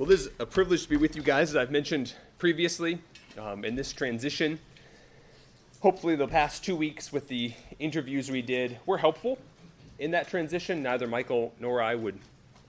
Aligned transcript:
Well, 0.00 0.10
it 0.10 0.14
is 0.14 0.30
a 0.38 0.46
privilege 0.46 0.84
to 0.84 0.88
be 0.88 0.96
with 0.96 1.14
you 1.14 1.20
guys, 1.20 1.50
as 1.50 1.56
I've 1.56 1.70
mentioned 1.70 2.14
previously, 2.38 3.02
um, 3.36 3.66
in 3.66 3.74
this 3.74 3.92
transition. 3.92 4.58
Hopefully, 5.80 6.16
the 6.16 6.26
past 6.26 6.64
two 6.64 6.74
weeks 6.74 7.12
with 7.12 7.28
the 7.28 7.52
interviews 7.78 8.30
we 8.30 8.40
did 8.40 8.78
were 8.86 8.96
helpful 8.96 9.36
in 9.98 10.12
that 10.12 10.26
transition. 10.26 10.82
Neither 10.82 11.06
Michael 11.06 11.52
nor 11.60 11.82
I 11.82 11.96
would 11.96 12.18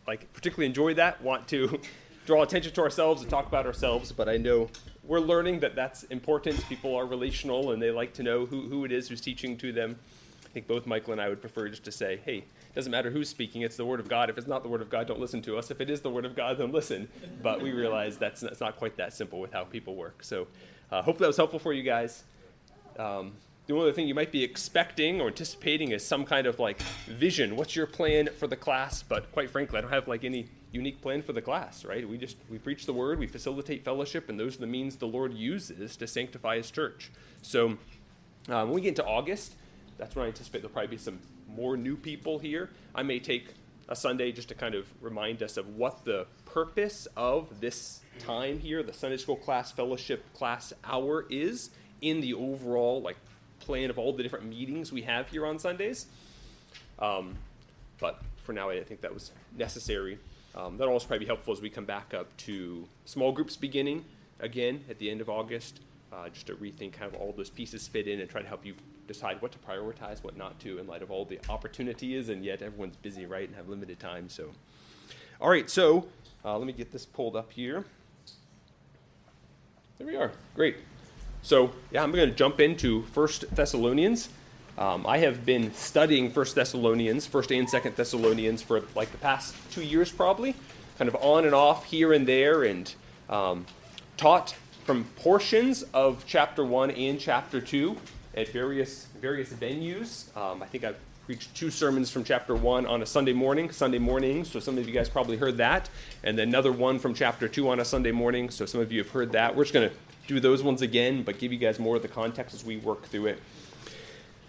like 0.06 0.34
particularly 0.34 0.66
enjoy 0.66 0.94
that, 0.96 1.22
want 1.22 1.48
to 1.48 1.80
draw 2.26 2.44
attention 2.44 2.74
to 2.74 2.82
ourselves 2.82 3.22
and 3.22 3.32
talk 3.32 3.48
about 3.48 3.66
ourselves, 3.66 4.12
but 4.12 4.28
I 4.28 4.36
know 4.36 4.70
we're 5.06 5.22
learning 5.22 5.62
that 5.62 5.74
that's 5.74 6.04
important. 6.04 6.62
People 6.68 6.94
are 6.98 7.06
relational 7.06 7.72
and 7.72 7.82
they 7.82 7.92
like 7.92 8.12
to 8.16 8.24
know 8.24 8.46
who, 8.46 8.64
who 8.64 8.84
it 8.84 8.92
is 8.92 9.08
who's 9.08 9.22
teaching 9.22 9.56
to 9.60 9.72
them. 9.72 9.98
I 10.46 10.50
think 10.50 10.68
both 10.68 10.86
Michael 10.86 11.14
and 11.14 11.22
I 11.22 11.30
would 11.30 11.40
prefer 11.40 11.70
just 11.70 11.86
to 11.86 11.94
say, 11.94 12.20
hey, 12.26 12.44
doesn't 12.76 12.92
matter 12.92 13.12
who's 13.12 13.30
speaking, 13.30 13.62
it's 13.62 13.76
the 13.76 13.86
Word 13.86 14.00
of 14.00 14.08
God. 14.08 14.30
If 14.30 14.38
it's 14.38 14.48
not 14.48 14.64
the 14.64 14.70
Word 14.70 14.82
of 14.82 14.90
God, 14.90 15.08
don't 15.08 15.20
listen 15.20 15.42
to 15.44 15.58
us. 15.58 15.72
If 15.72 15.82
it 15.82 15.90
is 15.90 16.02
the 16.02 16.10
Word 16.10 16.26
of 16.26 16.36
God, 16.36 16.58
then 16.58 16.72
listen. 16.72 17.10
But 17.42 17.62
we 17.62 17.72
realize 17.72 18.18
that's, 18.18 18.42
that's 18.42 18.62
not 18.62 18.78
quite 18.78 18.98
that 18.98 19.14
simple 19.14 19.40
with 19.40 19.52
how 19.52 19.66
people 19.66 19.96
work. 19.96 20.24
So 20.24 20.48
uh, 20.92 21.02
hopefully 21.02 21.26
that 21.26 21.28
was 21.28 21.38
helpful 21.38 21.60
for 21.60 21.74
you 21.74 21.84
guys. 21.84 22.24
Um, 22.98 23.34
the 23.68 23.74
only 23.74 23.88
other 23.88 23.96
thing 23.96 24.08
you 24.08 24.16
might 24.16 24.32
be 24.32 24.44
expecting 24.44 25.22
or 25.22 25.28
anticipating 25.28 25.92
is 25.92 26.06
some 26.06 26.26
kind 26.26 26.48
of 26.48 26.60
like 26.60 26.82
vision. 27.08 27.56
What's 27.56 27.76
your 27.76 27.88
plan 27.88 28.28
for 28.38 28.48
the 28.48 28.56
class? 28.56 29.04
But 29.04 29.32
quite 29.32 29.50
frankly, 29.50 29.78
I 29.78 29.82
don't 29.82 29.92
have 29.92 30.08
like 30.08 30.24
any 30.24 30.48
unique 30.72 31.02
plan 31.02 31.22
for 31.22 31.34
the 31.34 31.42
class, 31.42 31.86
right? 31.86 32.08
We 32.08 32.18
just 32.18 32.38
we 32.50 32.58
preach 32.58 32.86
the 32.86 32.94
word, 32.94 33.20
we 33.20 33.28
facilitate 33.28 33.86
fellowship, 33.86 34.30
and 34.30 34.40
those 34.40 34.58
are 34.58 34.62
the 34.62 34.68
means 34.68 34.96
the 34.96 35.08
Lord 35.08 35.34
uses 35.34 35.96
to 35.98 36.08
sanctify 36.08 36.58
His 36.58 36.72
church. 36.72 37.12
So 37.42 37.78
um, 38.50 38.68
when 38.68 38.72
we 38.72 38.82
get 38.82 38.90
into 38.90 39.06
August, 39.06 39.56
that's 39.98 40.16
when 40.16 40.26
I 40.26 40.28
anticipate 40.30 40.60
there'll 40.64 40.74
probably 40.74 40.96
be 40.96 40.98
some 40.98 41.20
more 41.56 41.78
new 41.78 41.96
people 41.96 42.40
here, 42.40 42.70
I 42.94 43.04
may 43.04 43.20
take 43.20 43.54
a 43.90 43.96
Sunday 43.96 44.32
just 44.32 44.48
to 44.50 44.56
kind 44.56 44.74
of 44.74 44.88
remind 45.02 45.44
us 45.44 45.58
of 45.58 45.76
what 45.76 46.06
the 46.06 46.26
purpose 46.46 47.08
of 47.18 47.60
this 47.60 48.00
time 48.20 48.60
here, 48.60 48.84
the 48.84 48.94
Sunday 48.94 49.18
school 49.18 49.36
class 49.36 49.72
fellowship 49.72 50.24
class 50.34 50.74
hour 50.84 51.26
is 51.30 51.72
in 52.02 52.22
the 52.22 52.34
overall 52.34 53.02
like 53.02 53.18
plan 53.60 53.90
of 53.90 54.00
all 54.00 54.14
the 54.14 54.24
different 54.24 54.46
meetings 54.46 54.92
we 54.92 55.02
have 55.04 55.28
here 55.28 55.46
on 55.46 55.60
Sundays. 55.60 56.08
Um, 57.00 57.38
but 58.00 58.22
for 58.44 58.54
now, 58.54 58.70
I 58.70 58.84
think 58.84 59.02
that 59.02 59.14
was 59.14 59.32
necessary. 59.58 60.18
Um, 60.56 60.78
that'll 60.78 60.94
also 60.94 61.08
probably 61.08 61.26
be 61.26 61.28
helpful 61.28 61.54
as 61.54 61.62
we 61.62 61.70
come 61.70 61.86
back 61.86 62.14
up 62.14 62.36
to 62.38 62.88
small 63.06 63.32
groups 63.32 63.56
beginning 63.56 64.04
again 64.40 64.84
at 64.90 65.00
the 65.00 65.10
end 65.10 65.22
of 65.22 65.30
August, 65.30 65.80
uh, 66.12 66.28
just 66.30 66.48
to 66.48 66.56
rethink 66.56 66.96
how 66.96 67.08
all 67.20 67.34
those 67.36 67.50
pieces 67.50 67.88
fit 67.88 68.08
in 68.08 68.20
and 68.20 68.30
try 68.30 68.42
to 68.42 68.48
help 68.48 68.66
you 68.66 68.74
decide 69.08 69.42
what 69.42 69.52
to 69.52 69.60
prioritize, 69.60 70.24
what 70.24 70.38
not 70.38 70.60
to, 70.60 70.80
in 70.80 70.88
light 70.88 71.02
of 71.02 71.12
all 71.12 71.26
the 71.26 71.40
opportunities, 71.50 72.30
and 72.30 72.44
yet 72.46 72.62
everyone's 72.62 72.96
busy, 72.96 73.26
right, 73.26 73.48
and 73.48 73.56
have 73.56 73.68
limited 73.70 74.00
time. 74.00 74.30
So, 74.30 74.52
all 75.40 75.50
right, 75.50 75.70
so 75.70 76.08
uh, 76.46 76.58
let 76.58 76.68
me 76.68 76.74
get 76.74 76.92
this 76.92 77.06
pulled 77.06 77.36
up 77.36 77.52
here. 77.52 77.86
There 79.98 80.08
we 80.08 80.16
are. 80.16 80.32
Great. 80.56 80.78
So, 81.42 81.72
yeah, 81.92 82.04
I'm 82.04 82.12
going 82.12 82.30
to 82.30 82.36
jump 82.36 82.60
into 82.60 83.04
First 83.04 83.54
Thessalonians. 83.56 84.30
Um, 84.78 85.06
I 85.06 85.18
have 85.20 85.46
been 85.46 85.74
studying 85.74 86.32
First 86.32 86.56
Thessalonians, 86.56 87.28
First 87.28 87.52
and 87.52 87.70
Second 87.70 87.96
Thessalonians, 87.96 88.62
for 88.62 88.82
like 88.96 89.12
the 89.12 89.18
past 89.18 89.56
two 89.72 89.84
years, 89.84 90.12
probably, 90.12 90.56
kind 90.98 91.08
of 91.08 91.16
on 91.16 91.46
and 91.46 91.54
off 91.54 91.86
here 91.86 92.14
and 92.14 92.28
there, 92.28 92.64
and 92.64 92.94
um, 93.30 93.66
taught 94.18 94.56
from 94.84 95.04
portions 95.16 95.84
of 95.94 96.24
chapter 96.26 96.64
one 96.64 96.90
and 96.92 97.20
chapter 97.20 97.62
two 97.62 97.98
at 98.36 98.50
various 98.50 99.08
various 99.20 99.52
venues. 99.54 100.36
Um, 100.36 100.62
I 100.64 100.66
think 100.66 100.84
I've 100.84 100.98
preached 101.26 101.54
two 101.56 101.70
sermons 101.70 102.10
from 102.10 102.24
chapter 102.24 102.56
one 102.56 102.86
on 102.86 103.02
a 103.02 103.06
Sunday 103.06 103.34
morning, 103.34 103.72
Sunday 103.72 104.00
morning. 104.00 104.44
So 104.44 104.60
some 104.60 104.78
of 104.78 104.88
you 104.88 104.94
guys 104.94 105.10
probably 105.10 105.38
heard 105.38 105.58
that, 105.58 105.90
and 106.24 106.38
then 106.38 106.48
another 106.48 106.72
one 106.72 107.00
from 107.00 107.14
chapter 107.14 107.48
two 107.48 107.70
on 107.70 107.80
a 107.80 107.86
Sunday 107.86 108.12
morning. 108.12 108.50
So 108.50 108.66
some 108.66 108.82
of 108.82 108.92
you 108.92 109.00
have 109.00 109.12
heard 109.12 109.32
that. 109.34 109.56
We're 109.56 109.64
just 109.64 109.74
going 109.74 109.90
to 109.90 109.96
do 110.28 110.40
those 110.40 110.64
ones 110.64 110.82
again, 110.82 111.24
but 111.24 111.40
give 111.40 111.52
you 111.52 111.60
guys 111.60 111.80
more 111.80 111.96
of 111.96 112.02
the 112.02 112.08
context 112.08 112.56
as 112.56 112.64
we 112.64 112.78
work 112.78 113.06
through 113.06 113.28
it. 113.28 113.40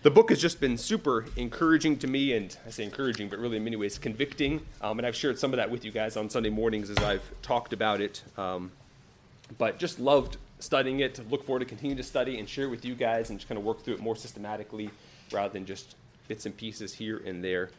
The 0.02 0.10
book 0.10 0.30
has 0.30 0.40
just 0.40 0.60
been 0.60 0.76
super 0.76 1.26
encouraging 1.36 1.98
to 1.98 2.08
me, 2.08 2.32
and 2.32 2.56
I 2.66 2.70
say 2.70 2.82
encouraging, 2.82 3.28
but 3.28 3.38
really 3.38 3.58
in 3.58 3.64
many 3.64 3.76
ways 3.76 3.98
convicting. 3.98 4.66
Um, 4.80 4.98
and 4.98 5.06
I've 5.06 5.14
shared 5.14 5.38
some 5.38 5.52
of 5.52 5.58
that 5.58 5.70
with 5.70 5.84
you 5.84 5.92
guys 5.92 6.16
on 6.16 6.28
Sunday 6.28 6.50
mornings 6.50 6.90
as 6.90 6.98
I've 6.98 7.22
talked 7.40 7.72
about 7.72 8.00
it. 8.00 8.22
Um, 8.36 8.72
but 9.58 9.78
just 9.78 10.00
loved 10.00 10.38
studying 10.62 11.00
it, 11.00 11.14
to 11.16 11.22
look 11.24 11.44
forward 11.44 11.60
to 11.60 11.66
continue 11.66 11.96
to 11.96 12.02
study 12.02 12.38
and 12.38 12.48
share 12.48 12.66
it 12.66 12.70
with 12.70 12.84
you 12.84 12.94
guys 12.94 13.30
and 13.30 13.38
just 13.38 13.48
kind 13.48 13.58
of 13.58 13.64
work 13.64 13.82
through 13.82 13.94
it 13.94 14.00
more 14.00 14.16
systematically 14.16 14.90
rather 15.32 15.52
than 15.52 15.66
just 15.66 15.96
bits 16.28 16.46
and 16.46 16.56
pieces 16.56 16.94
here 16.94 17.22
and 17.26 17.42
there. 17.42 17.70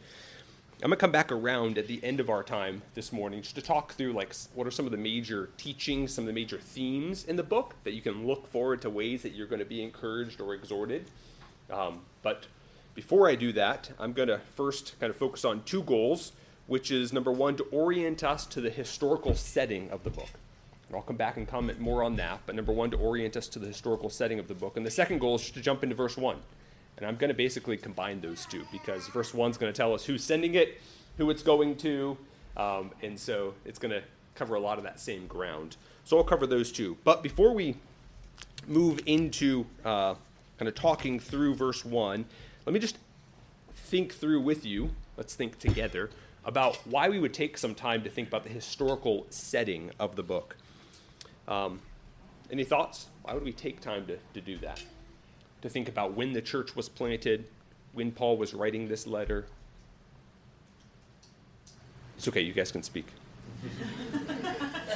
I'm 0.81 0.89
going 0.89 0.97
to 0.97 0.97
come 0.97 1.11
back 1.11 1.31
around 1.31 1.77
at 1.77 1.87
the 1.87 2.03
end 2.03 2.19
of 2.19 2.29
our 2.29 2.43
time 2.43 2.81
this 2.93 3.13
morning 3.13 3.41
just 3.41 3.55
to 3.55 3.61
talk 3.61 3.93
through 3.93 4.11
like 4.11 4.35
what 4.53 4.67
are 4.67 4.71
some 4.71 4.85
of 4.85 4.91
the 4.91 4.97
major 4.97 5.49
teachings, 5.55 6.13
some 6.13 6.23
of 6.23 6.27
the 6.27 6.33
major 6.33 6.57
themes 6.57 7.23
in 7.23 7.37
the 7.37 7.43
book 7.43 7.75
that 7.85 7.93
you 7.93 8.01
can 8.01 8.27
look 8.27 8.47
forward 8.47 8.81
to 8.81 8.89
ways 8.89 9.21
that 9.21 9.31
you're 9.31 9.47
going 9.47 9.59
to 9.59 9.65
be 9.65 9.81
encouraged 9.81 10.41
or 10.41 10.53
exhorted. 10.53 11.05
Um, 11.71 12.01
but 12.21 12.47
before 12.95 13.29
I 13.29 13.35
do 13.35 13.53
that, 13.53 13.91
I'm 13.97 14.11
going 14.11 14.27
to 14.27 14.39
first 14.55 14.99
kind 14.99 15.09
of 15.09 15.15
focus 15.15 15.45
on 15.45 15.63
two 15.63 15.83
goals, 15.83 16.33
which 16.67 16.91
is 16.91 17.13
number 17.13 17.31
one, 17.31 17.55
to 17.57 17.63
orient 17.71 18.21
us 18.21 18.45
to 18.47 18.59
the 18.59 18.69
historical 18.69 19.35
setting 19.35 19.89
of 19.89 20.03
the 20.03 20.09
book. 20.09 20.29
I'll 20.95 21.01
come 21.01 21.15
back 21.15 21.37
and 21.37 21.47
comment 21.47 21.79
more 21.79 22.03
on 22.03 22.15
that. 22.17 22.41
But 22.45 22.55
number 22.55 22.71
one, 22.71 22.91
to 22.91 22.97
orient 22.97 23.37
us 23.37 23.47
to 23.49 23.59
the 23.59 23.67
historical 23.67 24.09
setting 24.09 24.39
of 24.39 24.47
the 24.47 24.53
book. 24.53 24.77
And 24.77 24.85
the 24.85 24.91
second 24.91 25.19
goal 25.19 25.35
is 25.35 25.49
to 25.51 25.61
jump 25.61 25.83
into 25.83 25.95
verse 25.95 26.17
one. 26.17 26.37
And 26.97 27.05
I'm 27.05 27.15
going 27.15 27.29
to 27.29 27.33
basically 27.33 27.77
combine 27.77 28.21
those 28.21 28.45
two 28.45 28.65
because 28.71 29.07
verse 29.07 29.33
one 29.33 29.51
is 29.51 29.57
going 29.57 29.71
to 29.71 29.75
tell 29.75 29.93
us 29.93 30.05
who's 30.05 30.23
sending 30.23 30.55
it, 30.55 30.79
who 31.17 31.29
it's 31.29 31.43
going 31.43 31.75
to. 31.77 32.17
Um, 32.55 32.91
and 33.01 33.19
so 33.19 33.55
it's 33.65 33.79
going 33.79 33.91
to 33.91 34.03
cover 34.35 34.55
a 34.55 34.59
lot 34.59 34.77
of 34.77 34.83
that 34.83 34.99
same 34.99 35.27
ground. 35.27 35.77
So 36.03 36.17
I'll 36.17 36.23
cover 36.23 36.45
those 36.45 36.71
two. 36.71 36.97
But 37.03 37.23
before 37.23 37.53
we 37.53 37.77
move 38.67 38.99
into 39.05 39.65
uh, 39.83 40.15
kind 40.57 40.67
of 40.67 40.75
talking 40.75 41.19
through 41.19 41.55
verse 41.55 41.83
1, 41.83 42.25
let 42.65 42.73
me 42.73 42.79
just 42.79 42.97
think 43.73 44.13
through 44.13 44.41
with 44.41 44.65
you, 44.65 44.91
let's 45.17 45.35
think 45.35 45.59
together, 45.59 46.09
about 46.45 46.75
why 46.85 47.09
we 47.09 47.19
would 47.19 47.33
take 47.33 47.57
some 47.57 47.73
time 47.73 48.03
to 48.03 48.09
think 48.09 48.27
about 48.27 48.43
the 48.43 48.49
historical 48.49 49.25
setting 49.29 49.91
of 49.99 50.15
the 50.15 50.23
book. 50.23 50.57
Um, 51.47 51.81
any 52.51 52.63
thoughts? 52.63 53.07
Why 53.23 53.33
would 53.33 53.43
we 53.43 53.53
take 53.53 53.79
time 53.79 54.05
to, 54.07 54.17
to 54.33 54.41
do 54.41 54.57
that? 54.59 54.81
To 55.61 55.69
think 55.69 55.87
about 55.87 56.13
when 56.13 56.33
the 56.33 56.41
church 56.41 56.75
was 56.75 56.89
planted, 56.89 57.45
when 57.93 58.11
Paul 58.11 58.37
was 58.37 58.53
writing 58.53 58.87
this 58.87 59.07
letter. 59.07 59.45
It's 62.17 62.27
okay, 62.27 62.41
you 62.41 62.53
guys 62.53 62.71
can 62.71 62.83
speak. 62.83 63.07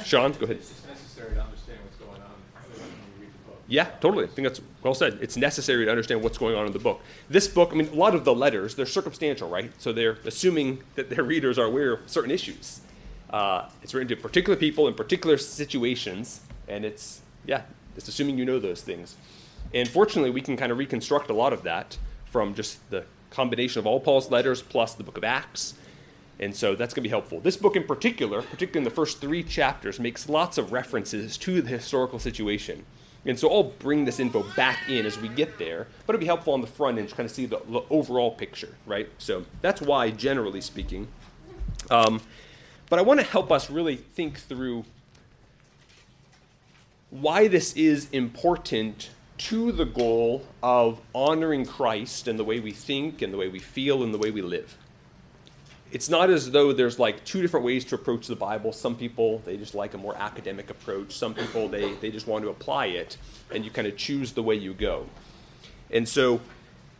Sean, 0.04 0.32
go 0.32 0.44
ahead. 0.44 0.58
It's 0.58 0.86
necessary 0.86 1.34
to 1.34 1.42
understand 1.42 1.78
what's 1.84 1.96
going 1.96 2.22
on 2.22 2.30
when 2.70 2.80
you 2.80 3.20
read 3.20 3.32
the 3.32 3.50
book. 3.50 3.62
Yeah, 3.66 3.84
totally. 4.00 4.24
I 4.24 4.28
think 4.28 4.48
that's 4.48 4.60
well 4.82 4.94
said. 4.94 5.18
It's 5.20 5.36
necessary 5.36 5.84
to 5.84 5.90
understand 5.90 6.22
what's 6.22 6.38
going 6.38 6.54
on 6.54 6.66
in 6.66 6.72
the 6.72 6.78
book. 6.78 7.00
This 7.28 7.48
book, 7.48 7.70
I 7.72 7.76
mean, 7.76 7.88
a 7.88 7.94
lot 7.94 8.14
of 8.14 8.24
the 8.24 8.34
letters, 8.34 8.74
they're 8.74 8.86
circumstantial, 8.86 9.48
right? 9.48 9.72
So 9.78 9.92
they're 9.92 10.18
assuming 10.24 10.82
that 10.94 11.10
their 11.10 11.24
readers 11.24 11.58
are 11.58 11.66
aware 11.66 11.92
of 11.92 12.08
certain 12.08 12.30
issues. 12.30 12.80
Uh, 13.30 13.68
it's 13.82 13.94
written 13.94 14.08
to 14.08 14.16
particular 14.16 14.56
people 14.56 14.88
in 14.88 14.94
particular 14.94 15.36
situations, 15.36 16.40
and 16.66 16.84
it's 16.84 17.20
yeah, 17.46 17.62
it's 17.96 18.08
assuming 18.08 18.38
you 18.38 18.44
know 18.44 18.58
those 18.58 18.82
things. 18.82 19.16
And 19.74 19.88
fortunately, 19.88 20.30
we 20.30 20.40
can 20.40 20.56
kind 20.56 20.72
of 20.72 20.78
reconstruct 20.78 21.30
a 21.30 21.34
lot 21.34 21.52
of 21.52 21.62
that 21.64 21.98
from 22.26 22.54
just 22.54 22.88
the 22.90 23.04
combination 23.30 23.80
of 23.80 23.86
all 23.86 24.00
Paul's 24.00 24.30
letters 24.30 24.62
plus 24.62 24.94
the 24.94 25.04
book 25.04 25.18
of 25.18 25.24
Acts. 25.24 25.74
And 26.40 26.54
so 26.54 26.74
that's 26.74 26.94
going 26.94 27.02
to 27.02 27.08
be 27.08 27.10
helpful. 27.10 27.40
This 27.40 27.56
book 27.56 27.74
in 27.74 27.84
particular, 27.84 28.42
particularly 28.42 28.78
in 28.78 28.84
the 28.84 28.94
first 28.94 29.20
three 29.20 29.42
chapters, 29.42 29.98
makes 29.98 30.28
lots 30.28 30.56
of 30.56 30.72
references 30.72 31.36
to 31.38 31.60
the 31.60 31.68
historical 31.68 32.18
situation. 32.18 32.84
And 33.26 33.38
so 33.38 33.52
I'll 33.52 33.64
bring 33.64 34.04
this 34.04 34.20
info 34.20 34.44
back 34.54 34.88
in 34.88 35.04
as 35.04 35.18
we 35.18 35.28
get 35.28 35.58
there, 35.58 35.88
but 36.06 36.14
it'll 36.14 36.20
be 36.20 36.26
helpful 36.26 36.54
on 36.54 36.60
the 36.60 36.68
front 36.68 36.98
end 36.98 37.08
to 37.08 37.14
kind 37.14 37.28
of 37.28 37.34
see 37.34 37.46
the, 37.46 37.60
overall 37.90 38.30
picture, 38.30 38.74
right? 38.86 39.08
So 39.18 39.44
that's 39.60 39.82
why, 39.82 40.10
generally 40.10 40.60
speaking. 40.60 41.08
Um, 41.90 42.20
but 42.88 42.98
I 42.98 43.02
want 43.02 43.20
to 43.20 43.26
help 43.26 43.52
us 43.52 43.70
really 43.70 43.96
think 43.96 44.38
through 44.38 44.84
why 47.10 47.48
this 47.48 47.72
is 47.74 48.08
important 48.10 49.10
to 49.38 49.72
the 49.72 49.84
goal 49.84 50.44
of 50.62 51.00
honoring 51.14 51.64
Christ 51.64 52.28
and 52.28 52.38
the 52.38 52.44
way 52.44 52.60
we 52.60 52.72
think 52.72 53.22
and 53.22 53.32
the 53.32 53.38
way 53.38 53.48
we 53.48 53.60
feel 53.60 54.02
and 54.02 54.12
the 54.12 54.18
way 54.18 54.30
we 54.30 54.42
live. 54.42 54.76
It's 55.90 56.10
not 56.10 56.28
as 56.28 56.50
though 56.50 56.72
there's 56.72 56.98
like 56.98 57.24
two 57.24 57.40
different 57.40 57.64
ways 57.64 57.84
to 57.86 57.94
approach 57.94 58.26
the 58.26 58.36
Bible. 58.36 58.72
Some 58.72 58.94
people, 58.94 59.38
they 59.46 59.56
just 59.56 59.74
like 59.74 59.94
a 59.94 59.98
more 59.98 60.14
academic 60.16 60.68
approach. 60.68 61.12
Some 61.12 61.34
people, 61.34 61.68
they, 61.68 61.94
they 61.94 62.10
just 62.10 62.26
want 62.26 62.44
to 62.44 62.50
apply 62.50 62.86
it, 62.86 63.16
and 63.50 63.64
you 63.64 63.70
kind 63.70 63.86
of 63.86 63.96
choose 63.96 64.32
the 64.32 64.42
way 64.42 64.54
you 64.54 64.74
go. 64.74 65.06
And 65.90 66.06
so, 66.06 66.42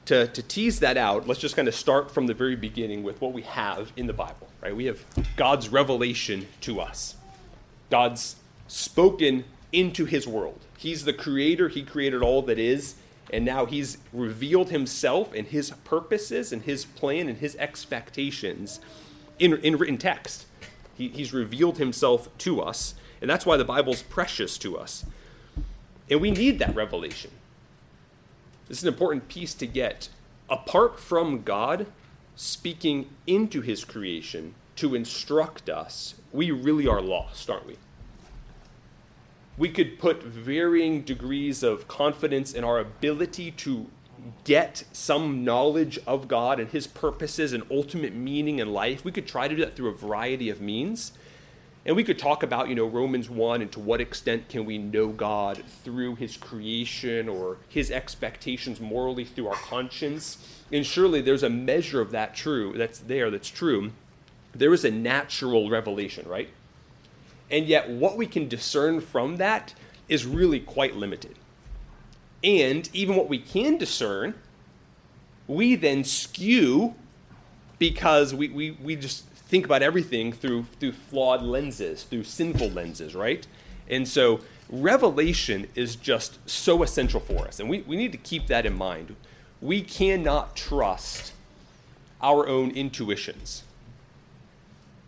to, 0.06 0.26
to 0.29 0.43
tease 0.43 0.81
that 0.81 0.96
out, 0.96 1.29
let's 1.29 1.38
just 1.38 1.55
kind 1.55 1.69
of 1.69 1.75
start 1.75 2.11
from 2.11 2.29
the 2.29 2.34
very 2.34 2.56
beginning 2.56 3.02
with 3.02 3.20
what 3.20 3.34
we 3.34 3.43
have 3.43 3.93
in 3.94 4.06
the 4.06 4.14
Bible, 4.14 4.48
right? 4.62 4.75
We 4.75 4.87
have 4.87 5.05
God's 5.37 5.69
revelation 5.69 6.49
to 6.62 6.81
us, 6.81 7.16
God's 7.90 8.37
spoken 8.66 9.44
into 9.72 10.05
his 10.05 10.26
world. 10.26 10.60
He's 10.76 11.05
the 11.05 11.12
creator, 11.12 11.69
he 11.69 11.82
created 11.82 12.22
all 12.22 12.43
that 12.43 12.58
is, 12.58 12.94
and 13.32 13.44
now 13.44 13.66
he's 13.66 13.99
revealed 14.12 14.70
himself 14.70 15.32
and 15.34 15.46
his 15.46 15.70
purposes 15.84 16.52
and 16.52 16.62
his 16.62 16.84
plan 16.84 17.28
and 17.28 17.38
his 17.38 17.56
expectations 17.56 18.81
in, 19.38 19.55
in 19.58 19.76
written 19.76 19.99
text. 19.99 20.46
He, 20.94 21.08
he's 21.08 21.32
revealed 21.32 21.78
himself 21.78 22.28
to 22.38 22.60
us, 22.60 22.94
and 23.20 23.28
that's 23.28 23.44
why 23.44 23.56
the 23.56 23.64
Bible's 23.64 24.02
precious 24.02 24.56
to 24.58 24.78
us. 24.78 25.05
And 26.10 26.20
we 26.20 26.31
need 26.31 26.58
that 26.58 26.75
revelation. 26.75 27.31
This 28.69 28.78
is 28.78 28.84
an 28.84 28.88
important 28.88 29.28
piece 29.28 29.55
to 29.55 29.66
get. 29.66 30.08
Apart 30.49 30.99
from 30.99 31.43
God 31.43 31.87
speaking 32.38 33.11
into 33.26 33.61
his 33.61 33.85
creation 33.85 34.55
to 34.76 34.94
instruct 34.94 35.69
us, 35.69 36.14
we 36.32 36.52
really 36.52 36.87
are 36.87 37.02
lost, 37.02 37.50
aren't 37.50 37.67
we? 37.67 37.76
We 39.56 39.70
could 39.70 39.99
put 39.99 40.23
varying 40.23 41.02
degrees 41.02 41.64
of 41.64 41.88
confidence 41.88 42.52
in 42.52 42.62
our 42.62 42.79
ability 42.79 43.50
to 43.50 43.88
get 44.44 44.85
some 44.93 45.44
knowledge 45.44 45.99
of 46.06 46.29
God 46.29 46.61
and 46.61 46.70
his 46.70 46.87
purposes 46.87 47.52
and 47.52 47.64
ultimate 47.73 48.14
meaning 48.14 48.61
in 48.61 48.73
life. 48.73 49.05
We 49.05 49.11
could 49.11 49.26
try 49.26 49.49
to 49.49 49.56
do 49.56 49.64
that 49.64 49.75
through 49.75 49.88
a 49.88 49.96
variety 49.96 50.49
of 50.49 50.61
means. 50.61 51.11
And 51.84 51.96
we 51.96 52.05
could 52.05 52.20
talk 52.20 52.44
about, 52.44 52.69
you 52.69 52.76
know, 52.76 52.87
Romans 52.87 53.29
1 53.29 53.62
and 53.62 53.73
to 53.73 53.81
what 53.81 54.00
extent 54.00 54.49
can 54.49 54.64
we 54.64 54.79
know 54.79 55.08
God 55.08 55.64
through 55.82 56.14
his 56.17 56.37
creation 56.37 57.29
or 57.29 57.56
his 57.69 57.91
expectations 57.91 58.81
morally 58.81 59.25
through 59.25 59.49
our 59.49 59.56
conscience. 59.56 60.57
And 60.73 60.85
surely 60.85 61.20
there's 61.20 61.43
a 61.43 61.50
measure 61.50 62.00
of 62.00 62.11
that 62.11 62.35
true 62.35 62.75
that's 62.76 62.99
there 62.99 63.31
that's 63.31 63.49
true. 63.49 63.93
There 64.55 64.73
is 64.73 64.85
a 64.85 64.91
natural 64.91 65.70
revelation, 65.70 66.29
right? 66.29 66.50
And 67.50 67.67
yet 67.67 67.88
what 67.88 68.17
we 68.17 68.26
can 68.26 68.49
discern 68.49 69.00
from 69.00 69.37
that 69.37 69.75
is 70.09 70.26
really 70.26 70.61
quite 70.61 70.97
limited. 70.97 71.37
And 72.44 72.88
even 72.93 73.17
what 73.17 73.29
we 73.29 73.38
can 73.38 73.79
discern, 73.79 74.35
we 75.47 75.75
then 75.75 76.05
skew 76.05 76.94
because 77.79 78.35
we, 78.35 78.49
we, 78.49 78.73
we 78.73 78.97
just 78.97 79.25
think 79.26 79.65
about 79.65 79.82
everything 79.82 80.32
through 80.32 80.67
through 80.79 80.93
flawed 80.93 81.43
lenses, 81.43 82.05
through 82.05 82.25
sinful 82.25 82.69
lenses, 82.70 83.15
right? 83.15 83.47
And 83.88 84.06
so 84.06 84.41
revelation 84.69 85.67
is 85.75 85.97
just 85.97 86.38
so 86.49 86.82
essential 86.82 87.20
for 87.20 87.47
us. 87.47 87.59
And 87.59 87.70
we, 87.70 87.81
we 87.82 87.97
need 87.97 88.12
to 88.12 88.19
keep 88.19 88.47
that 88.49 88.67
in 88.67 88.76
mind. 88.76 89.17
We 89.60 89.82
cannot 89.82 90.55
trust 90.56 91.32
our 92.20 92.46
own 92.46 92.70
intuitions. 92.70 93.64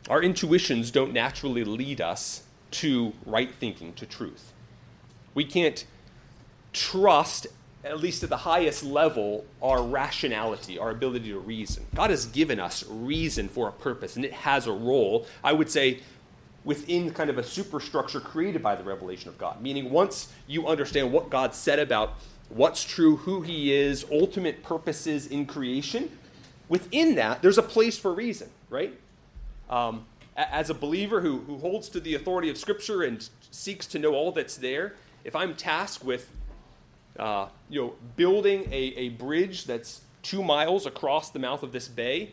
Our 0.08 0.23
intuitions 0.23 0.91
don't 0.91 1.12
naturally 1.12 1.64
lead 1.64 2.00
us 2.00 2.43
to 2.73 3.12
right 3.26 3.52
thinking, 3.55 3.93
to 3.94 4.06
truth. 4.06 4.52
We 5.35 5.44
can't 5.44 5.85
trust 6.73 7.47
at 7.82 8.00
least 8.00 8.23
at 8.23 8.29
the 8.29 8.38
highest 8.38 8.85
level, 8.85 9.44
our 9.62 9.82
rationality, 9.82 10.79
our 10.79 10.91
ability 10.91 11.31
to 11.31 11.38
reason. 11.38 11.87
God 11.94 12.11
has 12.11 12.26
given 12.26 12.61
us 12.61 12.85
reason 12.88 13.49
for 13.49 13.69
a 13.69 13.73
purpose, 13.73 14.17
and 14.17 14.25
it 14.25 14.32
has 14.32 14.67
a 14.67 14.73
role, 14.73 15.26
I 15.43 15.52
would 15.52 15.70
say, 15.70 16.00
within 16.62 17.11
kind 17.12 17.31
of 17.31 17.38
a 17.38 17.43
superstructure 17.43 18.20
created 18.20 18.62
by 18.62 18.75
the 18.75 18.85
revelation 18.85 19.31
of 19.31 19.38
God. 19.38 19.62
Meaning, 19.62 19.91
once 19.91 20.31
you 20.47 20.67
understand 20.67 21.11
what 21.11 21.31
God 21.31 21.55
said 21.55 21.79
about 21.79 22.14
what's 22.50 22.85
true, 22.85 23.17
who 23.17 23.41
He 23.43 23.73
is, 23.73 24.05
ultimate 24.11 24.62
purposes 24.62 25.26
in 25.26 25.47
creation, 25.47 26.11
within 26.69 27.14
that, 27.14 27.43
there's 27.43 27.58
a 27.58 27.62
place 27.62 27.99
for 27.99 28.12
reason, 28.12 28.50
right? 28.69 28.99
Um, 29.69 30.05
as 30.37 30.70
a 30.70 30.75
believer 30.75 31.20
who, 31.20 31.38
who 31.41 31.58
holds 31.58 31.88
to 31.91 32.00
the 32.00 32.14
authority 32.14 32.50
of 32.50 32.58
Scripture 32.58 33.02
and 33.02 33.29
seeks 33.50 33.87
to 33.88 33.99
know 33.99 34.14
all 34.14 34.32
that's 34.32 34.56
there, 34.56 34.94
if 35.25 35.35
I'm 35.35 35.55
tasked 35.55 36.05
with 36.05 36.31
uh, 37.19 37.49
you 37.69 37.81
know, 37.81 37.94
building 38.17 38.67
a, 38.73 38.94
a 38.97 39.08
bridge 39.11 39.64
that's 39.64 40.02
two 40.23 40.43
miles 40.43 40.87
across 40.87 41.31
the 41.31 41.38
mouth 41.38 41.62
of 41.62 41.73
this 41.73 41.88
bay. 41.88 42.32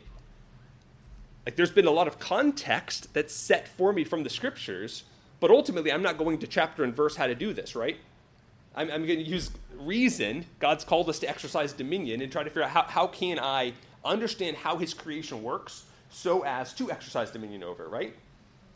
Like, 1.45 1.55
there's 1.55 1.71
been 1.71 1.87
a 1.87 1.91
lot 1.91 2.07
of 2.07 2.19
context 2.19 3.13
that's 3.13 3.33
set 3.33 3.67
for 3.67 3.93
me 3.93 4.03
from 4.03 4.23
the 4.23 4.29
scriptures, 4.29 5.03
but 5.39 5.49
ultimately, 5.49 5.91
I'm 5.91 6.01
not 6.01 6.17
going 6.17 6.39
to 6.39 6.47
chapter 6.47 6.83
and 6.83 6.95
verse 6.95 7.15
how 7.15 7.27
to 7.27 7.35
do 7.35 7.53
this, 7.53 7.75
right? 7.75 7.97
I'm, 8.77 8.91
I'm 8.91 9.05
going 9.05 9.19
to 9.19 9.25
use 9.25 9.51
reason. 9.77 10.45
God's 10.59 10.85
called 10.85 11.09
us 11.09 11.19
to 11.19 11.29
exercise 11.29 11.73
dominion 11.73 12.21
and 12.21 12.31
try 12.31 12.43
to 12.43 12.49
figure 12.49 12.63
out 12.63 12.69
how, 12.69 12.83
how 12.83 13.07
can 13.07 13.39
I 13.39 13.73
understand 14.05 14.55
how 14.57 14.77
his 14.77 14.93
creation 14.93 15.43
works 15.43 15.85
so 16.09 16.45
as 16.45 16.73
to 16.75 16.89
exercise 16.91 17.31
dominion 17.31 17.63
over 17.63 17.83
it, 17.83 17.89
right? 17.89 18.15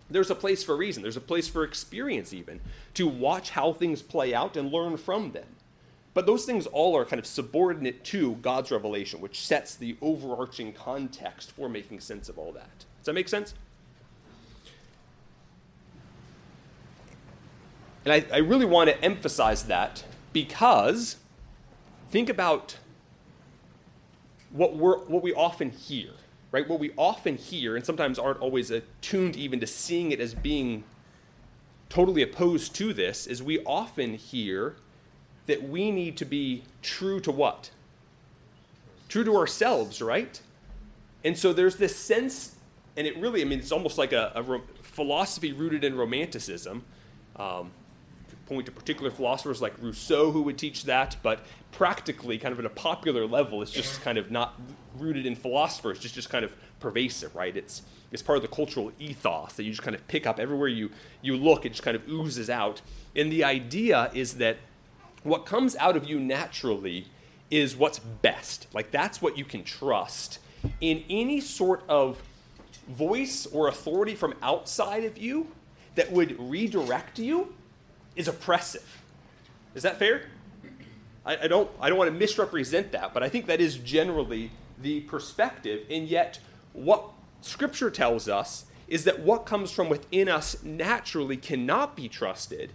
There's 0.10 0.32
a 0.32 0.36
place 0.36 0.64
for 0.64 0.76
reason. 0.76 1.04
There's 1.04 1.16
a 1.16 1.22
place 1.22 1.48
for 1.48 1.64
experience, 1.64 2.34
even, 2.34 2.60
to 2.96 3.08
watch 3.08 3.52
how 3.52 3.72
things 3.72 4.02
play 4.02 4.34
out 4.34 4.58
and 4.58 4.72
learn 4.72 4.98
from 4.98 5.32
them. 5.32 5.48
But 6.14 6.26
those 6.26 6.44
things 6.44 6.66
all 6.66 6.98
are 6.98 7.06
kind 7.06 7.20
of 7.20 7.26
subordinate 7.26 8.04
to 8.06 8.36
God's 8.36 8.72
revelation, 8.72 9.22
which 9.22 9.40
sets 9.40 9.76
the 9.76 9.96
overarching 10.02 10.74
context 10.74 11.52
for 11.52 11.70
making 11.70 12.02
sense 12.02 12.28
of 12.28 12.38
all 12.38 12.52
that. 12.52 12.80
Does 13.00 13.06
that 13.06 13.14
make 13.14 13.30
sense? 13.30 13.54
And 18.06 18.14
I, 18.14 18.26
I 18.34 18.38
really 18.40 18.66
want 18.66 18.90
to 18.90 19.04
emphasize 19.04 19.64
that 19.66 20.04
because 20.34 21.18
think 22.10 22.30
about 22.30 22.78
what, 24.52 24.76
we're, 24.76 25.00
what 25.00 25.22
we 25.22 25.34
often 25.34 25.70
hear, 25.70 26.10
right? 26.52 26.68
What 26.68 26.80
we 26.80 26.92
often 26.98 27.38
hear, 27.38 27.76
and 27.76 27.86
sometimes 27.86 28.18
aren't 28.18 28.40
always 28.40 28.72
attuned 28.72 29.36
even 29.36 29.60
to 29.60 29.68
seeing 29.68 30.12
it 30.12 30.20
as 30.20 30.34
being 30.34 30.84
totally 31.90 32.22
opposed 32.22 32.74
to 32.76 32.94
this, 32.94 33.28
is 33.28 33.44
we 33.44 33.60
often 33.66 34.16
hear 34.16 34.76
that 35.46 35.68
we 35.68 35.92
need 35.92 36.18
to 36.18 36.26
be 36.26 36.64
true 36.82 37.20
to 37.20 37.32
what? 37.32 37.72
True 39.10 39.24
to 39.24 39.36
ourselves, 39.36 40.02
right? 40.02 40.40
And 41.24 41.38
so 41.38 41.54
there's 41.54 41.76
this 41.76 41.96
sense, 41.96 42.56
and 42.98 43.06
it 43.06 43.18
really, 43.18 43.42
I 43.42 43.46
mean, 43.46 43.60
it's 43.60 43.72
almost 43.72 43.98
like 43.98 44.12
a, 44.12 44.32
a 44.36 44.62
philosophy 44.82 45.52
rooted 45.52 45.84
in 45.84 45.96
romanticism. 45.96 46.84
Um, 47.36 47.72
point 48.52 48.66
to 48.66 48.72
particular 48.72 49.10
philosophers 49.10 49.62
like 49.62 49.74
Rousseau 49.82 50.32
who 50.32 50.42
would 50.42 50.58
teach 50.58 50.84
that, 50.84 51.16
but 51.24 51.46
practically, 51.72 52.38
kind 52.38 52.52
of 52.52 52.60
at 52.60 52.66
a 52.66 52.70
popular 52.70 53.26
level, 53.26 53.62
it's 53.62 53.72
just 53.72 54.02
kind 54.02 54.18
of 54.18 54.30
not 54.30 54.60
rooted 54.98 55.26
in 55.26 55.36
philosophers, 55.36 55.98
just 56.00 56.14
just 56.14 56.30
kind 56.30 56.44
of 56.44 56.54
pervasive, 56.82 57.34
right? 57.34 57.56
It's 57.56 57.84
it's 58.12 58.22
part 58.22 58.36
of 58.36 58.42
the 58.42 58.50
cultural 58.50 58.92
ethos 59.00 59.54
that 59.54 59.64
you 59.64 59.72
just 59.72 59.84
kind 59.84 59.96
of 59.96 60.06
pick 60.10 60.28
up 60.28 60.38
everywhere 60.38 60.68
you 60.68 60.92
you 61.22 61.38
look. 61.38 61.66
It 61.66 61.70
just 61.70 61.84
kind 61.84 61.96
of 61.96 62.06
oozes 62.10 62.50
out, 62.50 62.82
and 63.16 63.32
the 63.32 63.46
idea 63.46 64.12
is 64.14 64.34
that 64.36 64.58
what 65.24 65.46
comes 65.46 65.78
out 65.78 65.96
of 65.96 66.04
you 66.10 66.20
naturally 66.20 67.06
is 67.50 67.78
what's 67.78 68.00
best. 68.00 68.68
Like 68.74 68.92
that's 68.92 69.22
what 69.22 69.38
you 69.38 69.46
can 69.46 69.64
trust. 69.64 70.40
In 70.82 71.06
any 71.10 71.40
sort 71.40 71.84
of 71.88 72.22
voice 72.90 73.46
or 73.46 73.70
authority 73.70 74.14
from 74.14 74.34
outside 74.42 75.06
of 75.06 75.18
you 75.18 75.48
that 75.96 76.12
would 76.12 76.38
redirect 76.38 77.18
you 77.18 77.54
is 78.16 78.28
oppressive. 78.28 79.02
Is 79.76 79.84
that 79.84 79.98
fair? 79.98 80.24
I, 81.26 81.38
I, 81.44 81.48
don't 81.48 81.70
I 81.80 81.90
don't 81.90 81.98
want 81.98 82.12
to 82.12 82.18
misrepresent 82.18 82.92
that, 82.92 83.14
but 83.14 83.24
I 83.24 83.30
think 83.30 83.46
that 83.46 83.62
is 83.62 83.78
generally 83.78 84.52
the 84.82 85.02
perspective. 85.02 85.86
And 85.90 86.08
yet 86.08 86.40
what 86.74 87.10
scripture 87.42 87.90
tells 87.90 88.28
us 88.28 88.66
is 88.88 89.04
that 89.06 89.22
what 89.22 89.46
comes 89.46 89.72
from 89.72 89.88
within 89.90 90.28
us 90.28 90.62
naturally 90.64 91.38
cannot 91.38 91.96
be 91.96 92.10
trusted 92.10 92.72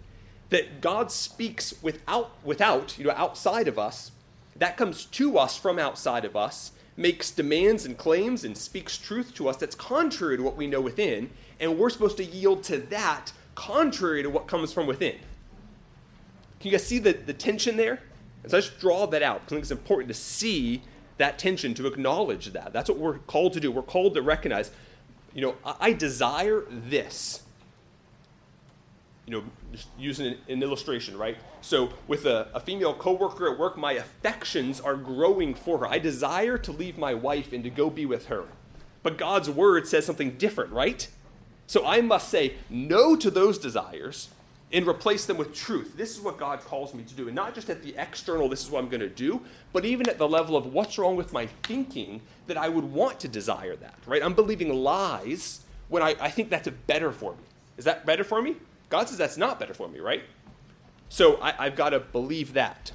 that 0.49 0.81
God 0.81 1.11
speaks 1.11 1.73
without, 1.81 2.31
without, 2.43 2.97
you 2.97 3.05
know, 3.05 3.13
outside 3.15 3.67
of 3.67 3.77
us, 3.77 4.11
that 4.55 4.77
comes 4.77 5.05
to 5.05 5.37
us 5.37 5.57
from 5.57 5.77
outside 5.77 6.25
of 6.25 6.35
us, 6.35 6.71
makes 6.95 7.29
demands 7.29 7.85
and 7.85 7.97
claims 7.97 8.43
and 8.43 8.57
speaks 8.57 8.97
truth 8.97 9.33
to 9.35 9.47
us 9.47 9.57
that's 9.57 9.75
contrary 9.75 10.37
to 10.37 10.43
what 10.43 10.57
we 10.57 10.65
know 10.65 10.81
within, 10.81 11.29
and 11.59 11.77
we're 11.77 11.89
supposed 11.89 12.17
to 12.17 12.23
yield 12.23 12.63
to 12.63 12.77
that 12.77 13.31
contrary 13.57 14.21
to 14.21 14.29
what 14.29 14.47
comes 14.47 14.71
from 14.71 14.85
within. 14.85 15.15
Can 16.59 16.69
you 16.69 16.71
guys 16.71 16.85
see 16.85 16.99
the, 16.99 17.13
the 17.13 17.33
tension 17.33 17.75
there? 17.75 17.99
And 18.43 18.51
so 18.51 18.57
I 18.57 18.61
just 18.61 18.79
draw 18.79 19.07
that 19.07 19.23
out 19.23 19.41
because 19.41 19.51
I 19.51 19.55
think 19.55 19.63
it's 19.63 19.71
important 19.71 20.09
to 20.09 20.13
see 20.13 20.83
that 21.17 21.39
tension, 21.39 21.73
to 21.73 21.87
acknowledge 21.87 22.53
that. 22.53 22.71
That's 22.71 22.87
what 22.87 22.99
we're 22.99 23.17
called 23.17 23.53
to 23.53 23.59
do. 23.59 23.71
We're 23.71 23.81
called 23.81 24.13
to 24.13 24.21
recognize, 24.21 24.69
you 25.33 25.41
know, 25.41 25.55
I, 25.65 25.75
I 25.79 25.93
desire 25.93 26.65
this 26.69 27.41
you 29.25 29.33
know, 29.33 29.43
just 29.73 29.89
using 29.99 30.25
an, 30.27 30.37
an 30.47 30.63
illustration, 30.63 31.17
right? 31.17 31.35
So 31.59 31.89
with 32.07 32.25
a, 32.25 32.47
a 32.53 32.61
female 32.61 32.93
coworker 32.93 33.51
at 33.51 33.59
work, 33.59 33.77
my 33.77 33.91
affections 33.91 34.79
are 34.79 34.95
growing 34.95 35.53
for 35.53 35.79
her. 35.79 35.87
I 35.87 35.99
desire 35.99 36.57
to 36.59 36.71
leave 36.71 36.97
my 36.97 37.13
wife 37.13 37.51
and 37.51 37.61
to 37.65 37.69
go 37.69 37.89
be 37.89 38.05
with 38.05 38.27
her. 38.27 38.45
But 39.03 39.17
God's 39.17 39.49
word 39.49 39.85
says 39.85 40.05
something 40.05 40.37
different, 40.37 40.71
right? 40.71 41.09
So 41.67 41.85
I 41.85 42.01
must 42.01 42.29
say 42.29 42.55
no 42.69 43.15
to 43.17 43.29
those 43.29 43.57
desires 43.57 44.29
and 44.71 44.87
replace 44.87 45.25
them 45.25 45.37
with 45.37 45.53
truth. 45.53 45.95
This 45.95 46.11
is 46.11 46.21
what 46.21 46.37
God 46.37 46.59
calls 46.61 46.93
me 46.93 47.03
to 47.03 47.13
do. 47.13 47.27
And 47.27 47.35
not 47.35 47.55
just 47.55 47.69
at 47.69 47.83
the 47.83 47.95
external, 47.97 48.49
this 48.49 48.63
is 48.63 48.69
what 48.69 48.83
I'm 48.83 48.89
going 48.89 49.01
to 49.01 49.09
do, 49.09 49.41
but 49.71 49.85
even 49.85 50.09
at 50.09 50.17
the 50.17 50.27
level 50.27 50.57
of 50.57 50.73
what's 50.73 50.97
wrong 50.97 51.15
with 51.15 51.31
my 51.31 51.47
thinking 51.63 52.21
that 52.47 52.57
I 52.57 52.67
would 52.67 52.83
want 52.83 53.19
to 53.21 53.27
desire 53.27 53.75
that, 53.77 53.95
right? 54.05 54.21
I'm 54.21 54.33
believing 54.33 54.73
lies 54.73 55.61
when 55.87 56.03
I, 56.03 56.15
I 56.19 56.29
think 56.29 56.49
that's 56.49 56.67
better 56.87 57.11
for 57.11 57.33
me. 57.33 57.43
Is 57.77 57.85
that 57.85 58.05
better 58.05 58.23
for 58.23 58.41
me? 58.41 58.57
God 58.89 59.07
says 59.07 59.17
that's 59.17 59.37
not 59.37 59.59
better 59.59 59.73
for 59.73 59.87
me, 59.87 59.99
right? 59.99 60.23
So 61.09 61.39
I, 61.41 61.65
have 61.65 61.75
got 61.75 61.89
to 61.89 61.99
believe 61.99 62.53
that. 62.53 62.91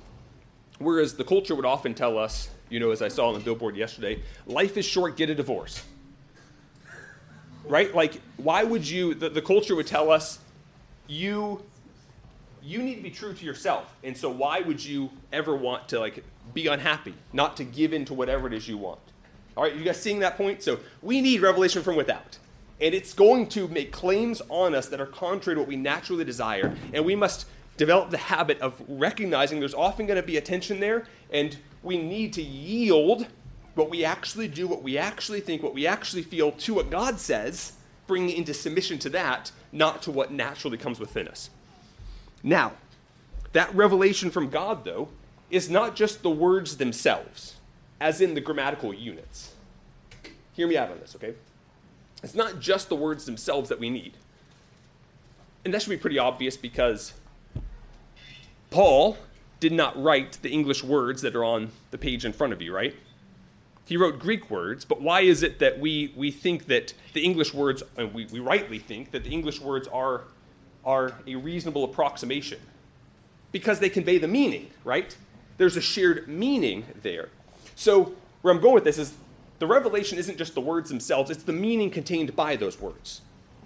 Whereas 0.78 1.14
the 1.14 1.24
culture 1.24 1.54
would 1.54 1.64
often 1.64 1.94
tell 1.94 2.18
us, 2.18 2.50
you 2.68 2.80
know, 2.80 2.90
as 2.90 3.00
I 3.00 3.08
saw 3.08 3.28
on 3.28 3.34
the 3.34 3.40
billboard 3.40 3.76
yesterday, 3.76 4.22
life 4.46 4.76
is 4.76 4.84
short, 4.84 5.16
get 5.16 5.30
a 5.30 5.34
divorce. 5.34 5.82
Right? 7.64 7.94
Like, 7.94 8.20
why 8.36 8.64
would 8.64 8.88
you, 8.88 9.14
the, 9.14 9.28
the 9.28 9.42
culture 9.42 9.74
would 9.74 9.86
tell 9.86 10.10
us, 10.10 10.38
you 11.06 11.62
you 12.62 12.82
need 12.82 12.96
to 12.96 13.02
be 13.02 13.10
true 13.10 13.34
to 13.34 13.44
yourself. 13.44 13.94
And 14.04 14.16
so 14.16 14.30
why 14.30 14.60
would 14.60 14.84
you 14.84 15.10
ever 15.32 15.54
want 15.56 15.88
to 15.88 15.98
like 15.98 16.24
be 16.54 16.68
unhappy, 16.68 17.14
not 17.32 17.56
to 17.56 17.64
give 17.64 17.92
in 17.92 18.04
to 18.06 18.14
whatever 18.14 18.46
it 18.46 18.52
is 18.52 18.68
you 18.68 18.78
want? 18.78 19.00
All 19.56 19.64
right, 19.64 19.74
you 19.74 19.84
guys 19.84 20.00
seeing 20.00 20.20
that 20.20 20.36
point? 20.36 20.62
So 20.62 20.78
we 21.02 21.20
need 21.20 21.40
revelation 21.42 21.82
from 21.82 21.96
without. 21.96 22.38
And 22.80 22.94
it's 22.94 23.12
going 23.12 23.48
to 23.48 23.68
make 23.68 23.92
claims 23.92 24.40
on 24.48 24.74
us 24.74 24.88
that 24.88 25.00
are 25.00 25.06
contrary 25.06 25.56
to 25.56 25.60
what 25.60 25.68
we 25.68 25.76
naturally 25.76 26.24
desire. 26.24 26.74
And 26.92 27.04
we 27.04 27.14
must 27.14 27.46
develop 27.76 28.10
the 28.10 28.18
habit 28.18 28.60
of 28.60 28.80
recognizing 28.88 29.60
there's 29.60 29.74
often 29.74 30.06
going 30.06 30.20
to 30.20 30.26
be 30.26 30.36
a 30.36 30.40
tension 30.40 30.80
there, 30.80 31.04
and 31.30 31.56
we 31.82 31.96
need 31.96 32.32
to 32.34 32.42
yield 32.42 33.26
what 33.74 33.90
we 33.90 34.04
actually 34.04 34.48
do, 34.48 34.66
what 34.66 34.82
we 34.82 34.98
actually 34.98 35.40
think, 35.40 35.62
what 35.62 35.74
we 35.74 35.86
actually 35.86 36.22
feel 36.22 36.52
to 36.52 36.74
what 36.74 36.90
God 36.90 37.18
says, 37.18 37.72
bringing 38.06 38.30
it 38.30 38.36
into 38.36 38.54
submission 38.54 38.98
to 39.00 39.10
that, 39.10 39.50
not 39.72 40.02
to 40.02 40.10
what 40.10 40.32
naturally 40.32 40.76
comes 40.76 41.00
within 41.00 41.28
us. 41.28 41.50
Now, 42.42 42.72
that 43.52 43.74
revelation 43.74 44.30
from 44.30 44.50
God, 44.50 44.84
though, 44.84 45.08
is 45.50 45.70
not 45.70 45.96
just 45.96 46.22
the 46.22 46.30
words 46.30 46.76
themselves, 46.76 47.56
as 48.00 48.20
in 48.20 48.34
the 48.34 48.40
grammatical 48.40 48.92
units. 48.92 49.52
Hear 50.54 50.66
me 50.66 50.76
out 50.76 50.90
on 50.90 50.98
this, 50.98 51.14
okay? 51.16 51.34
It's 52.22 52.34
not 52.34 52.60
just 52.60 52.88
the 52.88 52.96
words 52.96 53.24
themselves 53.24 53.68
that 53.68 53.78
we 53.78 53.90
need. 53.90 54.14
And 55.64 55.72
that 55.72 55.82
should 55.82 55.90
be 55.90 55.96
pretty 55.96 56.18
obvious 56.18 56.56
because 56.56 57.14
Paul 58.70 59.16
did 59.60 59.72
not 59.72 60.00
write 60.00 60.38
the 60.42 60.50
English 60.50 60.82
words 60.82 61.22
that 61.22 61.36
are 61.36 61.44
on 61.44 61.70
the 61.90 61.98
page 61.98 62.24
in 62.24 62.32
front 62.32 62.52
of 62.52 62.60
you, 62.60 62.74
right? 62.74 62.94
He 63.92 63.98
wrote 63.98 64.18
Greek 64.18 64.50
words, 64.50 64.86
but 64.86 65.02
why 65.02 65.20
is 65.20 65.42
it 65.42 65.58
that 65.58 65.78
we, 65.78 66.14
we 66.16 66.30
think 66.30 66.64
that 66.68 66.94
the 67.12 67.22
English 67.22 67.52
words, 67.52 67.82
and 67.98 68.14
we, 68.14 68.24
we 68.24 68.40
rightly 68.40 68.78
think 68.78 69.10
that 69.10 69.22
the 69.22 69.28
English 69.28 69.60
words 69.60 69.86
are, 69.88 70.22
are 70.82 71.12
a 71.26 71.34
reasonable 71.34 71.84
approximation? 71.84 72.58
Because 73.50 73.80
they 73.80 73.90
convey 73.90 74.16
the 74.16 74.26
meaning, 74.26 74.70
right? 74.82 75.14
There's 75.58 75.76
a 75.76 75.82
shared 75.82 76.26
meaning 76.26 76.86
there. 77.02 77.28
So, 77.74 78.14
where 78.40 78.54
I'm 78.54 78.62
going 78.62 78.76
with 78.76 78.84
this 78.84 78.96
is 78.96 79.12
the 79.58 79.66
revelation 79.66 80.16
isn't 80.16 80.38
just 80.38 80.54
the 80.54 80.62
words 80.62 80.88
themselves, 80.88 81.30
it's 81.30 81.42
the 81.42 81.52
meaning 81.52 81.90
contained 81.90 82.34
by 82.34 82.56
those 82.56 82.80
words. 82.80 83.20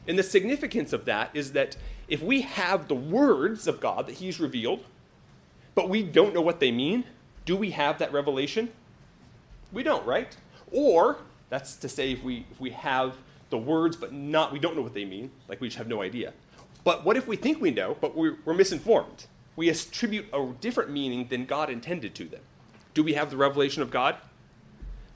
And 0.09 0.19
the 0.19 0.25
significance 0.25 0.93
of 0.93 1.05
that 1.05 1.31
is 1.35 1.53
that 1.53 1.77
if 2.09 2.21
we 2.21 2.41
have 2.41 2.89
the 2.89 2.97
words 2.97 3.69
of 3.69 3.79
God 3.79 4.09
that 4.09 4.17
He's 4.17 4.41
revealed, 4.41 4.87
but 5.77 5.89
we 5.89 6.03
don't 6.03 6.35
know 6.35 6.41
what 6.41 6.59
they 6.59 6.73
mean, 6.73 7.05
do 7.45 7.55
we 7.55 7.71
have 7.71 8.01
that 8.01 8.13
revelation? 8.13 8.73
We 9.73 9.83
don't, 9.83 10.05
right? 10.07 10.37
Or 10.73 11.19
that's 11.49 11.77
to 11.77 11.89
say 11.89 12.13
if 12.13 12.23
we 12.23 12.47
if 12.51 12.61
we 12.61 12.71
have 12.71 13.17
the 13.51 13.59
words 13.59 13.97
but 13.97 14.13
not 14.13 14.53
we 14.53 14.59
don't 14.59 14.77
know 14.77 14.83
what 14.83 14.95
they 14.95 15.05
mean, 15.05 15.31
like 15.49 15.61
we 15.61 15.69
just 15.69 15.79
have 15.79 15.89
no 15.89 16.03
idea. 16.03 16.33
But 16.85 17.05
what 17.05 17.17
if 17.17 17.27
we 17.27 17.37
think 17.37 17.61
we 17.61 17.73
know, 17.73 17.97
but 18.01 18.17
we're, 18.17 18.37
we're 18.45 18.55
misinformed? 18.55 19.27
We 19.57 19.69
attribute 19.69 20.27
a 20.33 20.53
different 20.61 20.91
meaning 20.91 21.27
than 21.29 21.45
God 21.45 21.69
intended 21.69 22.15
to 22.15 22.25
them. 22.25 22.43
Do 22.95 23.03
we 23.03 23.15
have 23.15 23.31
the 23.31 23.37
revelation 23.37 23.83
of 23.83 23.91
God? 23.91 24.17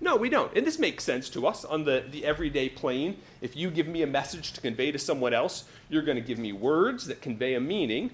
No, 0.00 0.16
we 0.16 0.30
don't. 0.30 0.57
And 0.57 0.66
this 0.66 0.78
makes 0.78 1.04
sense 1.04 1.28
to 1.30 1.47
us 1.47 1.64
on 1.64 1.85
the, 1.85 2.04
the 2.11 2.25
everyday 2.25 2.71
plane. 2.71 3.19
If 3.40 3.54
you 3.54 3.71
give 3.71 3.87
me 3.87 4.02
a 4.02 4.07
message 4.07 4.52
to 4.54 4.61
convey 4.61 4.90
to 4.90 4.99
someone 4.99 5.35
else, 5.35 5.64
you're 5.88 6.02
going 6.02 6.16
to 6.16 6.23
give 6.23 6.38
me 6.38 6.52
words 6.52 7.07
that 7.07 7.21
convey 7.21 7.54
a 7.54 7.61
meaning. 7.61 8.11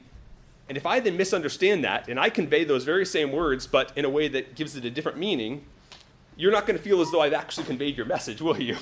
And 0.69 0.77
if 0.77 0.85
I 0.85 0.99
then 0.99 1.17
misunderstand 1.17 1.85
that 1.85 2.09
and 2.09 2.19
I 2.19 2.29
convey 2.29 2.65
those 2.65 2.83
very 2.85 3.07
same 3.07 3.31
words, 3.31 3.67
but 3.69 3.93
in 3.97 4.05
a 4.05 4.11
way 4.11 4.27
that 4.29 4.57
gives 4.57 4.75
it 4.75 4.85
a 4.85 4.91
different 4.91 5.17
meaning, 5.17 5.65
you're 6.37 6.53
not 6.53 6.67
going 6.67 6.77
to 6.77 6.83
feel 6.83 7.01
as 7.01 7.11
though 7.11 7.21
I've 7.21 7.33
actually 7.33 7.67
conveyed 7.67 7.97
your 7.97 8.07
message, 8.07 8.41
will 8.41 8.61
you? 8.61 8.77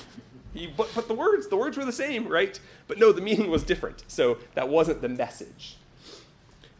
but, 0.77 0.91
but 0.95 1.09
the 1.09 1.15
words, 1.15 1.49
the 1.49 1.57
words 1.57 1.77
were 1.77 1.85
the 1.85 1.93
same, 1.93 2.29
right? 2.29 2.59
But 2.87 2.99
no, 2.99 3.13
the 3.13 3.21
meaning 3.21 3.51
was 3.51 3.63
different. 3.63 4.05
So 4.09 4.39
that 4.55 4.69
wasn't 4.69 5.03
the 5.03 5.09
message. 5.09 5.77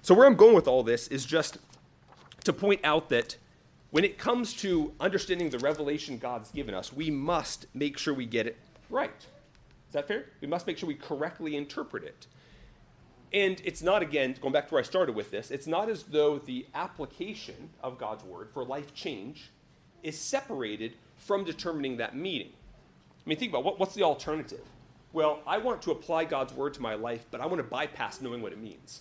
So 0.03 0.15
where 0.15 0.27
I'm 0.27 0.37
going 0.37 0.55
with 0.55 0.69
all 0.69 0.83
this 0.83 1.09
is 1.09 1.25
just 1.25 1.59
to 2.45 2.53
point 2.53 2.81
out 2.85 3.09
that 3.09 3.37
when 3.91 4.05
it 4.05 4.19
comes 4.19 4.53
to 4.55 4.93
understanding 5.01 5.51
the 5.51 5.59
revelation 5.59 6.19
God's 6.19 6.51
given 6.51 6.75
us, 6.75 6.93
we 6.93 7.11
must 7.11 7.67
make 7.75 7.97
sure 7.97 8.13
we 8.13 8.27
get 8.27 8.47
it 8.47 8.59
right. 8.91 9.11
Is 9.89 9.93
that 9.93 10.09
fair? 10.09 10.27
We 10.41 10.49
must 10.49 10.67
make 10.67 10.79
sure 10.79 10.89
we 10.89 10.95
correctly 10.95 11.57
interpret 11.57 12.05
it. 12.05 12.27
And 13.33 13.61
it's 13.65 13.83
not, 13.83 14.03
again, 14.03 14.37
going 14.41 14.53
back 14.53 14.69
to 14.69 14.75
where 14.75 14.81
I 14.81 14.85
started 14.85 15.17
with 15.17 15.31
this, 15.31 15.51
it's 15.51 15.67
not 15.67 15.89
as 15.89 16.05
though 16.05 16.39
the 16.39 16.67
application 16.75 17.71
of 17.83 17.99
God's 17.99 18.25
word 18.25 18.49
for 18.53 18.65
life 18.65 18.95
change 18.95 19.51
is 20.05 20.17
separated 20.17 20.93
from 21.17 21.43
determining 21.43 21.97
that 21.97 22.15
meaning. 22.15 22.51
I 23.25 23.29
mean, 23.29 23.39
think 23.39 23.51
about 23.51 23.65
what, 23.65 23.81
what's 23.81 23.95
the 23.95 24.03
alternative? 24.03 24.61
Well, 25.13 25.41
I 25.47 25.59
want 25.59 25.83
to 25.83 25.91
apply 25.91 26.25
God's 26.25 26.53
word 26.53 26.75
to 26.75 26.83
my 26.83 26.95
life, 26.95 27.25
but 27.31 27.41
I 27.41 27.47
want 27.47 27.59
to 27.59 27.65
bypass 27.65 28.21
knowing 28.21 28.43
what 28.43 28.53
it 28.53 28.61
means. 28.61 29.01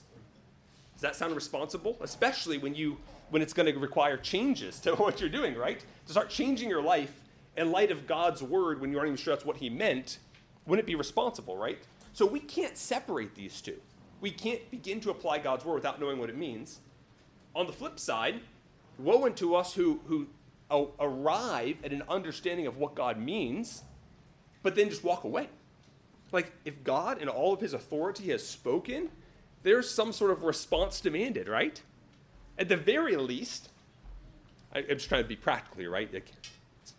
Does 0.93 1.01
that 1.01 1.15
sound 1.15 1.35
responsible? 1.35 1.97
Especially 2.01 2.57
when 2.57 2.73
you 2.73 2.97
when 3.29 3.41
it's 3.41 3.53
going 3.53 3.71
to 3.71 3.79
require 3.79 4.15
changes 4.15 4.79
to 4.81 4.95
what 4.95 5.19
you're 5.19 5.29
doing, 5.29 5.55
right? 5.55 5.83
To 6.05 6.11
start 6.11 6.29
changing 6.29 6.69
your 6.69 6.83
life 6.83 7.19
in 7.57 7.71
light 7.71 7.91
of 7.91 8.07
God's 8.07 8.43
word 8.43 8.79
when 8.79 8.91
you 8.91 8.97
aren't 8.97 9.07
even 9.07 9.17
sure 9.17 9.33
that's 9.35 9.45
what 9.45 9.57
He 9.57 9.69
meant, 9.69 10.19
wouldn't 10.65 10.85
it 10.85 10.87
be 10.87 10.95
responsible, 10.95 11.57
right? 11.57 11.79
So 12.13 12.25
we 12.25 12.39
can't 12.39 12.77
separate 12.77 13.33
these 13.35 13.59
two. 13.59 13.77
We 14.21 14.31
can't 14.31 14.69
begin 14.71 15.01
to 15.01 15.09
apply 15.09 15.39
God's 15.39 15.65
word 15.65 15.75
without 15.75 15.99
knowing 15.99 16.19
what 16.19 16.29
it 16.29 16.37
means. 16.37 16.79
On 17.55 17.65
the 17.65 17.73
flip 17.73 17.99
side, 17.99 18.39
woe 18.99 19.25
unto 19.25 19.55
us 19.55 19.73
who, 19.73 19.99
who 20.05 20.27
arrive 20.99 21.77
at 21.83 21.91
an 21.91 22.03
understanding 22.09 22.67
of 22.67 22.77
what 22.77 22.95
God 22.95 23.17
means, 23.17 23.83
but 24.61 24.75
then 24.75 24.89
just 24.89 25.03
walk 25.03 25.23
away. 25.23 25.49
Like, 26.31 26.51
if 26.65 26.83
God, 26.83 27.21
in 27.21 27.29
all 27.29 27.53
of 27.53 27.61
his 27.61 27.73
authority, 27.73 28.29
has 28.29 28.45
spoken, 28.45 29.09
there's 29.61 29.89
some 29.89 30.11
sort 30.11 30.31
of 30.31 30.43
response 30.43 30.99
demanded, 30.99 31.47
right? 31.47 31.81
At 32.57 32.69
the 32.69 32.77
very 32.77 33.15
least, 33.15 33.69
I, 34.73 34.79
am 34.79 34.97
just 34.97 35.09
trying 35.09 35.23
to 35.23 35.27
be 35.27 35.35
practical 35.35 35.83
right? 35.89 36.11
Like, 36.11 36.31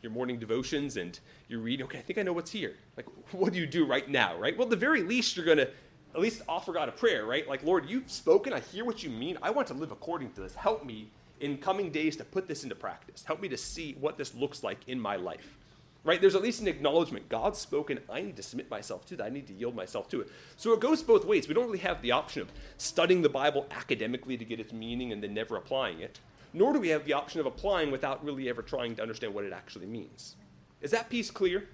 your 0.03 0.13
morning 0.13 0.39
devotions 0.39 0.97
and 0.97 1.19
you're 1.49 1.61
reading, 1.61 1.85
okay, 1.87 1.99
I 1.99 2.03
think 2.03 2.19
I 2.19 2.23
know 2.23 2.33
what's 2.33 2.53
here. 2.53 2.75
Like, 2.97 3.07
what 3.33 3.53
do 3.53 3.59
you 3.59 3.67
do 3.67 3.85
right 3.87 4.09
now, 4.09 4.37
right? 4.37 4.57
Well, 4.57 4.67
at 4.67 4.71
the 4.71 4.77
very 4.77 5.03
least, 5.03 5.37
you're 5.37 5.47
going 5.47 5.59
to 5.59 5.69
at 6.15 6.21
least 6.21 6.43
offer 6.49 6.73
God 6.73 6.89
a 6.89 6.93
prayer, 6.93 7.27
right? 7.27 7.49
Like, 7.49 7.65
Lord, 7.65 7.89
you've 7.89 8.11
spoken. 8.11 8.53
I 8.53 8.61
hear 8.61 8.85
what 8.85 9.03
you 9.03 9.11
mean. 9.11 9.37
I 9.43 9.51
want 9.51 9.67
to 9.69 9.75
live 9.75 9.91
according 9.91 10.33
to 10.33 10.43
this. 10.43 10.55
Help 10.55 10.85
me 10.85 11.11
in 11.41 11.59
coming 11.59 11.91
days 11.91 12.17
to 12.17 12.25
put 12.25 12.49
this 12.49 12.63
into 12.63 12.75
practice. 12.75 13.25
Help 13.25 13.41
me 13.41 13.49
to 13.49 13.57
see 13.57 13.97
what 14.01 14.19
this 14.19 14.35
looks 14.35 14.63
like 14.63 14.79
in 14.87 15.01
my 15.01 15.17
life. 15.17 15.57
Right? 16.05 16.21
There's 16.21 16.35
at 16.35 16.43
least 16.43 16.61
an 16.61 16.69
acknowledgement. 16.69 17.31
God's 17.31 17.59
spoken. 17.59 17.99
I 18.11 18.21
need 18.21 18.37
to 18.37 18.43
submit 18.43 18.71
myself 18.71 19.07
to 19.07 19.17
that. 19.17 19.25
I 19.25 19.31
need 19.31 19.47
to 19.47 19.55
yield 19.55 19.75
myself 19.75 20.09
to 20.11 20.21
it. 20.21 20.29
So 20.57 20.75
it 20.75 20.81
goes 20.81 21.03
both 21.03 21.25
ways. 21.25 21.49
We 21.49 21.55
don't 21.55 21.65
really 21.65 21.79
have 21.79 22.03
the 22.03 22.13
option 22.13 22.43
of 22.43 22.53
studying 22.77 23.23
the 23.23 23.31
Bible 23.31 23.67
academically 23.71 24.37
to 24.37 24.45
get 24.45 24.61
its 24.61 24.73
meaning 24.73 25.13
and 25.13 25.23
then 25.23 25.33
never 25.33 25.57
applying 25.57 26.01
it, 26.01 26.21
nor 26.53 26.75
do 26.75 26.79
we 26.79 26.89
have 26.89 27.07
the 27.07 27.15
option 27.15 27.41
of 27.41 27.47
applying 27.47 27.91
without 27.91 28.23
really 28.23 28.51
ever 28.51 28.61
trying 28.61 28.95
to 28.97 29.03
understand 29.03 29.33
what 29.33 29.45
it 29.45 29.53
actually 29.53 29.87
means. 29.87 30.37
Is 30.83 30.91
that 30.91 31.09
piece 31.09 31.31
clear? 31.31 31.69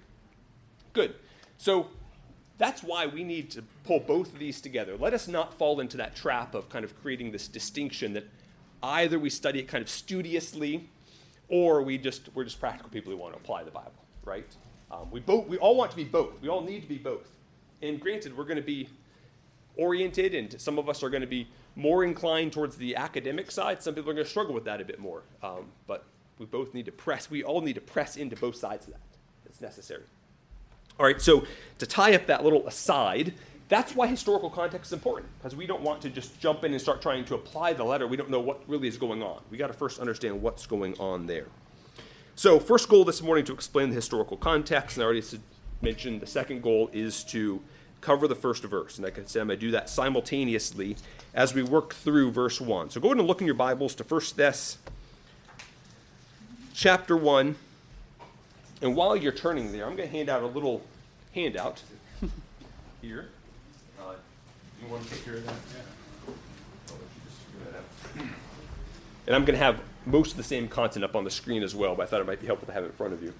Good. 0.93 1.15
So 1.57 1.87
that's 2.57 2.83
why 2.83 3.07
we 3.07 3.25
need 3.25 3.51
to 3.51 3.63
pull 3.83 3.99
both 3.99 4.33
of 4.33 4.39
these 4.39 4.61
together. 4.61 4.95
Let 4.95 5.13
us 5.13 5.27
not 5.27 5.53
fall 5.53 5.81
into 5.81 5.97
that 5.97 6.15
trap 6.15 6.55
of 6.55 6.69
kind 6.69 6.85
of 6.85 6.99
creating 7.01 7.31
this 7.31 7.49
distinction 7.49 8.13
that 8.13 8.27
either 8.83 9.19
we 9.19 9.29
study 9.29 9.59
it 9.59 9.67
kind 9.67 9.81
of 9.81 9.89
studiously 9.89 10.89
or 11.47 11.81
we 11.81 11.97
just 11.97 12.29
we're 12.33 12.43
just 12.43 12.59
practical 12.59 12.89
people 12.89 13.11
who 13.11 13.17
want 13.17 13.33
to 13.33 13.39
apply 13.39 13.63
the 13.63 13.71
Bible, 13.71 13.91
right? 14.25 14.45
Um, 14.91 15.09
we 15.11 15.19
both 15.19 15.47
we 15.47 15.57
all 15.57 15.75
want 15.75 15.91
to 15.91 15.97
be 15.97 16.03
both. 16.03 16.41
We 16.41 16.49
all 16.49 16.61
need 16.61 16.81
to 16.81 16.87
be 16.87 16.97
both. 16.97 17.27
And 17.81 17.99
granted, 17.99 18.37
we're 18.37 18.45
going 18.45 18.57
to 18.57 18.63
be 18.63 18.89
oriented, 19.75 20.35
and 20.35 20.59
some 20.61 20.77
of 20.77 20.89
us 20.89 21.03
are 21.03 21.09
going 21.09 21.21
to 21.21 21.27
be 21.27 21.47
more 21.75 22.03
inclined 22.03 22.53
towards 22.53 22.77
the 22.77 22.95
academic 22.95 23.49
side. 23.49 23.81
Some 23.81 23.95
people 23.95 24.11
are 24.11 24.13
going 24.13 24.25
to 24.25 24.29
struggle 24.29 24.53
with 24.53 24.65
that 24.65 24.81
a 24.81 24.85
bit 24.85 24.99
more. 24.99 25.23
Um, 25.41 25.65
but 25.87 26.05
we 26.37 26.45
both 26.45 26.73
need 26.73 26.85
to 26.85 26.91
press. 26.91 27.29
We 27.29 27.43
all 27.43 27.61
need 27.61 27.75
to 27.75 27.81
press 27.81 28.17
into 28.17 28.35
both 28.35 28.55
sides 28.55 28.87
of 28.87 28.93
that. 28.93 29.01
It's 29.45 29.61
necessary. 29.61 30.03
All 30.99 31.05
right, 31.05 31.21
so 31.21 31.45
to 31.79 31.85
tie 31.85 32.13
up 32.13 32.27
that 32.27 32.43
little 32.43 32.67
aside, 32.67 33.33
that's 33.71 33.95
why 33.95 34.05
historical 34.05 34.49
context 34.49 34.89
is 34.89 34.93
important, 34.93 35.29
because 35.37 35.55
we 35.55 35.65
don't 35.65 35.81
want 35.81 36.01
to 36.01 36.09
just 36.09 36.37
jump 36.41 36.65
in 36.65 36.73
and 36.73 36.81
start 36.81 37.01
trying 37.01 37.23
to 37.23 37.35
apply 37.35 37.71
the 37.71 37.85
letter. 37.85 38.05
We 38.05 38.17
don't 38.17 38.29
know 38.29 38.41
what 38.41 38.67
really 38.67 38.89
is 38.89 38.97
going 38.97 39.23
on. 39.23 39.41
We 39.49 39.57
got 39.57 39.67
to 39.67 39.73
first 39.73 39.97
understand 39.97 40.41
what's 40.41 40.67
going 40.67 40.99
on 40.99 41.25
there. 41.25 41.45
So, 42.35 42.59
first 42.59 42.89
goal 42.89 43.05
this 43.05 43.21
morning 43.21 43.45
to 43.45 43.53
explain 43.53 43.87
the 43.87 43.95
historical 43.95 44.35
context, 44.35 44.97
and 44.97 45.03
I 45.03 45.05
already 45.05 45.23
mentioned 45.81 46.19
the 46.19 46.27
second 46.27 46.61
goal 46.61 46.89
is 46.91 47.23
to 47.25 47.61
cover 48.01 48.27
the 48.27 48.35
first 48.35 48.61
verse. 48.65 48.97
And 48.97 49.05
like 49.05 49.17
I 49.17 49.23
said, 49.23 49.43
I'm 49.43 49.47
going 49.47 49.57
to 49.57 49.65
do 49.65 49.71
that 49.71 49.89
simultaneously 49.89 50.97
as 51.33 51.53
we 51.53 51.63
work 51.63 51.93
through 51.93 52.31
verse 52.31 52.59
1. 52.59 52.89
So, 52.89 52.99
go 52.99 53.07
ahead 53.07 53.19
and 53.19 53.27
look 53.27 53.39
in 53.39 53.47
your 53.47 53.55
Bibles 53.55 53.95
to 53.95 54.03
1 54.03 54.19
Thess 54.21 54.79
chapter 56.73 57.15
1. 57.15 57.55
And 58.81 58.97
while 58.97 59.15
you're 59.15 59.31
turning 59.31 59.71
there, 59.71 59.85
I'm 59.85 59.95
going 59.95 60.09
to 60.09 60.13
hand 60.13 60.27
out 60.27 60.43
a 60.43 60.47
little 60.47 60.81
handout 61.33 61.81
here. 63.01 63.29
You 64.81 64.91
want 64.91 65.03
to 65.03 65.09
take 65.09 65.25
care 65.25 65.35
of 65.35 65.45
that? 65.45 65.55
Yeah. 68.17 68.31
And 69.27 69.35
I'm 69.35 69.45
going 69.45 69.57
to 69.57 69.63
have 69.63 69.79
most 70.05 70.31
of 70.31 70.37
the 70.37 70.43
same 70.43 70.67
content 70.67 71.05
up 71.05 71.15
on 71.15 71.23
the 71.23 71.29
screen 71.29 71.61
as 71.61 71.75
well, 71.75 71.95
but 71.95 72.03
I 72.03 72.05
thought 72.07 72.21
it 72.21 72.27
might 72.27 72.41
be 72.41 72.47
helpful 72.47 72.65
to 72.65 72.73
have 72.73 72.83
it 72.83 72.87
in 72.87 72.93
front 72.93 73.13
of 73.13 73.21
you. 73.21 73.31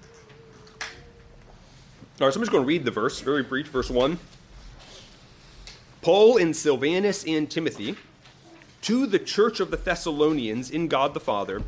All 0.80 2.26
right, 2.26 2.32
so 2.32 2.38
I'm 2.38 2.42
just 2.42 2.52
going 2.52 2.62
to 2.62 2.66
read 2.66 2.84
the 2.84 2.92
verse, 2.92 3.20
very 3.20 3.42
brief, 3.42 3.66
verse 3.66 3.90
1. 3.90 4.18
Paul 6.00 6.36
and 6.36 6.54
Silvanus 6.54 7.24
and 7.24 7.50
Timothy 7.50 7.96
to 8.82 9.06
the 9.06 9.18
church 9.18 9.60
of 9.60 9.70
the 9.70 9.76
Thessalonians 9.76 10.70
in 10.70 10.86
God 10.86 11.14
the 11.14 11.20
Father 11.20 11.62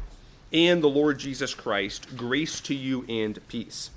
and 0.52 0.82
the 0.82 0.88
Lord 0.88 1.18
Jesus 1.18 1.52
Christ, 1.52 2.16
grace 2.16 2.60
to 2.60 2.74
you 2.74 3.04
and 3.08 3.46
peace. 3.48 3.90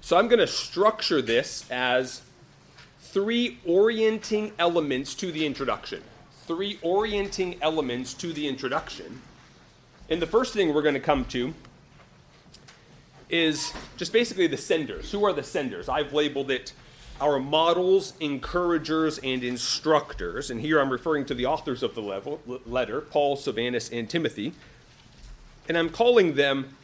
So 0.00 0.16
I'm 0.16 0.28
going 0.28 0.38
to 0.38 0.46
structure 0.46 1.20
this 1.20 1.70
as 1.70 2.22
three 3.12 3.58
orienting 3.66 4.52
elements 4.58 5.14
to 5.16 5.32
the 5.32 5.44
introduction. 5.44 6.02
Three 6.46 6.78
orienting 6.82 7.56
elements 7.60 8.14
to 8.14 8.32
the 8.32 8.46
introduction. 8.46 9.20
And 10.08 10.22
the 10.22 10.26
first 10.26 10.52
thing 10.52 10.72
we're 10.72 10.82
going 10.82 10.94
to 10.94 11.00
come 11.00 11.24
to 11.26 11.54
is 13.28 13.72
just 13.96 14.12
basically 14.12 14.46
the 14.46 14.56
senders. 14.56 15.12
Who 15.12 15.24
are 15.24 15.32
the 15.32 15.42
senders? 15.42 15.88
I've 15.88 16.12
labeled 16.12 16.50
it 16.50 16.72
our 17.20 17.38
models, 17.38 18.14
encouragers, 18.18 19.18
and 19.18 19.44
instructors. 19.44 20.50
And 20.50 20.60
here 20.60 20.80
I'm 20.80 20.90
referring 20.90 21.26
to 21.26 21.34
the 21.34 21.46
authors 21.46 21.82
of 21.82 21.94
the 21.94 22.00
level, 22.00 22.40
letter, 22.64 23.00
Paul, 23.02 23.36
Silvanus, 23.36 23.90
and 23.90 24.08
Timothy. 24.08 24.54
And 25.68 25.76
I'm 25.76 25.90
calling 25.90 26.34
them 26.34 26.76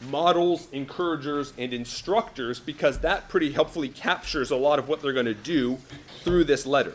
models, 0.00 0.68
encouragers, 0.72 1.52
and 1.58 1.72
instructors 1.72 2.58
because 2.60 3.00
that 3.00 3.28
pretty 3.28 3.52
helpfully 3.52 3.88
captures 3.88 4.50
a 4.50 4.56
lot 4.56 4.78
of 4.78 4.88
what 4.88 5.02
they're 5.02 5.12
going 5.12 5.26
to 5.26 5.34
do 5.34 5.78
through 6.22 6.44
this 6.44 6.66
letter. 6.66 6.94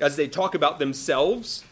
As 0.00 0.16
they 0.16 0.28
talk 0.28 0.54
about 0.54 0.78
themselves, 0.78 1.64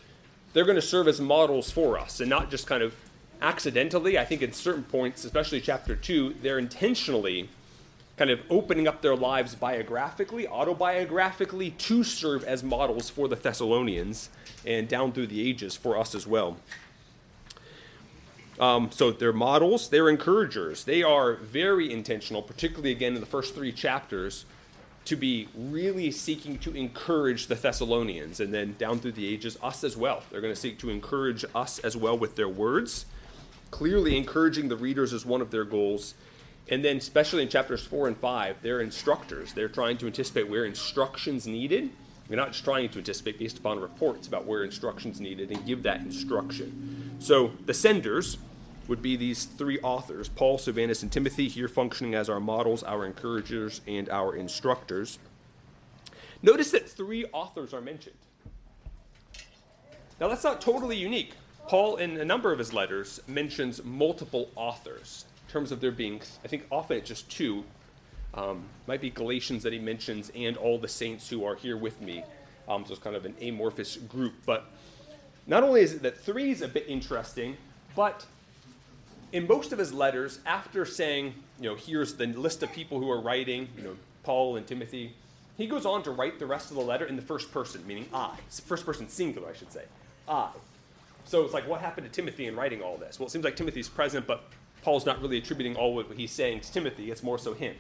they're 0.53 0.65
going 0.65 0.77
to 0.77 0.83
serve 0.83 1.09
as 1.09 1.21
models 1.21 1.71
for 1.71 1.99
us 1.99 2.21
and 2.21 2.29
not 2.29 2.50
just 2.50 2.67
kind 2.67 2.83
of 2.83 2.95
accidentally. 3.41 4.19
I 4.19 4.25
think 4.25 4.43
at 4.43 4.55
certain 4.55 4.85
points, 4.85 5.25
especially 5.25 5.61
chapter 5.61 5.97
2, 5.97 6.37
they're 6.43 6.59
intentionally 6.59 7.49
kind 8.17 8.31
of 8.31 8.41
opening 8.50 8.88
up 8.88 9.00
their 9.00 9.15
lives 9.15 9.55
biographically, 9.55 10.47
autobiographically, 10.47 11.77
to 11.79 12.03
serve 12.03 12.43
as 12.45 12.65
models 12.65 13.09
for 13.09 13.29
the 13.29 13.37
Thessalonians 13.37 14.29
and 14.67 14.88
down 14.88 15.12
through 15.12 15.29
the 15.29 15.49
ages 15.49 15.77
for 15.77 15.97
us 15.97 16.15
as 16.15 16.27
well. 16.27 16.57
Um, 18.61 18.91
so 18.91 19.11
they're 19.11 19.33
models, 19.33 19.88
they're 19.88 20.09
encouragers. 20.09 20.85
They 20.85 21.03
are 21.03 21.35
very 21.35 21.93
intentional, 21.93 22.43
particularly 22.43 22.91
again 22.91 23.15
in 23.15 23.21
the 23.21 23.27
first 23.27 23.55
three 23.55 23.73
chapters, 23.73 24.45
to 25.05 25.17
be 25.17 25.49
really 25.55 26.11
seeking 26.11 26.59
to 26.59 26.75
encourage 26.75 27.47
the 27.47 27.55
Thessalonians 27.55 28.41
and 28.41 28.53
then 28.53 28.75
down 28.79 28.99
through 28.99 29.12
the 29.12 29.27
ages, 29.27 29.57
us 29.62 29.85
as 29.85 29.97
well. 29.97 30.23
They're 30.31 30.41
going 30.41 30.53
to 30.53 30.61
seek 30.61 30.79
to 30.81 30.91
encourage 30.91 31.45
us 31.55 31.79
as 31.79 31.97
well 31.97 32.19
with 32.19 32.37
their 32.37 32.49
words. 32.49 33.07
Clearly, 33.71 34.17
encouraging 34.17 34.69
the 34.69 34.77
readers 34.77 35.12
is 35.12 35.25
one 35.25 35.41
of 35.41 35.50
their 35.50 35.65
goals 35.65 36.15
and 36.71 36.85
then, 36.85 36.99
especially 36.99 37.43
in 37.43 37.49
chapters 37.49 37.83
four 37.83 38.09
and 38.09 38.17
five, 38.17 38.57
they're 38.62 38.81
instructors. 38.81 39.53
They're 39.53 39.69
trying 39.69 39.97
to 39.99 40.07
anticipate 40.07 40.49
where 40.49 40.65
instruction's 40.65 41.47
needed. 41.47 41.91
They're 42.29 42.37
not 42.37 42.53
just 42.53 42.65
trying 42.65 42.91
to 42.91 42.99
anticipate 42.99 43.38
based 43.38 43.57
upon 43.57 43.81
reports 43.81 44.29
about 44.29 44.45
where 44.45 44.62
instruction's 44.62 45.19
needed 45.19 45.50
and 45.50 45.65
give 45.65 45.83
that 45.85 46.00
instruction. 46.00 47.17
So 47.21 47.53
the 47.65 47.73
senders 47.73 48.37
would 48.88 49.02
be 49.02 49.16
these 49.16 49.45
three 49.45 49.78
authors 49.80 50.28
Paul, 50.28 50.59
Silvanus, 50.59 51.02
and 51.02 51.12
Timothy, 51.12 51.49
here 51.49 51.68
functioning 51.68 52.14
as 52.14 52.28
our 52.28 52.40
models, 52.40 52.83
our 52.83 53.07
encouragers, 53.07 53.80
and 53.87 54.09
our 54.09 54.35
instructors. 54.35 55.18
Notice 56.42 56.71
that 56.73 56.88
three 56.88 57.26
authors 57.33 57.75
are 57.75 57.80
mentioned. 57.80 58.16
Now, 60.21 60.28
that's 60.28 60.45
not 60.45 60.61
totally 60.61 60.97
unique. 60.97 61.35
Paul, 61.68 61.97
in 61.97 62.16
a 62.18 62.25
number 62.25 62.50
of 62.50 62.59
his 62.59 62.73
letters, 62.73 63.21
mentions 63.28 63.85
multiple 63.85 64.50
authors 64.57 65.26
in 65.49 65.52
terms 65.52 65.73
of 65.73 65.80
there 65.80 65.90
being, 65.90 66.21
I 66.45 66.49
think 66.49 66.64
often 66.71 66.99
it's 66.99 67.09
just 67.09 67.30
two. 67.30 67.64
Um, 68.35 68.64
might 68.87 69.00
be 69.00 69.09
Galatians 69.09 69.62
that 69.62 69.73
he 69.73 69.78
mentions, 69.78 70.30
and 70.35 70.57
all 70.57 70.78
the 70.78 70.88
saints 70.88 71.28
who 71.28 71.45
are 71.45 71.54
here 71.54 71.76
with 71.76 72.00
me. 72.02 72.23
Um, 72.68 72.85
so 72.85 72.92
it's 72.92 73.02
kind 73.02 73.16
of 73.16 73.25
an 73.25 73.35
amorphous 73.40 73.97
group. 73.97 74.35
But 74.45 74.71
not 75.46 75.62
only 75.62 75.81
is 75.81 75.94
it 75.94 76.03
that 76.03 76.18
three 76.18 76.51
is 76.51 76.61
a 76.61 76.68
bit 76.68 76.85
interesting, 76.87 77.57
but 77.96 78.27
in 79.33 79.47
most 79.47 79.73
of 79.73 79.79
his 79.79 79.93
letters, 79.93 80.41
after 80.47 80.85
saying, 80.85 81.35
you 81.61 81.69
know, 81.69 81.77
here's 81.77 82.14
the 82.14 82.27
list 82.27 82.62
of 82.62 82.73
people 82.73 82.99
who 82.99 83.11
are 83.11 83.21
writing, 83.21 83.69
you 83.77 83.85
know, 83.85 83.97
Paul 84.23 84.57
and 84.57 84.67
Timothy, 84.67 85.14
he 85.57 85.67
goes 85.67 85.85
on 85.85 86.03
to 86.05 86.11
write 86.11 86.38
the 86.38 86.47
rest 86.47 86.71
of 86.71 86.77
the 86.77 86.83
letter 86.83 87.05
in 87.07 87.17
the 87.17 87.23
first 87.23 87.51
person, 87.51 87.87
meaning 87.87 88.09
I. 88.12 88.37
First 88.64 88.87
person 88.87 89.09
singular, 89.09 89.49
I 89.49 89.55
should 89.55 89.73
say. 89.73 89.85
I. 90.29 90.51
So 91.25 91.45
it's 91.45 91.53
like, 91.53 91.69
what 91.69 91.81
happened 91.81 92.07
to 92.07 92.12
Timothy 92.12 92.47
in 92.47 92.57
writing 92.57 92.81
all 92.81 92.97
this? 92.97 93.19
Well, 93.19 93.27
it 93.27 93.31
seems 93.31 93.45
like 93.45 93.57
Timothy's 93.57 93.88
present, 93.88 94.27
but 94.27 94.45
Paul's 94.83 95.05
not 95.05 95.21
really 95.21 95.38
attributing 95.38 95.77
all 95.77 95.95
what 95.95 96.07
he's 96.17 96.31
saying 96.31 96.61
to 96.61 96.73
Timothy, 96.73 97.11
it's 97.11 97.23
more 97.23 97.38
so 97.38 97.55
him. 97.55 97.75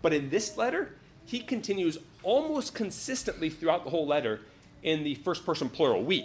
But 0.00 0.12
in 0.12 0.30
this 0.30 0.56
letter, 0.56 0.94
he 1.26 1.40
continues 1.40 1.98
almost 2.22 2.74
consistently 2.74 3.50
throughout 3.50 3.84
the 3.84 3.90
whole 3.90 4.06
letter 4.06 4.40
in 4.82 5.02
the 5.02 5.16
first 5.16 5.44
person 5.44 5.68
plural, 5.68 6.02
we. 6.02 6.24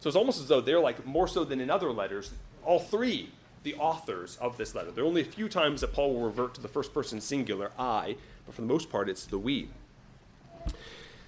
So 0.00 0.08
it's 0.08 0.16
almost 0.16 0.40
as 0.40 0.48
though 0.48 0.60
they're 0.60 0.80
like 0.80 1.04
more 1.06 1.26
so 1.26 1.44
than 1.44 1.60
in 1.60 1.70
other 1.70 1.90
letters, 1.90 2.30
all 2.62 2.78
three, 2.78 3.30
the 3.64 3.74
authors 3.74 4.36
of 4.40 4.56
this 4.56 4.74
letter. 4.74 4.90
There 4.90 5.02
are 5.02 5.06
only 5.06 5.22
a 5.22 5.26
few 5.26 5.48
times 5.48 5.80
that 5.80 5.92
Paul 5.92 6.14
will 6.14 6.22
revert 6.22 6.54
to 6.54 6.60
the 6.60 6.68
first 6.68 6.94
person 6.94 7.20
singular, 7.20 7.72
I, 7.78 8.16
but 8.46 8.54
for 8.54 8.60
the 8.60 8.68
most 8.68 8.90
part, 8.90 9.08
it's 9.08 9.26
the 9.26 9.38
we. 9.38 9.70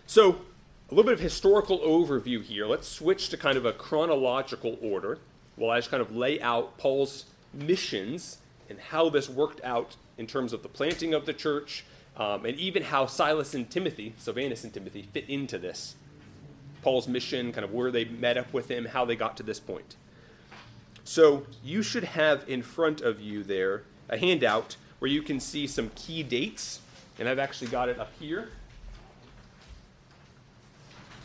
So, 0.06 0.40
a 0.88 0.94
little 0.94 1.04
bit 1.04 1.14
of 1.14 1.20
historical 1.20 1.80
overview 1.80 2.44
here. 2.44 2.66
Let's 2.66 2.86
switch 2.86 3.30
to 3.30 3.36
kind 3.36 3.56
of 3.56 3.64
a 3.64 3.72
chronological 3.72 4.78
order 4.80 5.18
while 5.56 5.70
I 5.70 5.78
just 5.78 5.90
kind 5.90 6.00
of 6.00 6.14
lay 6.14 6.40
out 6.40 6.78
Paul's 6.78 7.24
missions 7.52 8.38
and 8.68 8.78
how 8.78 9.08
this 9.08 9.28
worked 9.28 9.60
out 9.64 9.96
in 10.18 10.26
terms 10.26 10.52
of 10.52 10.62
the 10.62 10.68
planting 10.68 11.14
of 11.14 11.26
the 11.26 11.32
church, 11.32 11.84
um, 12.16 12.44
and 12.44 12.58
even 12.58 12.84
how 12.84 13.06
Silas 13.06 13.54
and 13.54 13.68
Timothy, 13.68 14.14
Silvanus 14.16 14.62
and 14.62 14.72
Timothy, 14.72 15.08
fit 15.12 15.28
into 15.28 15.58
this. 15.58 15.96
Paul's 16.82 17.08
mission, 17.08 17.52
kind 17.52 17.64
of 17.64 17.72
where 17.72 17.90
they 17.90 18.04
met 18.04 18.36
up 18.36 18.52
with 18.52 18.70
him, 18.70 18.86
how 18.86 19.04
they 19.04 19.16
got 19.16 19.36
to 19.38 19.42
this 19.42 19.58
point. 19.58 19.96
So 21.06 21.46
you 21.62 21.84
should 21.84 22.02
have 22.02 22.44
in 22.48 22.62
front 22.62 23.00
of 23.00 23.20
you 23.20 23.44
there 23.44 23.84
a 24.08 24.18
handout 24.18 24.76
where 24.98 25.08
you 25.08 25.22
can 25.22 25.38
see 25.38 25.68
some 25.68 25.90
key 25.94 26.24
dates, 26.24 26.80
and 27.18 27.28
I've 27.28 27.38
actually 27.38 27.68
got 27.68 27.88
it 27.88 28.00
up 28.00 28.10
here. 28.18 28.48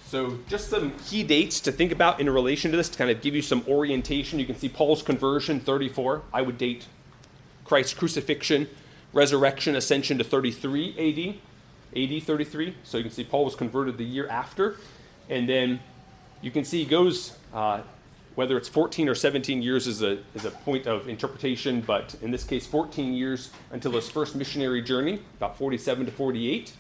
So, 0.06 0.38
just 0.48 0.70
some 0.70 0.92
key 1.08 1.24
dates 1.24 1.60
to 1.62 1.72
think 1.72 1.92
about 1.92 2.20
in 2.20 2.30
relation 2.30 2.70
to 2.70 2.78
this 2.78 2.90
to 2.90 2.98
kind 2.98 3.10
of 3.10 3.22
give 3.22 3.34
you 3.34 3.42
some 3.42 3.64
orientation. 3.68 4.40
You 4.40 4.46
can 4.46 4.56
see 4.58 4.70
Paul's 4.70 5.02
conversion, 5.02 5.60
34. 5.60 6.22
I 6.32 6.44
would 6.44 6.60
date 6.60 6.86
Christ's 7.66 7.96
crucifixion, 7.96 8.68
resurrection, 9.14 9.76
ascension 9.76 10.20
to 10.20 10.24
33 10.24 11.40
AD, 11.96 11.98
AD 11.98 12.24
33. 12.24 12.76
So, 12.84 12.98
you 12.98 13.04
can 13.04 13.12
see 13.12 13.24
Paul 13.24 13.46
was 13.46 13.56
converted 13.56 13.98
the 13.98 14.06
year 14.06 14.28
after. 14.28 14.76
And 15.28 15.50
then 15.50 15.80
you 16.42 16.52
can 16.52 16.66
see 16.66 16.84
he 16.84 16.90
goes, 16.90 17.36
uh, 17.54 17.82
whether 18.36 18.58
it's 18.58 18.70
14 18.70 19.10
or 19.10 19.16
17 19.16 19.62
years 19.62 19.88
is 19.88 20.02
a, 20.02 20.20
is 20.36 20.46
a 20.46 20.52
point 20.52 20.88
of 20.88 21.10
interpretation, 21.10 21.82
but 21.82 22.16
in 22.22 22.32
this 22.32 22.44
case, 22.44 22.66
14 22.66 23.14
years 23.14 23.52
until 23.72 23.92
his 23.92 24.10
first 24.10 24.36
missionary 24.36 24.82
journey, 24.82 25.22
about 25.38 25.58
47 25.58 26.06
to 26.06 26.12
48. 26.12 26.74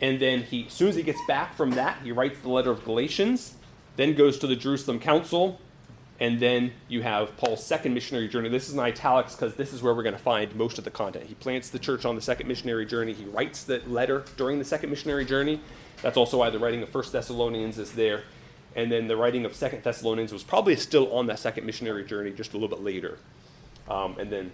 And 0.00 0.20
then 0.20 0.42
he, 0.42 0.66
as 0.66 0.72
soon 0.72 0.88
as 0.88 0.96
he 0.96 1.02
gets 1.02 1.20
back 1.26 1.54
from 1.54 1.72
that, 1.72 1.98
he 2.02 2.12
writes 2.12 2.38
the 2.40 2.48
letter 2.48 2.70
of 2.70 2.84
Galatians, 2.84 3.54
then 3.96 4.14
goes 4.14 4.38
to 4.38 4.46
the 4.46 4.56
Jerusalem 4.56 5.00
Council, 5.00 5.60
and 6.20 6.40
then 6.40 6.72
you 6.88 7.02
have 7.02 7.36
Paul's 7.36 7.64
second 7.64 7.94
missionary 7.94 8.28
journey. 8.28 8.48
This 8.48 8.68
is 8.68 8.74
in 8.74 8.80
italics 8.80 9.34
because 9.34 9.54
this 9.54 9.72
is 9.72 9.82
where 9.82 9.94
we're 9.94 10.02
going 10.02 10.16
to 10.16 10.22
find 10.22 10.54
most 10.56 10.78
of 10.78 10.84
the 10.84 10.90
content. 10.90 11.26
He 11.26 11.34
plants 11.34 11.70
the 11.70 11.78
church 11.78 12.04
on 12.04 12.16
the 12.16 12.20
second 12.20 12.48
missionary 12.48 12.86
journey. 12.86 13.12
He 13.12 13.24
writes 13.24 13.64
the 13.64 13.82
letter 13.86 14.24
during 14.36 14.58
the 14.58 14.64
second 14.64 14.90
missionary 14.90 15.24
journey. 15.24 15.60
That's 16.02 16.16
also 16.16 16.38
why 16.38 16.50
the 16.50 16.58
writing 16.58 16.82
of 16.82 16.88
First 16.88 17.12
Thessalonians 17.12 17.78
is 17.78 17.92
there. 17.92 18.22
And 18.76 18.92
then 18.92 19.08
the 19.08 19.16
writing 19.16 19.44
of 19.44 19.54
Second 19.54 19.82
Thessalonians 19.82 20.32
was 20.32 20.42
probably 20.42 20.76
still 20.76 21.12
on 21.12 21.26
that 21.26 21.38
second 21.38 21.64
missionary 21.66 22.04
journey, 22.04 22.30
just 22.30 22.52
a 22.52 22.56
little 22.56 22.68
bit 22.68 22.84
later. 22.84 23.18
Um, 23.88 24.18
and 24.18 24.30
then 24.30 24.52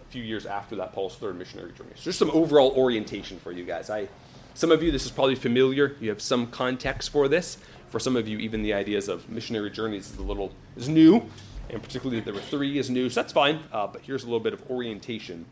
a 0.00 0.10
few 0.10 0.22
years 0.22 0.46
after 0.46 0.76
that, 0.76 0.92
Paul's 0.92 1.16
third 1.16 1.38
missionary 1.38 1.72
journey. 1.72 1.90
So 1.96 2.04
just 2.04 2.18
some 2.18 2.30
overall 2.30 2.72
orientation 2.76 3.38
for 3.38 3.52
you 3.52 3.64
guys. 3.64 3.90
I 3.90 4.08
some 4.54 4.72
of 4.72 4.82
you, 4.82 4.90
this 4.90 5.04
is 5.04 5.12
probably 5.12 5.36
familiar. 5.36 5.94
You 6.00 6.08
have 6.08 6.20
some 6.20 6.48
context 6.48 7.10
for 7.10 7.28
this. 7.28 7.58
For 7.90 8.00
some 8.00 8.16
of 8.16 8.26
you, 8.26 8.38
even 8.38 8.62
the 8.62 8.74
ideas 8.74 9.08
of 9.08 9.28
missionary 9.28 9.70
journeys 9.70 10.10
is 10.10 10.16
a 10.18 10.22
little 10.22 10.52
is 10.76 10.88
new, 10.88 11.30
and 11.70 11.80
particularly 11.80 12.18
that 12.20 12.24
there 12.24 12.34
were 12.34 12.40
three 12.40 12.76
is 12.76 12.90
new. 12.90 13.08
So 13.08 13.20
that's 13.20 13.32
fine. 13.32 13.60
Uh, 13.72 13.86
but 13.86 14.02
here's 14.02 14.24
a 14.24 14.26
little 14.26 14.40
bit 14.40 14.52
of 14.52 14.68
orientation. 14.68 15.46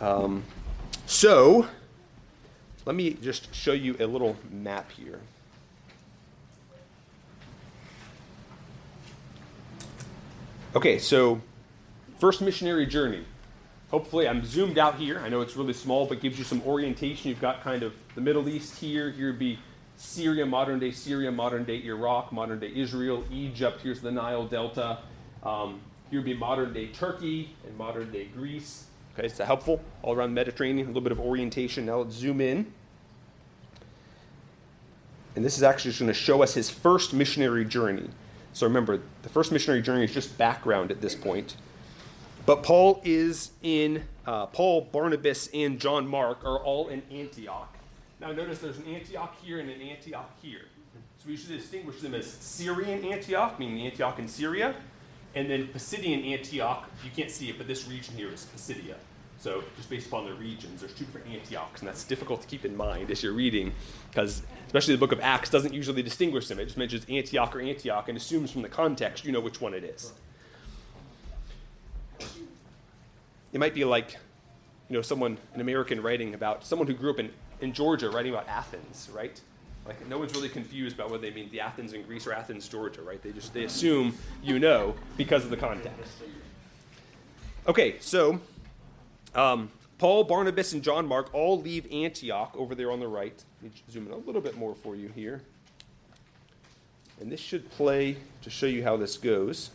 Um, 0.00 0.44
so 1.04 1.66
let 2.86 2.94
me 2.94 3.14
just 3.14 3.52
show 3.52 3.72
you 3.72 3.96
a 3.98 4.06
little 4.06 4.36
map 4.48 4.92
here. 4.92 5.20
Okay, 10.78 11.00
so 11.00 11.40
first 12.20 12.40
missionary 12.40 12.86
journey 12.86 13.24
hopefully 13.90 14.28
I'm 14.28 14.44
zoomed 14.44 14.78
out 14.78 14.94
here. 14.94 15.18
I 15.18 15.28
know 15.28 15.40
it's 15.40 15.56
really 15.56 15.72
small, 15.72 16.06
but 16.06 16.20
gives 16.20 16.38
you 16.38 16.44
some 16.44 16.62
orientation. 16.62 17.30
You've 17.30 17.40
got 17.40 17.64
kind 17.64 17.82
of 17.82 17.94
the 18.14 18.20
Middle 18.20 18.48
East 18.48 18.78
here. 18.78 19.10
Here 19.10 19.30
would 19.30 19.40
be 19.40 19.58
Syria, 19.96 20.46
modern 20.46 20.78
day 20.78 20.92
Syria, 20.92 21.32
modern 21.32 21.64
day 21.64 21.82
Iraq, 21.82 22.30
modern 22.30 22.60
day 22.60 22.70
Israel, 22.72 23.24
Egypt. 23.32 23.80
Here's 23.82 24.00
the 24.00 24.12
Nile 24.12 24.46
Delta. 24.46 24.98
Um, 25.42 25.80
Here 26.10 26.20
would 26.20 26.26
be 26.26 26.34
modern 26.34 26.72
day 26.72 26.86
Turkey 26.86 27.56
and 27.66 27.76
modern 27.76 28.12
day 28.12 28.26
Greece. 28.26 28.84
Okay, 29.18 29.26
is 29.26 29.36
that 29.38 29.46
helpful? 29.46 29.80
All 30.02 30.14
around 30.14 30.30
the 30.30 30.34
Mediterranean, 30.34 30.86
a 30.86 30.90
little 30.90 31.02
bit 31.02 31.10
of 31.10 31.18
orientation. 31.18 31.86
Now 31.86 32.02
let's 32.02 32.14
zoom 32.14 32.40
in. 32.40 32.72
And 35.34 35.44
this 35.44 35.56
is 35.56 35.64
actually 35.64 35.90
just 35.90 35.98
going 35.98 36.06
to 36.06 36.14
show 36.14 36.40
us 36.40 36.54
his 36.54 36.70
first 36.70 37.12
missionary 37.12 37.64
journey. 37.64 38.10
So 38.58 38.66
remember, 38.66 39.00
the 39.22 39.28
first 39.28 39.52
missionary 39.52 39.82
journey 39.82 40.02
is 40.02 40.12
just 40.12 40.36
background 40.36 40.90
at 40.90 41.00
this 41.00 41.14
point. 41.14 41.54
But 42.44 42.64
Paul 42.64 43.00
is 43.04 43.52
in, 43.62 44.02
uh, 44.26 44.46
Paul, 44.46 44.80
Barnabas, 44.80 45.48
and 45.54 45.78
John 45.78 46.08
Mark 46.08 46.44
are 46.44 46.58
all 46.58 46.88
in 46.88 47.02
Antioch. 47.08 47.72
Now 48.20 48.32
notice 48.32 48.58
there's 48.58 48.78
an 48.78 48.92
Antioch 48.92 49.36
here 49.40 49.60
and 49.60 49.70
an 49.70 49.80
Antioch 49.80 50.28
here. 50.42 50.62
So 51.18 51.28
we 51.28 51.36
should 51.36 51.50
distinguish 51.50 52.00
them 52.00 52.16
as 52.16 52.26
Syrian 52.26 53.04
Antioch, 53.04 53.60
meaning 53.60 53.86
Antioch 53.86 54.18
in 54.18 54.26
Syria, 54.26 54.74
and 55.36 55.48
then 55.48 55.68
Pisidian 55.68 56.26
Antioch. 56.32 56.90
You 57.04 57.12
can't 57.14 57.30
see 57.30 57.50
it, 57.50 57.58
but 57.58 57.68
this 57.68 57.86
region 57.86 58.16
here 58.16 58.32
is 58.32 58.44
Pisidia. 58.46 58.96
So 59.38 59.62
just 59.76 59.88
based 59.88 60.08
upon 60.08 60.26
the 60.26 60.34
regions, 60.34 60.80
there's 60.80 60.92
two 60.92 61.04
different 61.04 61.28
Antiochs, 61.28 61.80
and 61.80 61.88
that's 61.88 62.02
difficult 62.02 62.40
to 62.42 62.48
keep 62.48 62.64
in 62.64 62.76
mind 62.76 63.10
as 63.10 63.22
you're 63.22 63.32
reading, 63.32 63.72
because 64.10 64.42
especially 64.66 64.94
the 64.94 64.98
book 64.98 65.12
of 65.12 65.20
Acts 65.20 65.48
doesn't 65.48 65.72
usually 65.72 66.02
distinguish 66.02 66.48
them. 66.48 66.58
It 66.58 66.64
just 66.64 66.76
mentions 66.76 67.06
Antioch 67.08 67.54
or 67.54 67.60
Antioch 67.60 68.08
and 68.08 68.18
assumes 68.18 68.50
from 68.50 68.62
the 68.62 68.68
context 68.68 69.24
you 69.24 69.30
know 69.30 69.40
which 69.40 69.60
one 69.60 69.74
it 69.74 69.84
is. 69.84 70.12
It 73.52 73.60
might 73.60 73.74
be 73.74 73.84
like, 73.84 74.16
you 74.90 74.96
know, 74.96 75.02
someone, 75.02 75.38
an 75.54 75.60
American 75.60 76.02
writing 76.02 76.34
about 76.34 76.64
someone 76.66 76.88
who 76.88 76.94
grew 76.94 77.10
up 77.10 77.20
in, 77.20 77.30
in 77.60 77.72
Georgia 77.72 78.10
writing 78.10 78.32
about 78.32 78.48
Athens, 78.48 79.08
right? 79.14 79.40
Like 79.86 80.06
no 80.08 80.18
one's 80.18 80.34
really 80.34 80.50
confused 80.50 80.96
about 80.96 81.10
whether 81.10 81.22
they 81.22 81.30
mean 81.30 81.48
the 81.50 81.60
Athens 81.60 81.92
in 81.94 82.02
Greece 82.02 82.26
or 82.26 82.32
Athens, 82.32 82.68
Georgia, 82.68 83.00
right? 83.00 83.22
They 83.22 83.32
just 83.32 83.54
they 83.54 83.64
assume 83.64 84.14
you 84.42 84.58
know 84.58 84.94
because 85.16 85.44
of 85.44 85.50
the 85.50 85.56
context. 85.56 86.12
Okay, 87.66 87.96
so 88.00 88.38
um, 89.38 89.70
Paul, 89.98 90.24
Barnabas, 90.24 90.72
and 90.72 90.82
John 90.82 91.06
Mark 91.06 91.32
all 91.32 91.60
leave 91.60 91.90
Antioch 91.92 92.54
over 92.56 92.74
there 92.74 92.90
on 92.90 93.00
the 93.00 93.08
right. 93.08 93.42
Let 93.62 93.72
me 93.72 93.82
zoom 93.90 94.06
in 94.06 94.12
a 94.12 94.16
little 94.16 94.40
bit 94.40 94.56
more 94.56 94.74
for 94.74 94.96
you 94.96 95.08
here. 95.08 95.42
And 97.20 97.30
this 97.30 97.40
should 97.40 97.68
play 97.70 98.16
to 98.42 98.50
show 98.50 98.66
you 98.66 98.84
how 98.84 98.96
this 98.96 99.16
goes. 99.16 99.70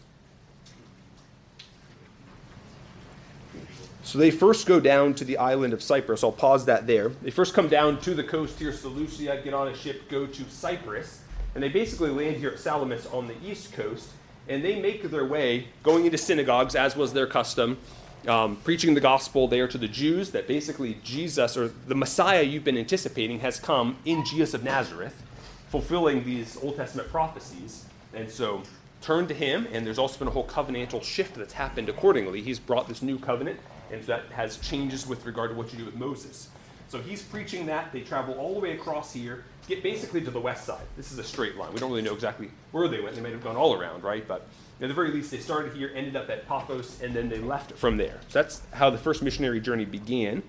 So 4.04 4.18
they 4.18 4.32
first 4.32 4.68
go 4.68 4.80
down 4.80 5.14
to 5.16 5.26
the 5.26 5.38
island 5.38 5.74
of 5.74 5.82
Cyprus. 5.82 6.24
I'll 6.24 6.32
pause 6.32 6.66
that 6.66 6.88
there. 6.88 7.10
They 7.10 7.32
first 7.32 7.54
come 7.54 7.68
down 7.68 8.00
to 8.02 8.14
the 8.14 8.24
coast 8.24 8.60
here, 8.60 8.74
Seleucia, 8.74 9.42
get 9.44 9.54
on 9.54 9.70
a 9.70 9.76
ship, 9.76 10.10
go 10.10 10.26
to 10.26 10.44
Cyprus, 10.50 11.22
and 11.56 11.64
they 11.64 11.70
basically 11.70 12.10
land 12.10 12.38
here 12.38 12.50
at 12.50 12.60
Salamis 12.60 13.06
on 13.08 13.28
the 13.28 13.36
east 13.44 13.74
coast. 13.74 14.10
And 14.50 14.64
they 14.64 14.80
make 14.82 15.04
their 15.04 15.26
way, 15.26 15.70
going 15.84 16.06
into 16.06 16.18
synagogues, 16.18 16.76
as 16.76 16.98
was 16.98 17.14
their 17.14 17.28
custom, 17.28 17.78
um, 18.28 18.56
preaching 18.58 18.94
the 18.94 19.02
gospel 19.02 19.48
there 19.48 19.68
to 19.68 19.78
the 19.78 19.88
Jews 19.88 20.32
that 20.32 20.48
basically 20.48 20.98
Jesus, 21.04 21.58
or 21.58 21.70
the 21.88 21.96
Messiah 21.96 22.44
you've 22.44 22.64
been 22.64 22.78
anticipating, 22.78 23.40
has 23.40 23.60
come 23.60 23.98
in 24.06 24.24
Jesus 24.26 24.54
of 24.54 24.64
Nazareth, 24.64 25.24
fulfilling 25.70 26.24
these 26.24 26.58
Old 26.62 26.76
Testament 26.76 27.10
prophecies. 27.10 27.86
And 28.14 28.30
so 28.30 28.64
turn 29.02 29.28
to 29.28 29.34
him, 29.34 29.68
and 29.72 29.86
there's 29.86 30.00
also 30.00 30.18
been 30.20 30.28
a 30.28 30.32
whole 30.32 30.48
covenantal 30.48 31.04
shift 31.04 31.36
that's 31.36 31.54
happened 31.54 31.90
accordingly. 31.90 32.42
He's 32.42 32.60
brought 32.60 32.88
this 32.88 33.02
new 33.02 33.20
covenant, 33.20 33.60
and 33.92 34.02
that 34.04 34.24
has 34.32 34.58
changes 34.58 35.06
with 35.06 35.26
regard 35.26 35.52
to 35.52 35.56
what 35.56 35.72
you 35.74 35.80
do 35.80 35.86
with 35.86 35.96
Moses. 35.96 36.50
So 36.88 37.00
he's 37.00 37.22
preaching 37.24 37.66
that. 37.66 37.92
They 37.92 38.02
travel 38.02 38.36
all 38.36 38.54
the 38.54 38.60
way 38.60 38.74
across 38.74 39.12
here, 39.12 39.46
get 39.68 39.82
basically 39.82 40.22
to 40.22 40.32
the 40.32 40.40
west 40.40 40.66
side. 40.66 40.86
This 40.96 41.12
is 41.12 41.18
a 41.18 41.24
straight 41.24 41.58
line. 41.58 41.74
We 41.74 41.80
don't 41.80 41.90
really 41.90 42.04
know 42.04 42.14
exactly 42.14 42.52
where 42.72 42.88
they 42.88 43.02
went. 43.02 43.16
They 43.16 43.22
might 43.22 43.32
have 43.32 43.44
gone 43.44 43.56
all 43.56 43.74
around, 43.74 44.04
right? 44.04 44.28
But 44.28 44.48
at 44.84 44.90
the 44.90 44.94
very 44.94 45.12
least, 45.12 45.32
they 45.32 45.38
started 45.38 45.74
here, 45.74 45.92
ended 45.96 46.18
up 46.18 46.30
at 46.30 46.46
Paphos, 46.46 47.02
and 47.02 47.14
then 47.14 47.30
they 47.30 47.40
left 47.40 47.72
from 47.72 47.96
there. 47.96 48.20
So 48.28 48.42
that's 48.42 48.62
how 48.74 48.90
the 48.90 48.98
first 48.98 49.22
missionary 49.22 49.62
journey 49.62 49.86
began. 49.86 50.44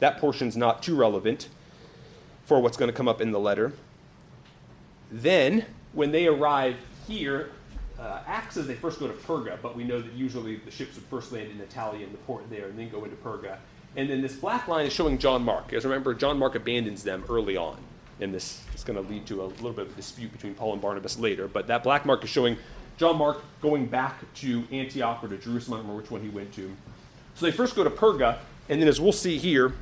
That 0.00 0.18
portion's 0.18 0.56
not 0.56 0.82
too 0.82 0.96
relevant 0.96 1.48
for 2.46 2.60
what's 2.60 2.78
going 2.78 2.90
to 2.90 2.96
come 2.96 3.08
up 3.08 3.20
in 3.20 3.30
the 3.30 3.38
letter. 3.38 3.74
Then, 5.12 5.66
when 5.92 6.12
they 6.12 6.26
arrive 6.26 6.76
here, 7.06 7.50
uh, 7.98 8.22
Acts 8.26 8.54
says 8.54 8.66
they 8.66 8.74
first 8.74 9.00
go 9.00 9.06
to 9.06 9.12
Perga, 9.12 9.58
but 9.60 9.76
we 9.76 9.84
know 9.84 10.00
that 10.00 10.14
usually 10.14 10.56
the 10.56 10.70
ships 10.70 10.94
would 10.94 11.04
first 11.04 11.30
land 11.30 11.50
in 11.50 11.58
Attalia 11.58 12.04
in 12.04 12.12
the 12.12 12.18
port 12.18 12.48
there 12.48 12.68
and 12.68 12.78
then 12.78 12.88
go 12.88 13.04
into 13.04 13.16
Perga. 13.16 13.58
And 13.96 14.08
then 14.08 14.22
this 14.22 14.34
black 14.36 14.66
line 14.66 14.86
is 14.86 14.94
showing 14.94 15.18
John 15.18 15.42
Mark. 15.42 15.74
As 15.74 15.84
remember, 15.84 16.14
John 16.14 16.38
Mark 16.38 16.54
abandons 16.54 17.02
them 17.02 17.22
early 17.28 17.58
on. 17.58 17.76
And 18.20 18.32
this 18.32 18.62
is 18.74 18.82
going 18.82 19.02
to 19.02 19.08
lead 19.08 19.26
to 19.26 19.42
a 19.42 19.44
little 19.44 19.72
bit 19.72 19.86
of 19.86 19.92
a 19.92 19.96
dispute 19.96 20.32
between 20.32 20.54
Paul 20.54 20.72
and 20.72 20.80
Barnabas 20.80 21.18
later. 21.18 21.48
But 21.48 21.66
that 21.66 21.82
black 21.82 22.06
mark 22.06 22.24
is 22.24 22.30
showing 22.30 22.56
John 22.98 23.16
Mark 23.16 23.42
going 23.62 23.86
back 23.86 24.16
to 24.34 24.64
Antioch 24.72 25.22
or 25.22 25.28
to 25.28 25.38
Jerusalem, 25.38 25.74
I 25.74 25.82
don't 25.82 25.86
remember 25.86 26.02
which 26.02 26.10
one 26.10 26.20
he 26.20 26.28
went 26.28 26.52
to. 26.54 26.74
So 27.36 27.46
they 27.46 27.52
first 27.52 27.76
go 27.76 27.84
to 27.84 27.90
Perga, 27.90 28.38
and 28.68 28.80
then 28.80 28.88
as 28.88 29.00
we'll 29.00 29.12
see 29.12 29.38
here, 29.38 29.72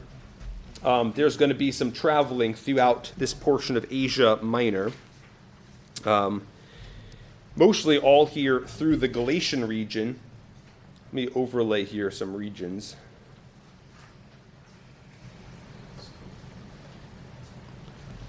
um, 0.84 1.14
there's 1.16 1.38
going 1.38 1.48
to 1.48 1.54
be 1.54 1.72
some 1.72 1.90
traveling 1.90 2.52
throughout 2.52 3.12
this 3.16 3.32
portion 3.32 3.74
of 3.74 3.86
Asia 3.90 4.38
Minor. 4.42 4.92
Um, 6.04 6.46
mostly 7.56 7.96
all 7.96 8.26
here 8.26 8.60
through 8.60 8.96
the 8.96 9.08
Galatian 9.08 9.66
region. 9.66 10.20
Let 11.06 11.14
me 11.14 11.28
overlay 11.34 11.84
here 11.84 12.10
some 12.10 12.36
regions. 12.36 12.96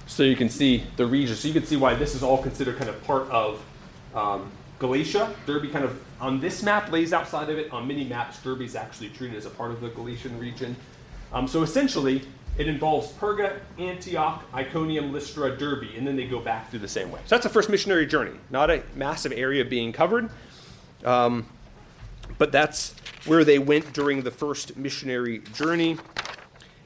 So 0.06 0.23
you 0.23 0.38
can 0.38 0.50
see 0.50 0.86
the 0.95 1.06
region. 1.06 1.36
So 1.36 1.50
you 1.50 1.54
can 1.54 1.65
see 1.65 1.76
why 1.76 1.93
this 1.93 2.15
is 2.15 2.23
all 2.23 2.41
considered 2.41 2.78
kind 2.78 2.89
of 2.89 3.04
part 3.04 3.30
of 3.30 3.62
um, 4.15 4.50
Galatia. 4.79 5.33
Derbe 5.45 5.71
kind 5.71 5.85
of 5.85 6.01
on 6.19 6.39
this 6.39 6.63
map 6.63 6.91
lays 6.91 7.13
outside 7.13 7.49
of 7.49 7.57
it. 7.57 7.71
On 7.71 7.87
many 7.87 8.03
maps, 8.03 8.41
Derbe 8.41 8.61
is 8.61 8.75
actually 8.75 9.09
treated 9.09 9.37
as 9.37 9.45
a 9.45 9.49
part 9.49 9.71
of 9.71 9.81
the 9.81 9.89
Galatian 9.89 10.37
region. 10.39 10.75
Um, 11.33 11.47
so 11.47 11.63
essentially, 11.63 12.21
it 12.57 12.67
involves 12.67 13.11
Perga, 13.13 13.59
Antioch, 13.77 14.43
Iconium, 14.53 15.11
Lystra, 15.11 15.55
Derbe, 15.57 15.95
and 15.95 16.07
then 16.07 16.15
they 16.15 16.25
go 16.25 16.39
back 16.39 16.69
through 16.69 16.79
the 16.79 16.87
same 16.87 17.11
way. 17.11 17.19
So 17.25 17.35
that's 17.35 17.43
the 17.43 17.49
first 17.49 17.69
missionary 17.69 18.07
journey. 18.07 18.37
Not 18.49 18.71
a 18.71 18.83
massive 18.95 19.31
area 19.31 19.63
being 19.63 19.91
covered, 19.93 20.29
um, 21.05 21.45
but 22.37 22.51
that's 22.51 22.95
where 23.25 23.43
they 23.43 23.59
went 23.59 23.93
during 23.93 24.23
the 24.23 24.31
first 24.31 24.75
missionary 24.75 25.39
journey. 25.53 25.97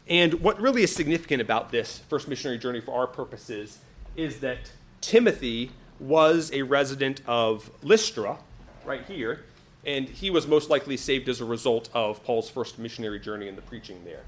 And 0.07 0.35
what 0.35 0.59
really 0.59 0.83
is 0.83 0.93
significant 0.93 1.41
about 1.41 1.71
this 1.71 1.99
first 2.09 2.27
missionary 2.27 2.57
journey 2.57 2.81
for 2.81 2.93
our 2.93 3.07
purposes 3.07 3.79
is 4.17 4.41
that 4.41 4.71
Timothy 4.99 5.71
was 6.01 6.51
a 6.51 6.63
resident 6.63 7.21
of 7.27 7.69
Lystra, 7.83 8.37
right 8.83 9.05
here, 9.05 9.43
and 9.85 10.09
he 10.09 10.29
was 10.29 10.47
most 10.47 10.69
likely 10.69 10.97
saved 10.97 11.29
as 11.29 11.39
a 11.39 11.45
result 11.45 11.89
of 11.93 12.23
Paul's 12.23 12.49
first 12.49 12.79
missionary 12.79 13.19
journey 13.19 13.47
and 13.47 13.57
the 13.57 13.61
preaching 13.61 14.03
there. 14.03 14.23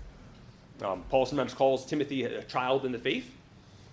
Um, 0.88 1.04
Paul 1.10 1.26
sometimes 1.26 1.54
calls 1.54 1.86
Timothy 1.86 2.24
a 2.24 2.44
child 2.44 2.86
in 2.86 2.92
the 2.92 3.00
faith, 3.00 3.36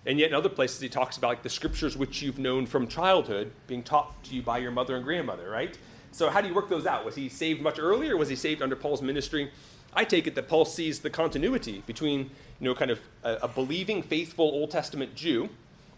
and 0.05 0.19
yet 0.19 0.29
in 0.29 0.35
other 0.35 0.49
places 0.49 0.81
he 0.81 0.89
talks 0.89 1.17
about 1.17 1.29
like 1.29 1.43
the 1.43 1.51
scriptures 1.51 1.97
which 1.97 2.23
you've 2.23 2.39
known 2.39 2.67
from 2.67 2.87
childhood 2.87 3.51
being 3.67 3.83
taught 3.83 4.23
to 4.25 4.35
you 4.35 4.43
by 4.43 4.59
your 4.59 4.71
mother 4.71 4.97
and 4.97 5.05
grandmother, 5.05 5.49
right? 5.49 5.77
So 6.13 6.29
how 6.29 6.41
do 6.41 6.49
you 6.49 6.55
work 6.55 6.69
those 6.69 6.87
out? 6.87 7.05
Was 7.05 7.15
he 7.15 7.29
saved 7.29 7.63
much 7.63 7.79
earlier? 7.79 8.17
Was 8.17 8.29
he 8.29 8.37
saved 8.37 8.63
under 8.63 8.77
Paul's 8.77 9.03
ministry? 9.03 9.51
I 9.95 10.05
take 10.05 10.27
it 10.27 10.35
that 10.35 10.49
Paul 10.49 10.65
sees 10.65 11.01
the 11.01 11.11
continuity 11.11 11.83
between, 11.87 12.31
you 12.61 12.69
know, 12.69 12.75
kind 12.75 12.91
of 12.91 13.01
a, 13.23 13.35
a 13.43 13.49
believing, 13.49 14.03
faithful 14.03 14.47
Old 14.47 14.71
Testament 14.71 15.15
Jew 15.15 15.49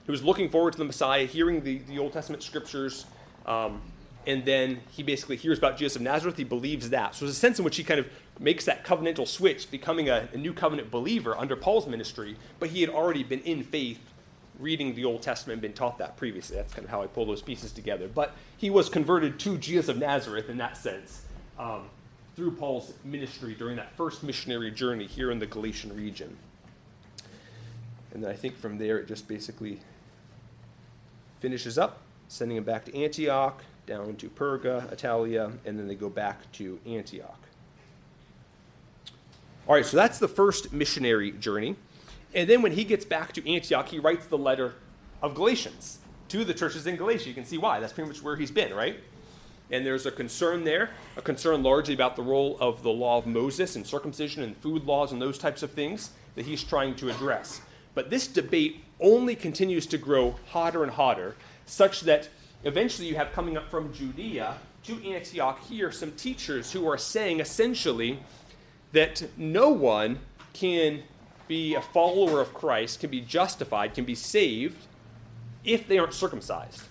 who 0.07 0.13
was 0.13 0.23
looking 0.23 0.49
forward 0.49 0.73
to 0.73 0.79
the 0.79 0.85
Messiah, 0.85 1.27
hearing 1.27 1.63
the, 1.63 1.79
the 1.79 1.99
Old 1.99 2.13
Testament 2.13 2.43
scriptures, 2.43 3.07
um, 3.47 3.81
and 4.27 4.45
then 4.45 4.81
he 4.91 5.03
basically 5.03 5.37
hears 5.37 5.59
about 5.59 5.77
Jesus 5.77 5.97
of 5.97 6.03
Nazareth. 6.03 6.37
He 6.37 6.45
believes 6.45 6.91
that. 6.91 7.15
So 7.15 7.25
there's 7.25 7.37
a 7.37 7.39
sense 7.39 7.59
in 7.59 7.65
which 7.65 7.77
he 7.77 7.85
kind 7.85 7.99
of 7.99 8.09
makes 8.39 8.65
that 8.65 8.85
covenantal 8.85 9.27
switch, 9.27 9.71
becoming 9.71 10.09
a, 10.09 10.29
a 10.33 10.37
new 10.37 10.53
covenant 10.53 10.91
believer 10.91 11.37
under 11.37 11.57
Paul's 11.57 11.87
ministry, 11.87 12.37
but 12.59 12.71
he 12.71 12.81
had 12.81 12.91
already 12.91 13.23
been 13.23 13.41
in 13.41 13.63
faith 13.63 14.01
reading 14.59 14.95
the 14.95 15.05
Old 15.05 15.23
Testament 15.23 15.61
been 15.61 15.73
taught 15.73 15.99
that 15.99 16.17
previously. 16.17 16.57
That's 16.57 16.73
kind 16.73 16.85
of 16.85 16.91
how 16.91 17.03
I 17.03 17.07
pull 17.07 17.27
those 17.27 17.43
pieces 17.43 17.73
together. 17.73 18.09
But 18.09 18.33
he 18.57 18.71
was 18.71 18.89
converted 18.89 19.39
to 19.41 19.59
Jesus 19.59 19.89
of 19.89 19.99
Nazareth 19.99 20.49
in 20.49 20.59
that 20.59 20.77
sense 20.77 21.23
um, 21.59 21.89
through 22.37 22.53
Paul's 22.53 22.93
ministry 23.05 23.55
during 23.59 23.77
that 23.77 23.97
first 23.97 24.23
missionary 24.23 24.71
journey 24.71 25.07
here 25.07 25.31
in 25.31 25.39
the 25.39 25.47
Galatian 25.47 25.97
region. 25.97 26.37
And 28.15 28.23
then 28.23 28.31
I 28.31 28.35
think 28.35 28.57
from 28.57 28.79
there 28.79 28.99
it 28.99 29.09
just 29.09 29.27
basically 29.27 29.81
finishes 31.43 31.77
up, 31.77 31.99
sending 32.29 32.57
him 32.57 32.63
back 32.65 32.85
to 32.85 32.97
Antioch, 32.97 33.63
down 33.85 34.15
to 34.15 34.31
Perga, 34.31 34.89
Attalia, 34.95 35.53
and 35.67 35.77
then 35.77 35.89
they 35.89 35.97
go 35.97 36.09
back 36.09 36.51
to 36.53 36.79
Antioch. 36.87 37.41
All 39.67 39.75
right, 39.75 39.85
so 39.85 39.97
that's 39.97 40.21
the 40.21 40.29
first 40.29 40.73
missionary 40.73 41.33
journey. 41.33 41.75
And 42.33 42.49
then 42.49 42.63
when 42.63 42.73
he 42.73 42.85
gets 42.85 43.05
back 43.05 43.33
to 43.33 43.53
Antioch, 43.53 43.89
he 43.89 43.99
writes 43.99 44.27
the 44.27 44.39
letter 44.39 44.75
of 45.21 45.35
Galatians 45.35 45.99
to 46.29 46.45
the 46.45 46.55
churches 46.55 46.87
in 46.87 46.97
Galatia. 46.97 47.29
You 47.29 47.35
can 47.35 47.45
see 47.45 47.59
why. 47.59 47.81
That's 47.81 47.93
pretty 47.93 48.09
much 48.09 48.23
where 48.23 48.37
he's 48.37 48.53
been, 48.53 48.73
right? 48.73 49.01
And 49.71 49.85
there's 49.85 50.07
a 50.07 50.13
concern 50.13 50.63
there, 50.63 50.91
a 51.17 51.23
concern 51.23 51.63
largely 51.65 51.95
about 51.95 52.15
the 52.15 52.23
role 52.23 52.57
of 52.61 52.83
the 52.85 52.91
law 52.91 53.19
of 53.19 53.27
Moses 53.27 53.75
and 53.75 53.85
circumcision 53.85 54.45
and 54.45 54.57
food 54.57 54.85
laws 54.85 55.11
and 55.11 55.21
those 55.21 55.39
types 55.39 55.63
of 55.63 55.73
things 55.73 56.11
that 56.37 56.47
he's 56.47 56.63
trying 56.63 56.95
to 56.97 57.11
address. 57.11 57.61
But 57.95 58.11
this 58.11 58.27
debate 58.27 58.85
only 59.01 59.35
continues 59.35 59.87
to 59.87 59.99
grow 59.99 60.37
hotter 60.49 60.83
and 60.83 60.93
hotter, 60.93 61.37
such 61.67 62.03
that 62.03 62.29
eventually 62.65 63.09
you 63.09 63.17
have 63.17 63.33
coming 63.33 63.57
up 63.57 63.71
from 63.71 63.93
Judea 63.93 64.57
to 64.85 65.09
Antioch 65.09 65.63
here 65.65 65.93
some 65.93 66.13
teachers 66.13 66.73
who 66.73 66.89
are 66.89 66.99
saying 66.99 67.41
essentially 67.41 68.19
that 68.93 69.23
no 69.37 69.69
one 69.69 70.19
can 70.53 71.03
be 71.49 71.75
a 71.75 71.81
follower 71.81 72.41
of 72.41 72.55
Christ, 72.55 73.01
can 73.01 73.11
be 73.11 73.21
justified, 73.21 73.95
can 73.95 74.05
be 74.05 74.15
saved 74.15 74.87
if 75.65 75.87
they 75.87 75.99
aren't 75.99 76.15
circumcised. 76.15 76.83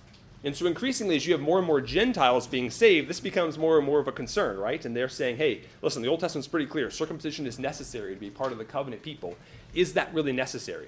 And 0.43 0.55
so 0.55 0.65
increasingly, 0.65 1.15
as 1.15 1.27
you 1.27 1.33
have 1.33 1.41
more 1.41 1.59
and 1.59 1.67
more 1.67 1.81
Gentiles 1.81 2.47
being 2.47 2.71
saved, 2.71 3.07
this 3.07 3.19
becomes 3.19 3.59
more 3.59 3.77
and 3.77 3.85
more 3.85 3.99
of 3.99 4.07
a 4.07 4.11
concern, 4.11 4.57
right? 4.57 4.83
And 4.83 4.97
they're 4.97 5.09
saying, 5.09 5.37
hey, 5.37 5.61
listen, 5.83 6.01
the 6.01 6.07
Old 6.07 6.19
Testament's 6.19 6.47
pretty 6.47 6.65
clear. 6.65 6.89
Circumcision 6.89 7.45
is 7.45 7.59
necessary 7.59 8.15
to 8.15 8.19
be 8.19 8.31
part 8.31 8.51
of 8.51 8.57
the 8.57 8.65
covenant 8.65 9.03
people. 9.03 9.37
Is 9.73 9.93
that 9.93 10.13
really 10.13 10.31
necessary? 10.31 10.87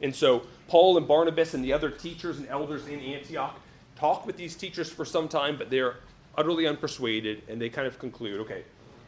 And 0.00 0.14
so 0.14 0.42
Paul 0.68 0.96
and 0.96 1.08
Barnabas 1.08 1.54
and 1.54 1.64
the 1.64 1.72
other 1.72 1.90
teachers 1.90 2.38
and 2.38 2.48
elders 2.48 2.86
in 2.86 3.00
Antioch 3.00 3.58
talk 3.96 4.26
with 4.26 4.36
these 4.36 4.54
teachers 4.54 4.90
for 4.90 5.04
some 5.04 5.28
time, 5.28 5.56
but 5.56 5.70
they're 5.70 5.96
utterly 6.36 6.64
unpersuaded, 6.64 7.40
and 7.48 7.60
they 7.60 7.68
kind 7.68 7.86
of 7.86 7.98
conclude, 7.98 8.40
okay, 8.40 8.62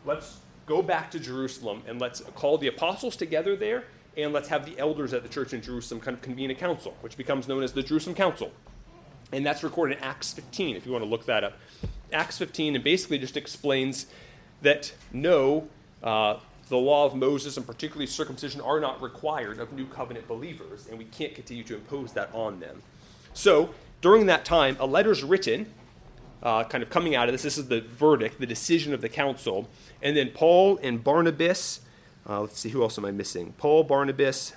let's 0.04 0.38
go 0.66 0.82
back 0.82 1.10
to 1.12 1.20
Jerusalem 1.20 1.82
and 1.86 2.00
let's 2.00 2.20
call 2.34 2.58
the 2.58 2.66
apostles 2.66 3.16
together 3.16 3.54
there, 3.56 3.84
and 4.16 4.32
let's 4.32 4.48
have 4.48 4.66
the 4.66 4.76
elders 4.78 5.12
at 5.12 5.22
the 5.22 5.28
church 5.28 5.52
in 5.52 5.62
Jerusalem 5.62 6.00
kind 6.00 6.16
of 6.16 6.22
convene 6.22 6.50
a 6.50 6.54
council, 6.54 6.96
which 7.00 7.16
becomes 7.16 7.46
known 7.46 7.62
as 7.62 7.72
the 7.72 7.82
Jerusalem 7.82 8.16
Council. 8.16 8.50
And 9.32 9.46
that's 9.46 9.62
recorded 9.62 9.98
in 9.98 10.04
Acts 10.04 10.32
15, 10.32 10.76
if 10.76 10.84
you 10.84 10.90
want 10.90 11.04
to 11.04 11.10
look 11.10 11.26
that 11.26 11.44
up. 11.44 11.52
Acts 12.12 12.38
15, 12.38 12.74
and 12.74 12.82
basically 12.82 13.18
just 13.18 13.36
explains 13.36 14.06
that 14.62 14.92
no, 15.12 15.68
uh, 16.02 16.38
the 16.70 16.78
law 16.78 17.04
of 17.04 17.14
Moses 17.14 17.56
and 17.56 17.66
particularly 17.66 18.06
circumcision 18.06 18.60
are 18.60 18.80
not 18.80 19.02
required 19.02 19.58
of 19.58 19.72
new 19.72 19.86
covenant 19.86 20.26
believers, 20.28 20.86
and 20.88 20.96
we 20.96 21.04
can't 21.04 21.34
continue 21.34 21.64
to 21.64 21.74
impose 21.74 22.12
that 22.12 22.30
on 22.32 22.60
them. 22.60 22.82
So, 23.34 23.74
during 24.00 24.26
that 24.26 24.44
time, 24.44 24.76
a 24.80 24.86
letter 24.86 25.10
is 25.10 25.22
written, 25.22 25.66
uh, 26.42 26.64
kind 26.64 26.82
of 26.82 26.88
coming 26.88 27.14
out 27.14 27.28
of 27.28 27.32
this. 27.32 27.42
This 27.42 27.58
is 27.58 27.66
the 27.66 27.80
verdict, 27.80 28.40
the 28.40 28.46
decision 28.46 28.94
of 28.94 29.00
the 29.00 29.08
council. 29.08 29.68
And 30.00 30.16
then 30.16 30.30
Paul 30.30 30.78
and 30.82 31.02
Barnabas, 31.02 31.80
uh, 32.28 32.42
let's 32.42 32.58
see, 32.58 32.70
who 32.70 32.82
else 32.82 32.96
am 32.96 33.04
I 33.04 33.10
missing? 33.10 33.52
Paul, 33.58 33.82
Barnabas, 33.84 34.54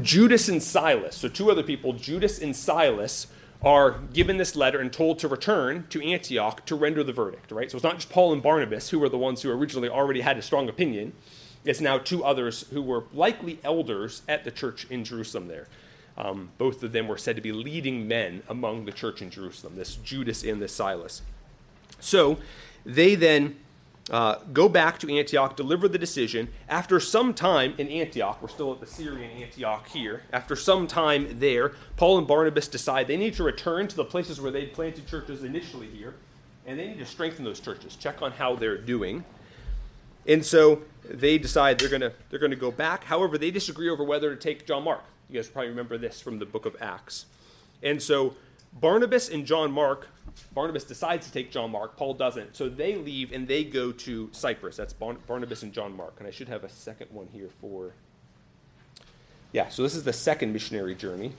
Judas 0.00 0.48
and 0.48 0.62
Silas, 0.62 1.16
so 1.16 1.28
two 1.28 1.50
other 1.50 1.64
people, 1.64 1.92
Judas 1.92 2.40
and 2.40 2.54
Silas, 2.54 3.26
are 3.62 3.98
given 4.12 4.36
this 4.36 4.54
letter 4.54 4.78
and 4.78 4.92
told 4.92 5.18
to 5.18 5.28
return 5.28 5.86
to 5.90 6.04
Antioch 6.04 6.64
to 6.66 6.76
render 6.76 7.02
the 7.02 7.12
verdict, 7.12 7.50
right? 7.50 7.70
So 7.70 7.76
it's 7.76 7.84
not 7.84 7.96
just 7.96 8.10
Paul 8.10 8.32
and 8.32 8.42
Barnabas 8.42 8.90
who 8.90 8.98
were 8.98 9.08
the 9.08 9.18
ones 9.18 9.42
who 9.42 9.50
originally 9.50 9.88
already 9.88 10.20
had 10.20 10.38
a 10.38 10.42
strong 10.42 10.68
opinion. 10.68 11.12
It's 11.64 11.80
now 11.80 11.98
two 11.98 12.24
others 12.24 12.66
who 12.70 12.80
were 12.80 13.04
likely 13.12 13.58
elders 13.64 14.22
at 14.28 14.44
the 14.44 14.52
church 14.52 14.86
in 14.90 15.04
Jerusalem 15.04 15.48
there. 15.48 15.66
Um, 16.16 16.50
both 16.58 16.82
of 16.82 16.92
them 16.92 17.08
were 17.08 17.18
said 17.18 17.36
to 17.36 17.42
be 17.42 17.52
leading 17.52 18.06
men 18.06 18.42
among 18.48 18.84
the 18.84 18.92
church 18.92 19.22
in 19.22 19.30
Jerusalem, 19.30 19.76
this 19.76 19.96
Judas 19.96 20.44
and 20.44 20.62
this 20.62 20.72
Silas. 20.72 21.22
So 22.00 22.38
they 22.84 23.14
then 23.14 23.56
uh, 24.10 24.36
go 24.52 24.68
back 24.68 24.98
to 25.00 25.16
Antioch, 25.16 25.56
deliver 25.56 25.88
the 25.88 25.98
decision. 25.98 26.48
After 26.68 26.98
some 27.00 27.34
time 27.34 27.74
in 27.78 27.88
Antioch, 27.88 28.40
we're 28.40 28.48
still 28.48 28.72
at 28.72 28.80
the 28.80 28.86
Syrian 28.86 29.30
Antioch 29.42 29.88
here. 29.88 30.22
After 30.32 30.56
some 30.56 30.86
time 30.86 31.38
there, 31.38 31.72
Paul 31.96 32.18
and 32.18 32.26
Barnabas 32.26 32.68
decide 32.68 33.06
they 33.06 33.16
need 33.16 33.34
to 33.34 33.42
return 33.42 33.88
to 33.88 33.96
the 33.96 34.04
places 34.04 34.40
where 34.40 34.50
they 34.50 34.66
planted 34.66 35.06
churches 35.06 35.44
initially 35.44 35.88
here, 35.88 36.14
and 36.66 36.78
they 36.78 36.88
need 36.88 36.98
to 36.98 37.06
strengthen 37.06 37.44
those 37.44 37.60
churches, 37.60 37.96
check 37.96 38.22
on 38.22 38.32
how 38.32 38.56
they're 38.56 38.78
doing. 38.78 39.24
And 40.26 40.44
so 40.44 40.82
they 41.04 41.38
decide 41.38 41.78
they're 41.78 41.98
to 41.98 42.12
they're 42.30 42.38
to 42.38 42.56
go 42.56 42.70
back. 42.70 43.04
However, 43.04 43.38
they 43.38 43.50
disagree 43.50 43.88
over 43.88 44.04
whether 44.04 44.34
to 44.34 44.40
take 44.40 44.66
John 44.66 44.84
Mark. 44.84 45.04
You 45.28 45.36
guys 45.36 45.48
probably 45.48 45.70
remember 45.70 45.98
this 45.98 46.20
from 46.20 46.38
the 46.38 46.46
book 46.46 46.66
of 46.66 46.76
Acts. 46.80 47.26
And 47.82 48.02
so 48.02 48.34
Barnabas 48.72 49.28
and 49.28 49.46
John 49.46 49.72
Mark 49.72 50.08
Barnabas 50.54 50.84
decides 50.84 51.26
to 51.26 51.32
take 51.32 51.50
John 51.50 51.70
Mark, 51.70 51.96
Paul 51.96 52.14
doesn't. 52.14 52.56
So 52.56 52.68
they 52.68 52.96
leave 52.96 53.32
and 53.32 53.46
they 53.46 53.64
go 53.64 53.92
to 53.92 54.28
Cyprus. 54.32 54.76
That's 54.76 54.92
Barnabas 54.92 55.62
and 55.62 55.72
John 55.72 55.96
Mark. 55.96 56.14
And 56.18 56.26
I 56.26 56.30
should 56.30 56.48
have 56.48 56.64
a 56.64 56.68
second 56.68 57.08
one 57.10 57.28
here 57.32 57.50
for. 57.60 57.92
Yeah, 59.52 59.68
so 59.68 59.82
this 59.82 59.94
is 59.94 60.04
the 60.04 60.12
second 60.12 60.52
missionary 60.52 60.94
journey. 60.94 61.32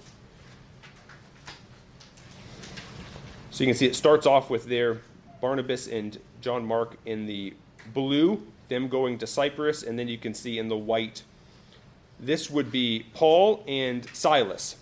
So 3.51 3.63
you 3.63 3.67
can 3.67 3.77
see 3.77 3.88
it 3.88 3.95
starts 3.95 4.25
off 4.25 4.49
with 4.49 4.65
their 4.65 5.01
Barnabas 5.41 5.88
and 5.88 6.17
John 6.41 6.65
Mark 6.65 6.97
in 7.05 7.25
the 7.25 7.53
blue, 7.93 8.47
them 8.67 8.88
going 8.88 9.17
to 9.17 9.27
Cyprus, 9.27 9.83
and 9.83 9.97
then 9.97 10.07
you 10.07 10.17
can 10.17 10.33
see 10.33 10.59
in 10.59 10.69
the 10.69 10.77
white, 10.77 11.23
this 12.19 12.49
would 12.49 12.71
be 12.71 13.05
Paul 13.13 13.63
and 13.67 14.07
Silas. 14.13 14.77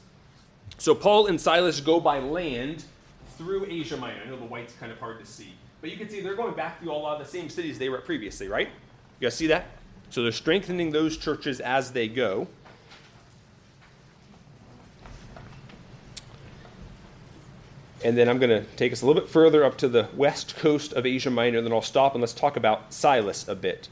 So 0.77 0.93
Paul 0.93 1.27
and 1.27 1.41
Silas 1.41 1.81
go 1.81 1.99
by 1.99 2.19
land 2.19 2.83
through 3.37 3.65
Asia 3.65 3.97
Minor. 3.97 4.21
I 4.25 4.29
know 4.29 4.37
the 4.37 4.45
white's 4.45 4.73
kind 4.73 4.91
of 4.91 4.99
hard 4.99 5.19
to 5.19 5.25
see. 5.25 5.53
But 5.81 5.91
you 5.91 5.97
can 5.97 6.09
see 6.09 6.21
they're 6.21 6.35
going 6.35 6.55
back 6.55 6.81
through 6.81 6.91
a 6.91 6.93
lot 6.93 7.19
of 7.19 7.25
the 7.25 7.31
same 7.31 7.49
cities 7.49 7.77
they 7.77 7.89
were 7.89 7.99
at 7.99 8.05
previously, 8.05 8.47
right? 8.47 8.69
You 9.19 9.27
guys 9.27 9.35
see 9.35 9.47
that? 9.47 9.65
So 10.09 10.23
they're 10.23 10.31
strengthening 10.31 10.91
those 10.91 11.17
churches 11.17 11.59
as 11.59 11.91
they 11.91 12.07
go. 12.07 12.47
And 18.03 18.17
then 18.17 18.29
I'm 18.29 18.37
going 18.37 18.49
to 18.49 18.63
take 18.75 18.93
us 18.93 19.01
a 19.01 19.05
little 19.05 19.21
bit 19.21 19.29
further 19.29 19.63
up 19.63 19.77
to 19.79 19.87
the 19.87 20.07
west 20.15 20.55
coast 20.55 20.93
of 20.93 21.05
Asia 21.05 21.31
Minor, 21.31 21.57
and 21.57 21.67
then 21.67 21.73
I'll 21.73 21.81
stop 21.81 22.13
and 22.13 22.21
let's 22.21 22.33
talk 22.33 22.55
about 22.55 22.93
Silas 22.93 23.47
a 23.47 23.55
bit. 23.55 23.89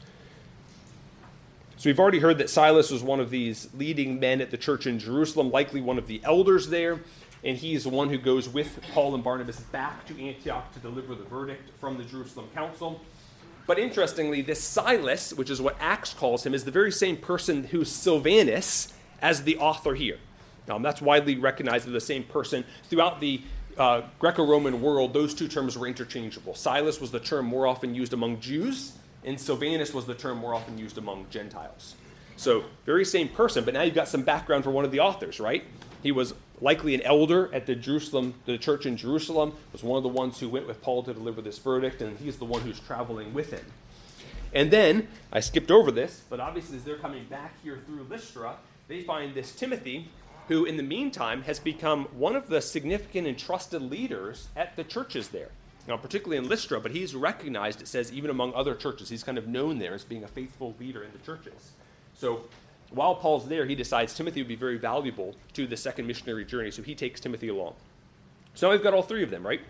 So 1.76 1.90
we've 1.90 2.00
already 2.00 2.20
heard 2.20 2.38
that 2.38 2.48
Silas 2.48 2.90
was 2.90 3.02
one 3.02 3.20
of 3.20 3.30
these 3.30 3.68
leading 3.74 4.18
men 4.18 4.40
at 4.40 4.50
the 4.50 4.56
church 4.56 4.86
in 4.86 4.98
Jerusalem, 4.98 5.50
likely 5.50 5.80
one 5.80 5.98
of 5.98 6.06
the 6.06 6.20
elders 6.24 6.68
there 6.68 7.00
and 7.44 7.56
he 7.56 7.74
is 7.74 7.84
the 7.84 7.90
one 7.90 8.08
who 8.08 8.18
goes 8.18 8.48
with 8.48 8.80
Paul 8.92 9.14
and 9.14 9.22
Barnabas 9.22 9.60
back 9.60 10.06
to 10.06 10.20
Antioch 10.20 10.72
to 10.72 10.78
deliver 10.80 11.14
the 11.14 11.24
verdict 11.24 11.70
from 11.80 11.96
the 11.96 12.04
Jerusalem 12.04 12.48
council. 12.54 13.00
But 13.66 13.78
interestingly, 13.78 14.42
this 14.42 14.62
Silas, 14.62 15.32
which 15.32 15.50
is 15.50 15.60
what 15.60 15.76
Acts 15.80 16.14
calls 16.14 16.46
him, 16.46 16.54
is 16.54 16.64
the 16.64 16.70
very 16.70 16.92
same 16.92 17.16
person 17.16 17.64
who's 17.64 17.90
Silvanus 17.90 18.92
as 19.20 19.42
the 19.42 19.56
author 19.58 19.94
here. 19.94 20.18
That's 20.66 21.00
widely 21.00 21.36
recognized 21.36 21.86
as 21.86 21.92
the 21.92 22.00
same 22.00 22.24
person. 22.24 22.64
Throughout 22.84 23.20
the 23.20 23.40
uh, 23.78 24.02
Greco 24.18 24.46
Roman 24.46 24.80
world, 24.80 25.12
those 25.12 25.34
two 25.34 25.48
terms 25.48 25.76
were 25.76 25.86
interchangeable. 25.86 26.54
Silas 26.54 27.00
was 27.00 27.10
the 27.10 27.20
term 27.20 27.46
more 27.46 27.66
often 27.66 27.94
used 27.94 28.12
among 28.12 28.40
Jews, 28.40 28.92
and 29.24 29.38
Silvanus 29.38 29.92
was 29.92 30.06
the 30.06 30.14
term 30.14 30.38
more 30.38 30.54
often 30.54 30.78
used 30.78 30.98
among 30.98 31.26
Gentiles. 31.30 31.96
So, 32.36 32.64
very 32.84 33.04
same 33.04 33.28
person, 33.28 33.64
but 33.64 33.74
now 33.74 33.82
you've 33.82 33.94
got 33.94 34.08
some 34.08 34.22
background 34.22 34.64
for 34.64 34.70
one 34.70 34.84
of 34.84 34.90
the 34.90 35.00
authors, 35.00 35.40
right? 35.40 35.64
He 36.02 36.12
was 36.12 36.34
likely 36.60 36.94
an 36.94 37.02
elder 37.02 37.52
at 37.54 37.66
the 37.66 37.74
Jerusalem, 37.74 38.34
the 38.44 38.58
church 38.58 38.86
in 38.86 38.96
Jerusalem, 38.96 39.54
was 39.72 39.82
one 39.82 39.96
of 39.96 40.02
the 40.02 40.08
ones 40.08 40.38
who 40.38 40.48
went 40.48 40.66
with 40.66 40.82
Paul 40.82 41.02
to 41.04 41.14
deliver 41.14 41.42
this 41.42 41.58
verdict, 41.58 42.00
and 42.02 42.18
he's 42.18 42.36
the 42.36 42.44
one 42.44 42.62
who's 42.62 42.80
traveling 42.80 43.34
with 43.34 43.50
him. 43.50 43.64
And 44.54 44.70
then, 44.70 45.08
I 45.32 45.40
skipped 45.40 45.70
over 45.70 45.90
this, 45.90 46.22
but 46.30 46.40
obviously 46.40 46.78
as 46.78 46.84
they're 46.84 46.96
coming 46.96 47.24
back 47.24 47.54
here 47.62 47.80
through 47.86 48.06
Lystra, 48.08 48.56
they 48.88 49.02
find 49.02 49.34
this 49.34 49.52
Timothy, 49.52 50.08
who 50.48 50.64
in 50.64 50.76
the 50.76 50.82
meantime 50.82 51.42
has 51.42 51.58
become 51.58 52.04
one 52.12 52.36
of 52.36 52.48
the 52.48 52.60
significant 52.60 53.26
and 53.26 53.36
trusted 53.36 53.82
leaders 53.82 54.48
at 54.56 54.76
the 54.76 54.84
churches 54.84 55.28
there. 55.28 55.50
Now, 55.88 55.96
particularly 55.96 56.36
in 56.38 56.48
Lystra, 56.48 56.80
but 56.80 56.92
he's 56.92 57.14
recognized, 57.14 57.80
it 57.82 57.88
says, 57.88 58.12
even 58.12 58.30
among 58.30 58.54
other 58.54 58.74
churches. 58.74 59.08
He's 59.08 59.22
kind 59.22 59.38
of 59.38 59.46
known 59.46 59.78
there 59.78 59.94
as 59.94 60.04
being 60.04 60.24
a 60.24 60.28
faithful 60.28 60.74
leader 60.80 61.02
in 61.02 61.12
the 61.12 61.18
churches. 61.18 61.72
So 62.14 62.44
while 62.90 63.14
Paul's 63.14 63.48
there, 63.48 63.66
he 63.66 63.74
decides 63.74 64.14
Timothy 64.14 64.40
would 64.40 64.48
be 64.48 64.56
very 64.56 64.78
valuable 64.78 65.34
to 65.54 65.66
the 65.66 65.76
second 65.76 66.06
missionary 66.06 66.44
journey, 66.44 66.70
so 66.70 66.82
he 66.82 66.94
takes 66.94 67.20
Timothy 67.20 67.48
along. 67.48 67.74
So 68.54 68.66
now 68.66 68.72
we've 68.72 68.82
got 68.82 68.94
all 68.94 69.02
three 69.02 69.22
of 69.22 69.30
them, 69.30 69.46
right? 69.46 69.60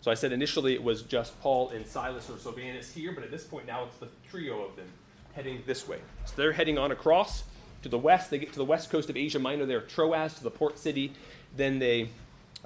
So 0.00 0.10
I 0.10 0.14
said 0.14 0.32
initially 0.32 0.74
it 0.74 0.82
was 0.82 1.02
just 1.02 1.40
Paul 1.40 1.70
and 1.70 1.86
Silas 1.86 2.30
or 2.30 2.38
Silvanus 2.38 2.92
here, 2.92 3.12
but 3.12 3.24
at 3.24 3.30
this 3.30 3.44
point 3.44 3.66
now 3.66 3.84
it's 3.84 3.96
the 3.96 4.08
trio 4.30 4.64
of 4.64 4.76
them 4.76 4.86
heading 5.32 5.62
this 5.66 5.88
way. 5.88 5.98
So 6.24 6.34
they're 6.36 6.52
heading 6.52 6.78
on 6.78 6.92
across 6.92 7.44
to 7.82 7.88
the 7.88 7.98
west. 7.98 8.30
They 8.30 8.38
get 8.38 8.52
to 8.52 8.58
the 8.58 8.64
west 8.64 8.90
coast 8.90 9.10
of 9.10 9.16
Asia 9.16 9.38
Minor. 9.38 9.66
They're 9.66 9.80
Troas 9.80 10.34
to 10.34 10.44
the 10.44 10.50
port 10.50 10.78
city. 10.78 11.12
Then 11.56 11.78
they, 11.78 12.10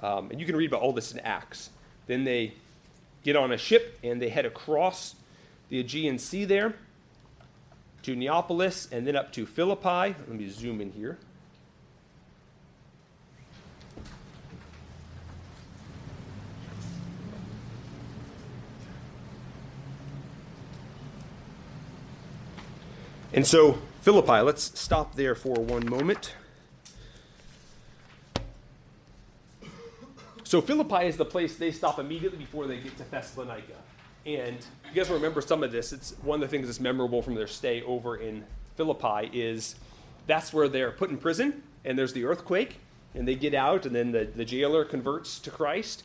um, 0.01 0.29
and 0.29 0.39
you 0.39 0.45
can 0.45 0.55
read 0.55 0.69
about 0.69 0.81
all 0.81 0.93
this 0.93 1.11
in 1.11 1.19
Acts. 1.19 1.71
Then 2.05 2.25
they 2.25 2.53
get 3.23 3.35
on 3.35 3.51
a 3.51 3.57
ship 3.57 3.97
and 4.03 4.21
they 4.21 4.29
head 4.29 4.45
across 4.45 5.15
the 5.69 5.79
Aegean 5.79 6.19
Sea 6.19 6.45
there 6.45 6.75
to 8.03 8.15
Neapolis 8.15 8.87
and 8.91 9.05
then 9.05 9.15
up 9.15 9.31
to 9.33 9.45
Philippi. 9.45 10.15
Let 10.17 10.29
me 10.29 10.49
zoom 10.49 10.81
in 10.81 10.91
here. 10.91 11.17
And 23.33 23.47
so, 23.47 23.79
Philippi, 24.01 24.41
let's 24.41 24.77
stop 24.77 25.15
there 25.15 25.35
for 25.35 25.55
one 25.55 25.89
moment. 25.89 26.35
So, 30.43 30.59
Philippi 30.59 31.05
is 31.05 31.15
the 31.15 31.23
place 31.23 31.55
they 31.55 31.71
stop 31.71 31.97
immediately 31.97 32.39
before 32.39 32.67
they 32.67 32.77
get 32.77 32.97
to 32.97 33.03
Thessalonica. 33.09 33.75
And 34.25 34.57
you 34.85 34.93
guys 34.93 35.09
remember 35.09 35.41
some 35.41 35.63
of 35.63 35.71
this. 35.71 35.93
It's 35.93 36.11
one 36.21 36.41
of 36.41 36.49
the 36.49 36.55
things 36.55 36.67
that's 36.67 36.79
memorable 36.79 37.21
from 37.21 37.35
their 37.35 37.47
stay 37.47 37.81
over 37.83 38.17
in 38.17 38.43
Philippi 38.75 39.29
is 39.33 39.75
that's 40.27 40.53
where 40.53 40.67
they're 40.67 40.91
put 40.91 41.09
in 41.09 41.17
prison 41.17 41.63
and 41.83 41.97
there's 41.97 42.13
the 42.13 42.25
earthquake 42.25 42.79
and 43.13 43.27
they 43.27 43.35
get 43.35 43.53
out, 43.53 43.85
and 43.85 43.93
then 43.93 44.11
the, 44.11 44.25
the 44.25 44.45
jailer 44.45 44.85
converts 44.85 45.39
to 45.39 45.51
Christ. 45.51 46.03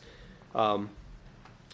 Um, 0.53 0.89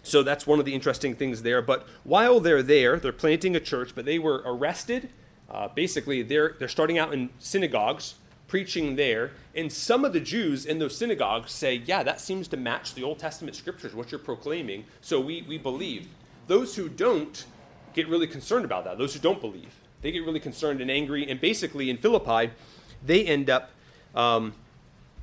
so 0.04 0.22
that's 0.22 0.46
one 0.46 0.60
of 0.60 0.66
the 0.66 0.74
interesting 0.74 1.16
things 1.16 1.42
there. 1.42 1.62
But 1.62 1.88
while 2.04 2.40
they're 2.40 2.62
there, 2.62 2.98
they're 3.00 3.12
planting 3.12 3.56
a 3.56 3.60
church, 3.60 3.94
but 3.96 4.06
they 4.06 4.20
were 4.20 4.44
arrested. 4.46 5.10
Uh, 5.50 5.70
basically, 5.70 6.22
they're, 6.22 6.56
they're 6.60 6.68
starting 6.68 6.98
out 6.98 7.14
in 7.14 7.30
synagogues, 7.40 8.16
preaching 8.48 8.96
there. 8.96 9.32
And 9.56 9.72
some 9.72 10.04
of 10.04 10.14
the 10.14 10.20
Jews 10.20 10.66
in 10.66 10.80
those 10.80 10.98
synagogues 10.98 11.52
say, 11.52 11.76
Yeah, 11.86 12.04
that 12.04 12.20
seems 12.20 12.48
to 12.50 12.58
match 12.58 12.94
the 12.94 13.04
Old 13.04 13.18
Testament 13.18 13.56
scriptures, 13.56 13.96
what 13.96 14.12
you're 14.12 14.20
proclaiming. 14.20 14.86
So 15.02 15.20
we, 15.20 15.42
we 15.44 15.58
believe. 15.58 16.08
Those 16.48 16.76
who 16.76 16.90
don't 16.90 17.46
get 17.94 18.08
really 18.08 18.28
concerned 18.28 18.66
about 18.66 18.84
that, 18.86 18.98
those 18.98 19.14
who 19.14 19.20
don't 19.20 19.40
believe, 19.40 19.76
they 20.02 20.12
get 20.12 20.26
really 20.26 20.40
concerned 20.40 20.82
and 20.82 20.92
angry. 20.92 21.30
And 21.30 21.40
basically, 21.40 21.90
in 21.90 21.98
Philippi, 21.98 22.52
they 23.06 23.24
end 23.24 23.50
up 23.50 23.72
um, 24.14 24.54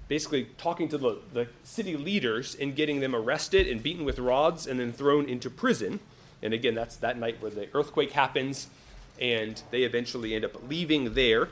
basically 0.09 0.49
talking 0.59 0.89
to 0.89 0.99
the, 0.99 1.19
the 1.33 1.49
city 1.63 1.97
leaders 1.97 2.57
and 2.61 2.75
getting 2.75 3.01
them 3.01 3.15
arrested 3.15 3.69
and 3.69 3.83
beaten 3.83 4.05
with 4.05 4.19
rods 4.19 4.67
and 4.67 4.81
then 4.81 4.93
thrown 4.93 5.29
into 5.29 5.51
prison. 5.51 6.01
And 6.43 6.55
again, 6.55 6.75
that's 6.75 6.97
that 6.97 7.19
night 7.19 7.41
where 7.41 7.51
the 7.51 7.69
earthquake 7.75 8.13
happens, 8.13 8.69
and 9.21 9.63
they 9.71 9.83
eventually 9.83 10.35
end 10.35 10.45
up 10.45 10.69
leaving 10.69 11.15
there. 11.15 11.51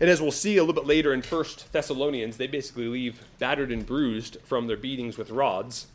And 0.00 0.10
as 0.10 0.20
we'll 0.20 0.30
see 0.30 0.56
a 0.56 0.62
little 0.62 0.74
bit 0.74 0.86
later 0.86 1.12
in 1.12 1.22
First 1.22 1.72
Thessalonians, 1.72 2.36
they 2.36 2.46
basically 2.46 2.86
leave 2.86 3.22
battered 3.38 3.72
and 3.72 3.86
bruised 3.86 4.36
from 4.44 4.66
their 4.66 4.76
beatings 4.76 5.16
with 5.16 5.30
rods, 5.30 5.86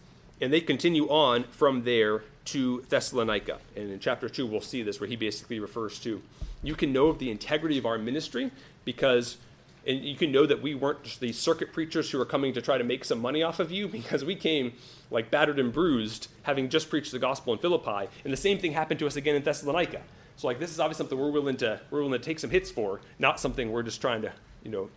and 0.43 0.51
they 0.51 0.59
continue 0.59 1.07
on 1.07 1.45
from 1.45 1.83
there 1.85 2.21
to 2.43 2.83
Thessalonica. 2.89 3.59
And 3.77 3.89
in 3.89 3.99
chapter 3.99 4.27
2, 4.27 4.45
we'll 4.45 4.59
see 4.59 4.83
this, 4.83 4.99
where 4.99 5.07
he 5.07 5.15
basically 5.15 5.59
refers 5.59 5.97
to 5.99 6.21
you 6.61 6.75
can 6.75 6.91
know 6.91 7.07
of 7.07 7.19
the 7.19 7.31
integrity 7.31 7.77
of 7.77 7.85
our 7.85 7.97
ministry 7.97 8.51
because 8.85 9.37
and 9.85 10.03
you 10.03 10.15
can 10.15 10.31
know 10.31 10.45
that 10.45 10.61
we 10.61 10.73
weren't 10.75 11.03
just 11.03 11.19
these 11.19 11.37
circuit 11.37 11.73
preachers 11.73 12.09
who 12.09 12.19
are 12.21 12.25
coming 12.25 12.53
to 12.53 12.61
try 12.61 12.77
to 12.77 12.85
make 12.85 13.03
some 13.03 13.19
money 13.19 13.43
off 13.43 13.59
of 13.59 13.69
you 13.69 13.87
because 13.99 14.23
we 14.23 14.35
came 14.35 14.73
like 15.11 15.31
battered 15.31 15.59
and 15.59 15.73
bruised 15.73 16.27
having 16.43 16.69
just 16.69 16.89
preached 16.89 17.11
the 17.11 17.19
gospel 17.19 17.53
in 17.53 17.59
philippi. 17.59 18.09
And 18.23 18.31
the 18.31 18.37
same 18.37 18.59
thing 18.59 18.73
happened 18.73 18.99
to 18.99 19.07
us 19.07 19.15
again 19.15 19.35
in 19.35 19.43
thessalonica. 19.43 20.01
So 20.35 20.47
like 20.47 20.59
this 20.59 20.71
is 20.71 20.79
obviously 20.79 21.03
something 21.03 21.19
we're 21.19 21.31
willing 21.31 21.57
to 21.57 21.79
we're 21.89 22.01
willing 22.01 22.19
to 22.19 22.25
take 22.25 22.39
some 22.39 22.49
hits 22.49 22.69
for 22.69 22.99
not 23.17 23.39
something 23.39 23.71
we're 23.71 23.83
just 23.83 24.01
trying 24.01 24.21
to 24.23 24.33
you 24.61 24.71
know 24.71 24.89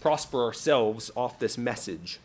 prosper 0.00 0.44
ourselves 0.44 1.10
off 1.16 1.38
this 1.38 1.56
message 1.58 2.20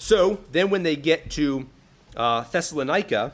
so 0.00 0.40
then 0.50 0.68
when 0.70 0.82
they 0.82 0.96
get 0.96 1.30
to 1.30 1.68
uh, 2.16 2.40
thessalonica 2.50 3.32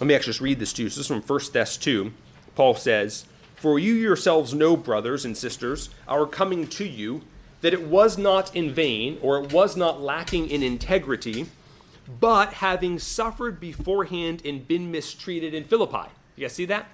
let 0.00 0.06
me 0.06 0.14
actually 0.14 0.30
just 0.30 0.40
read 0.40 0.58
this 0.58 0.72
to 0.72 0.82
you 0.82 0.88
so 0.88 0.98
this 0.98 1.04
is 1.04 1.06
from 1.06 1.22
1 1.22 1.40
thess 1.52 1.76
2 1.76 2.12
paul 2.54 2.74
says 2.74 3.26
for 3.56 3.78
you 3.78 3.94
yourselves 3.94 4.52
know, 4.52 4.76
brothers 4.76 5.24
and 5.24 5.36
sisters, 5.36 5.88
our 6.06 6.26
coming 6.26 6.68
to 6.68 6.86
you, 6.86 7.22
that 7.62 7.72
it 7.72 7.88
was 7.88 8.18
not 8.18 8.54
in 8.54 8.70
vain, 8.70 9.18
or 9.22 9.42
it 9.42 9.52
was 9.52 9.76
not 9.76 10.00
lacking 10.00 10.50
in 10.50 10.62
integrity, 10.62 11.46
but 12.20 12.52
having 12.54 12.98
suffered 12.98 13.58
beforehand 13.58 14.42
and 14.44 14.68
been 14.68 14.90
mistreated 14.92 15.54
in 15.54 15.64
Philippi. 15.64 16.10
You 16.36 16.42
guys 16.42 16.52
see 16.52 16.66
that? 16.66 16.86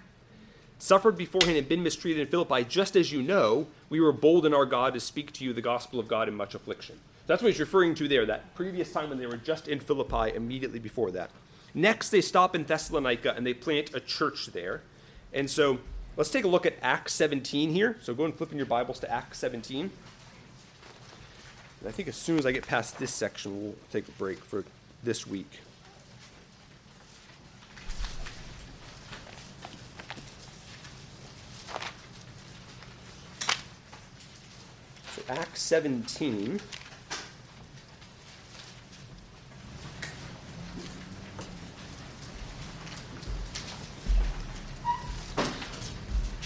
Suffered 0.82 1.16
beforehand 1.16 1.56
and 1.56 1.68
been 1.68 1.82
mistreated 1.82 2.22
in 2.22 2.26
Philippi, 2.26 2.64
just 2.64 2.96
as 2.96 3.12
you 3.12 3.22
know, 3.22 3.66
we 3.88 4.00
were 4.00 4.12
bold 4.12 4.44
in 4.44 4.52
our 4.52 4.66
God 4.66 4.94
to 4.94 5.00
speak 5.00 5.32
to 5.34 5.44
you 5.44 5.52
the 5.52 5.62
gospel 5.62 6.00
of 6.00 6.08
God 6.08 6.28
in 6.28 6.34
much 6.34 6.54
affliction. 6.54 6.98
That's 7.26 7.42
what 7.42 7.52
he's 7.52 7.60
referring 7.60 7.94
to 7.96 8.08
there, 8.08 8.26
that 8.26 8.54
previous 8.54 8.90
time 8.92 9.08
when 9.08 9.18
they 9.18 9.26
were 9.26 9.36
just 9.36 9.68
in 9.68 9.78
Philippi 9.78 10.34
immediately 10.34 10.80
before 10.80 11.10
that. 11.12 11.30
Next, 11.74 12.10
they 12.10 12.20
stop 12.20 12.56
in 12.56 12.64
Thessalonica 12.64 13.34
and 13.34 13.46
they 13.46 13.54
plant 13.54 13.94
a 13.94 14.00
church 14.00 14.46
there. 14.46 14.82
And 15.32 15.48
so 15.48 15.78
Let's 16.14 16.28
take 16.28 16.44
a 16.44 16.48
look 16.48 16.66
at 16.66 16.74
Acts 16.82 17.14
17 17.14 17.72
here. 17.72 17.96
So 18.02 18.12
go 18.12 18.26
and 18.26 18.34
flip 18.34 18.52
in 18.52 18.58
your 18.58 18.66
Bibles 18.66 19.00
to 19.00 19.10
Acts 19.10 19.38
17. 19.38 19.90
And 21.80 21.88
I 21.88 21.90
think 21.90 22.06
as 22.06 22.16
soon 22.16 22.38
as 22.38 22.44
I 22.44 22.52
get 22.52 22.66
past 22.66 22.98
this 22.98 23.14
section, 23.14 23.62
we'll 23.62 23.74
take 23.90 24.06
a 24.08 24.12
break 24.12 24.38
for 24.38 24.64
this 25.02 25.26
week. 25.26 25.60
Acts 35.28 35.62
17. 35.62 36.60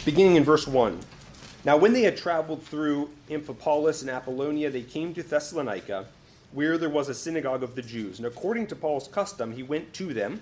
beginning 0.06 0.36
in 0.36 0.44
verse 0.44 0.68
1. 0.68 1.00
Now, 1.64 1.76
when 1.76 1.92
they 1.92 2.02
had 2.02 2.16
traveled 2.16 2.62
through 2.62 3.10
Amphipolis 3.28 4.02
and 4.02 4.08
Apollonia, 4.08 4.70
they 4.70 4.82
came 4.82 5.12
to 5.14 5.22
Thessalonica, 5.22 6.06
where 6.52 6.78
there 6.78 6.88
was 6.88 7.08
a 7.08 7.14
synagogue 7.14 7.64
of 7.64 7.74
the 7.74 7.82
Jews. 7.82 8.18
And 8.18 8.26
according 8.26 8.68
to 8.68 8.76
Paul's 8.76 9.08
custom, 9.08 9.52
he 9.52 9.64
went 9.64 9.92
to 9.94 10.14
them, 10.14 10.40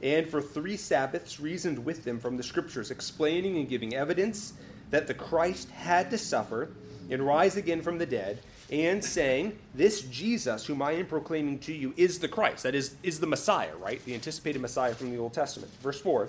and 0.00 0.26
for 0.26 0.40
three 0.40 0.78
Sabbaths 0.78 1.38
reasoned 1.38 1.84
with 1.84 2.04
them 2.04 2.18
from 2.18 2.38
the 2.38 2.42
Scriptures, 2.42 2.90
explaining 2.90 3.58
and 3.58 3.68
giving 3.68 3.94
evidence 3.94 4.54
that 4.88 5.06
the 5.06 5.14
Christ 5.14 5.68
had 5.70 6.10
to 6.10 6.16
suffer 6.16 6.70
and 7.10 7.26
rise 7.26 7.56
again 7.56 7.82
from 7.82 7.98
the 7.98 8.06
dead, 8.06 8.38
and 8.70 9.04
saying, 9.04 9.58
This 9.74 10.02
Jesus, 10.02 10.66
whom 10.66 10.82
I 10.82 10.92
am 10.92 11.06
proclaiming 11.06 11.58
to 11.60 11.72
you, 11.72 11.92
is 11.96 12.18
the 12.18 12.28
Christ. 12.28 12.62
That 12.62 12.74
is, 12.74 12.96
is 13.02 13.20
the 13.20 13.26
Messiah, 13.26 13.76
right? 13.76 14.04
The 14.04 14.14
anticipated 14.14 14.60
Messiah 14.60 14.94
from 14.94 15.10
the 15.10 15.18
Old 15.18 15.34
Testament. 15.34 15.72
Verse 15.82 16.00
4 16.00 16.28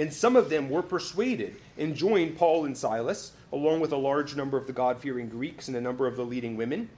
and 0.00 0.12
some 0.12 0.34
of 0.34 0.48
them 0.48 0.70
were 0.70 0.82
persuaded 0.82 1.56
and 1.76 1.94
joined 1.94 2.38
Paul 2.38 2.64
and 2.64 2.74
Silas, 2.74 3.32
along 3.52 3.80
with 3.80 3.92
a 3.92 3.98
large 3.98 4.34
number 4.34 4.56
of 4.56 4.66
the 4.66 4.72
God 4.72 4.98
fearing 4.98 5.28
Greeks 5.28 5.68
and 5.68 5.76
a 5.76 5.80
number 5.80 6.06
of 6.06 6.16
the 6.16 6.24
leading 6.24 6.56
women. 6.56 6.88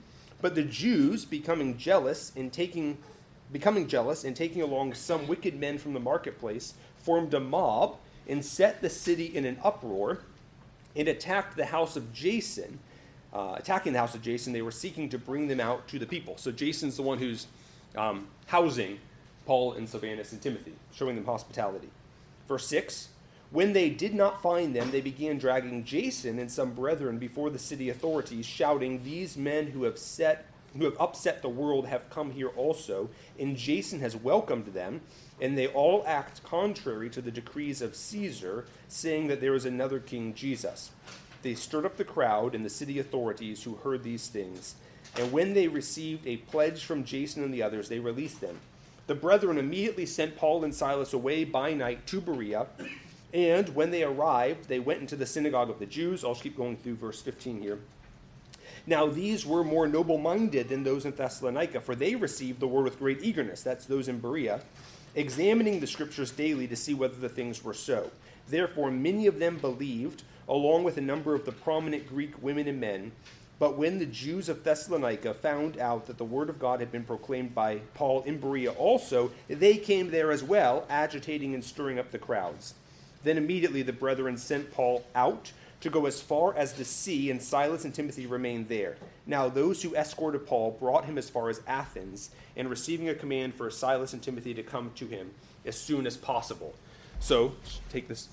But 0.41 0.55
the 0.55 0.63
Jews, 0.63 1.25
becoming 1.25 1.77
jealous 1.77 2.33
and 2.37 2.53
taking 2.53 2.99
becoming 3.51 3.87
jealous 3.87 4.25
and 4.25 4.35
taking 4.35 4.63
along 4.63 4.95
some 4.95 5.27
wicked 5.27 5.59
men 5.59 5.79
from 5.79 5.93
the 5.93 6.01
marketplace, 6.01 6.75
formed 6.97 7.35
a 7.35 7.41
mob 7.41 7.99
and 8.27 8.43
set 8.43 8.81
the 8.81 8.89
city 8.89 9.27
in 9.27 9.45
an 9.45 9.59
uproar 9.65 10.21
and 10.95 11.09
attacked 11.09 11.57
the 11.57 11.67
house 11.67 11.97
of 11.97 12.15
Jason. 12.15 12.79
Uh, 13.33 13.55
attacking 13.57 13.93
the 13.95 13.99
house 13.99 14.15
of 14.15 14.21
Jason, 14.21 14.53
they 14.53 14.63
were 14.63 14.71
seeking 14.71 15.09
to 15.09 15.19
bring 15.19 15.49
them 15.49 15.61
out 15.61 15.89
to 15.89 15.99
the 15.99 16.07
people. 16.07 16.37
So 16.37 16.53
Jason's 16.53 16.97
the 16.97 17.03
one 17.03 17.19
who's 17.19 17.47
um, 17.97 18.29
housing 18.47 18.99
Paul 19.47 19.73
and 19.73 19.89
Silvanus 19.89 20.33
and 20.33 20.41
Timothy, 20.41 20.75
showing 20.93 21.17
them 21.17 21.25
hospitality. 21.25 21.89
Verse 22.47 22.67
6 22.67 23.09
When 23.51 23.73
they 23.73 23.91
did 23.91 24.15
not 24.15 24.43
find 24.43 24.77
them, 24.77 24.91
they 24.91 25.01
began 25.01 25.39
dragging 25.39 25.85
Jason 25.85 26.39
and 26.39 26.51
some 26.51 26.73
brethren 26.73 27.19
before 27.19 27.51
the 27.51 27.59
city 27.59 27.89
authorities, 27.89 28.47
shouting, 28.47 29.03
These 29.03 29.37
men 29.37 29.69
who 29.69 29.85
have 29.85 29.99
set 29.99 30.47
who 30.77 30.85
have 30.85 30.97
upset 30.99 31.43
the 31.43 31.49
world 31.49 31.87
have 31.87 32.09
come 32.09 32.31
here 32.31 32.49
also, 32.49 33.11
and 33.39 33.57
Jason 33.57 34.01
has 34.01 34.17
welcomed 34.17 34.67
them, 34.67 35.03
and 35.41 35.57
they 35.57 35.67
all 35.67 36.03
act 36.07 36.43
contrary 36.45 37.11
to 37.11 37.21
the 37.21 37.31
decrees 37.31 37.83
of 37.83 37.95
Caesar, 37.95 38.65
saying 38.89 39.27
that 39.27 39.41
there 39.41 39.55
is 39.55 39.67
another 39.67 39.99
king, 40.01 40.33
Jesus. 40.33 40.91
They 41.43 41.55
stirred 41.55 41.85
up 41.85 41.97
the 41.97 42.05
crowd 42.05 42.55
and 42.55 42.65
the 42.65 42.71
city 42.71 42.99
authorities 42.99 43.63
who 43.63 43.75
heard 43.77 44.03
these 44.03 44.29
things, 44.29 44.77
and 45.17 45.33
when 45.33 45.55
they 45.55 45.69
received 45.69 46.27
a 46.27 46.39
pledge 46.39 46.85
from 46.85 47.05
Jason 47.05 47.43
and 47.45 47.53
the 47.53 47.63
others, 47.63 47.89
they 47.89 47.99
released 47.99 48.41
them. 48.41 48.59
The 49.07 49.15
brethren 49.15 49.59
immediately 49.59 50.07
sent 50.07 50.37
Paul 50.37 50.65
and 50.65 50.75
Silas 50.75 51.13
away 51.13 51.45
by 51.45 51.75
night 51.75 52.07
to 52.07 52.21
Berea. 52.21 52.67
And 53.35 53.69
when 53.75 53.91
they 53.91 54.05
arrived, 54.05 54.69
they 54.69 54.79
went 54.79 55.01
into 55.01 55.17
the 55.17 55.27
synagogue 55.27 55.71
of 55.71 55.79
the 55.79 55.87
Jews. 55.87 56.25
I'll 56.25 56.35
keep 56.35 56.57
going 56.57 56.77
through 56.77 56.97
verse 56.97 57.21
15 57.21 57.61
here. 57.61 57.79
Now, 58.87 59.07
these 59.07 59.47
were 59.47 59.65
more 59.65 59.87
noble 59.87 60.19
minded 60.19 60.69
than 60.69 60.83
those 60.83 61.05
in 61.05 61.13
Thessalonica, 61.13 61.81
for 61.81 61.95
they 61.95 62.15
received 62.15 62.61
the 62.61 62.69
word 62.69 62.85
with 62.85 62.99
great 62.99 63.23
eagerness. 63.23 63.63
That's 63.63 63.87
those 63.87 64.09
in 64.09 64.19
Berea, 64.19 64.61
examining 65.15 65.81
the 65.81 65.87
scriptures 65.87 66.31
daily 66.31 66.67
to 66.69 66.77
see 66.77 66.95
whether 66.95 67.15
the 67.15 67.29
things 67.29 67.63
were 67.63 67.75
so. 67.75 68.11
Therefore, 68.49 68.91
many 68.91 69.27
of 69.27 69.39
them 69.39 69.59
believed, 69.59 70.25
along 70.49 70.85
with 70.85 70.97
a 70.97 71.03
number 71.03 71.35
of 71.35 71.45
the 71.45 71.53
prominent 71.53 72.09
Greek 72.09 72.43
women 72.43 72.69
and 72.69 72.81
men. 72.81 73.13
But 73.59 73.79
when 73.79 73.99
the 73.99 74.07
Jews 74.07 74.49
of 74.49 74.65
Thessalonica 74.65 75.35
found 75.35 75.79
out 75.79 76.07
that 76.07 76.19
the 76.19 76.25
word 76.25 76.51
of 76.51 76.59
God 76.59 76.81
had 76.81 76.91
been 76.91 77.05
proclaimed 77.05 77.55
by 77.55 77.77
Paul 77.95 78.23
in 78.23 78.39
Berea 78.39 78.73
also, 78.73 79.31
they 79.49 79.77
came 79.77 80.11
there 80.11 80.33
as 80.33 80.43
well, 80.43 80.85
agitating 80.91 81.55
and 81.55 81.63
stirring 81.63 81.99
up 81.99 82.11
the 82.11 82.19
crowds. 82.19 82.75
Then 83.23 83.37
immediately 83.37 83.83
the 83.83 83.93
brethren 83.93 84.37
sent 84.37 84.73
Paul 84.73 85.05
out 85.15 85.53
to 85.81 85.91
go 85.91 86.07
as 86.07 86.21
far 86.21 86.57
as 86.57 86.75
the 86.75 86.85
sea, 86.85 87.31
and 87.31 87.43
Silas 87.43 87.85
and 87.85 87.95
Timothy 87.95 88.27
remained 88.27 88.69
there. 88.69 88.97
Now 89.27 89.49
those 89.49 89.83
who 89.83 89.95
escorted 89.95 90.47
Paul 90.47 90.77
brought 90.79 91.05
him 91.05 91.19
as 91.19 91.29
far 91.29 91.49
as 91.49 91.61
Athens, 91.67 92.31
and 92.57 92.71
receiving 92.71 93.09
a 93.09 93.15
command 93.15 93.55
for 93.55 93.71
Silas 93.71 94.13
and 94.13 94.23
Timothy 94.23 94.55
to 94.55 94.63
come 94.63 94.93
to 94.97 95.07
him 95.07 95.33
as 95.65 95.77
soon 95.77 96.07
as 96.07 96.17
possible. 96.17 96.75
So, 97.19 97.55
take 97.89 98.09
this 98.09 98.29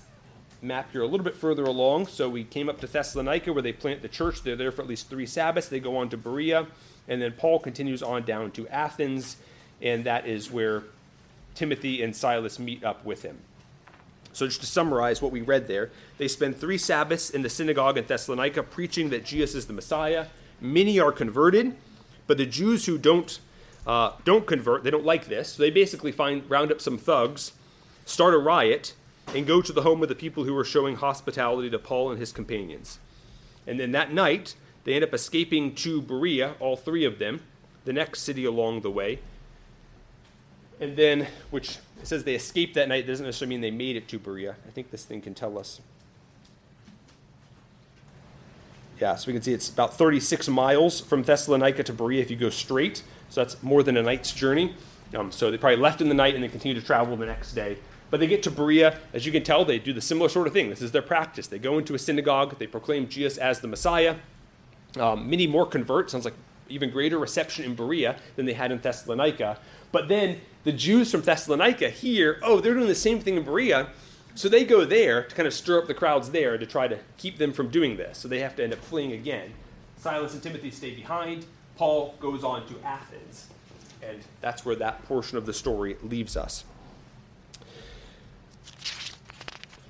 map 0.62 0.92
here 0.92 1.02
a 1.02 1.06
little 1.06 1.24
bit 1.24 1.36
further 1.36 1.64
along. 1.64 2.06
So 2.06 2.28
we 2.28 2.44
came 2.44 2.68
up 2.68 2.80
to 2.80 2.86
Thessalonica 2.86 3.52
where 3.52 3.62
they 3.62 3.72
plant 3.72 4.02
the 4.02 4.08
church. 4.08 4.42
They're 4.42 4.56
there 4.56 4.72
for 4.72 4.82
at 4.82 4.88
least 4.88 5.08
three 5.08 5.26
Sabbaths. 5.26 5.68
They 5.68 5.80
go 5.80 5.96
on 5.96 6.08
to 6.10 6.16
Berea. 6.16 6.66
And 7.08 7.20
then 7.20 7.32
Paul 7.32 7.58
continues 7.58 8.02
on 8.02 8.24
down 8.24 8.50
to 8.52 8.68
Athens. 8.68 9.36
And 9.80 10.04
that 10.04 10.26
is 10.26 10.50
where 10.50 10.84
Timothy 11.54 12.02
and 12.02 12.14
Silas 12.14 12.58
meet 12.58 12.84
up 12.84 13.04
with 13.04 13.22
him. 13.22 13.38
So, 14.32 14.46
just 14.46 14.60
to 14.60 14.66
summarize 14.66 15.20
what 15.20 15.32
we 15.32 15.40
read 15.40 15.66
there, 15.66 15.90
they 16.18 16.28
spend 16.28 16.56
three 16.56 16.78
Sabbaths 16.78 17.30
in 17.30 17.42
the 17.42 17.48
synagogue 17.48 17.98
in 17.98 18.04
Thessalonica 18.04 18.62
preaching 18.62 19.10
that 19.10 19.24
Jesus 19.24 19.56
is 19.56 19.66
the 19.66 19.72
Messiah. 19.72 20.26
Many 20.60 21.00
are 21.00 21.10
converted, 21.10 21.76
but 22.28 22.38
the 22.38 22.46
Jews 22.46 22.86
who 22.86 22.96
don't, 22.96 23.40
uh, 23.86 24.12
don't 24.24 24.46
convert, 24.46 24.84
they 24.84 24.90
don't 24.90 25.04
like 25.04 25.26
this. 25.26 25.54
So, 25.54 25.62
they 25.62 25.70
basically 25.70 26.12
find, 26.12 26.48
round 26.48 26.70
up 26.70 26.80
some 26.80 26.96
thugs, 26.96 27.52
start 28.04 28.32
a 28.32 28.38
riot, 28.38 28.94
and 29.34 29.46
go 29.46 29.62
to 29.62 29.72
the 29.72 29.82
home 29.82 30.02
of 30.02 30.08
the 30.08 30.14
people 30.14 30.44
who 30.44 30.54
were 30.54 30.64
showing 30.64 30.96
hospitality 30.96 31.70
to 31.70 31.78
Paul 31.78 32.10
and 32.10 32.18
his 32.18 32.32
companions. 32.32 32.98
And 33.66 33.78
then 33.78 33.92
that 33.92 34.12
night, 34.12 34.54
they 34.84 34.94
end 34.94 35.04
up 35.04 35.14
escaping 35.14 35.74
to 35.76 36.02
Berea, 36.02 36.54
all 36.58 36.76
three 36.76 37.04
of 37.04 37.18
them, 37.18 37.42
the 37.84 37.92
next 37.92 38.22
city 38.22 38.44
along 38.44 38.80
the 38.80 38.90
way. 38.90 39.20
And 40.80 40.96
then, 40.96 41.28
which 41.50 41.78
says 42.02 42.24
they 42.24 42.34
escaped 42.34 42.74
that 42.74 42.88
night, 42.88 43.06
doesn't 43.06 43.24
necessarily 43.24 43.54
mean 43.54 43.60
they 43.60 43.70
made 43.70 43.96
it 43.96 44.08
to 44.08 44.18
Berea. 44.18 44.56
I 44.66 44.70
think 44.70 44.90
this 44.90 45.04
thing 45.04 45.20
can 45.20 45.34
tell 45.34 45.58
us. 45.58 45.80
Yeah, 48.98 49.16
so 49.16 49.28
we 49.28 49.32
can 49.32 49.42
see 49.42 49.52
it's 49.52 49.68
about 49.68 49.96
36 49.96 50.48
miles 50.48 51.00
from 51.00 51.22
Thessalonica 51.22 51.82
to 51.84 51.92
Berea 51.92 52.20
if 52.20 52.30
you 52.30 52.36
go 52.36 52.50
straight. 52.50 53.02
So 53.30 53.42
that's 53.42 53.62
more 53.62 53.82
than 53.82 53.96
a 53.96 54.02
night's 54.02 54.32
journey. 54.32 54.74
Um, 55.14 55.32
so 55.32 55.50
they 55.50 55.58
probably 55.58 55.76
left 55.76 56.00
in 56.00 56.08
the 56.08 56.14
night 56.14 56.34
and 56.34 56.42
then 56.42 56.50
continued 56.50 56.80
to 56.80 56.86
travel 56.86 57.16
the 57.16 57.26
next 57.26 57.52
day. 57.52 57.78
But 58.10 58.20
they 58.20 58.26
get 58.26 58.42
to 58.44 58.50
Berea. 58.50 58.98
As 59.12 59.24
you 59.24 59.32
can 59.32 59.42
tell, 59.42 59.64
they 59.64 59.78
do 59.78 59.92
the 59.92 60.00
similar 60.00 60.28
sort 60.28 60.46
of 60.46 60.52
thing. 60.52 60.68
This 60.70 60.82
is 60.82 60.92
their 60.92 61.02
practice. 61.02 61.46
They 61.46 61.58
go 61.58 61.78
into 61.78 61.94
a 61.94 61.98
synagogue, 61.98 62.58
they 62.58 62.66
proclaim 62.66 63.08
Jesus 63.08 63.38
as 63.38 63.60
the 63.60 63.68
Messiah. 63.68 64.16
Um, 64.98 65.30
many 65.30 65.46
more 65.46 65.66
convert. 65.66 66.10
Sounds 66.10 66.24
like 66.24 66.34
even 66.68 66.90
greater 66.90 67.18
reception 67.18 67.64
in 67.64 67.74
Berea 67.74 68.16
than 68.36 68.46
they 68.46 68.54
had 68.54 68.72
in 68.72 68.78
Thessalonica. 68.78 69.58
But 69.92 70.08
then 70.08 70.40
the 70.64 70.72
Jews 70.72 71.10
from 71.10 71.22
Thessalonica 71.22 71.90
hear, 71.90 72.38
oh, 72.42 72.60
they're 72.60 72.74
doing 72.74 72.88
the 72.88 72.94
same 72.94 73.20
thing 73.20 73.36
in 73.36 73.44
Berea. 73.44 73.88
So 74.34 74.48
they 74.48 74.64
go 74.64 74.84
there 74.84 75.24
to 75.24 75.34
kind 75.34 75.46
of 75.46 75.54
stir 75.54 75.78
up 75.78 75.86
the 75.86 75.94
crowds 75.94 76.30
there 76.30 76.56
to 76.56 76.66
try 76.66 76.88
to 76.88 76.98
keep 77.18 77.38
them 77.38 77.52
from 77.52 77.68
doing 77.68 77.96
this. 77.96 78.18
So 78.18 78.28
they 78.28 78.40
have 78.40 78.56
to 78.56 78.64
end 78.64 78.72
up 78.72 78.78
fleeing 78.78 79.12
again. 79.12 79.52
Silas 79.96 80.32
and 80.32 80.42
Timothy 80.42 80.70
stay 80.70 80.94
behind. 80.94 81.46
Paul 81.76 82.14
goes 82.20 82.44
on 82.44 82.66
to 82.68 82.74
Athens. 82.84 83.48
And 84.02 84.18
that's 84.40 84.64
where 84.64 84.76
that 84.76 85.04
portion 85.04 85.36
of 85.36 85.46
the 85.46 85.52
story 85.52 85.96
leaves 86.02 86.36
us. 86.36 86.64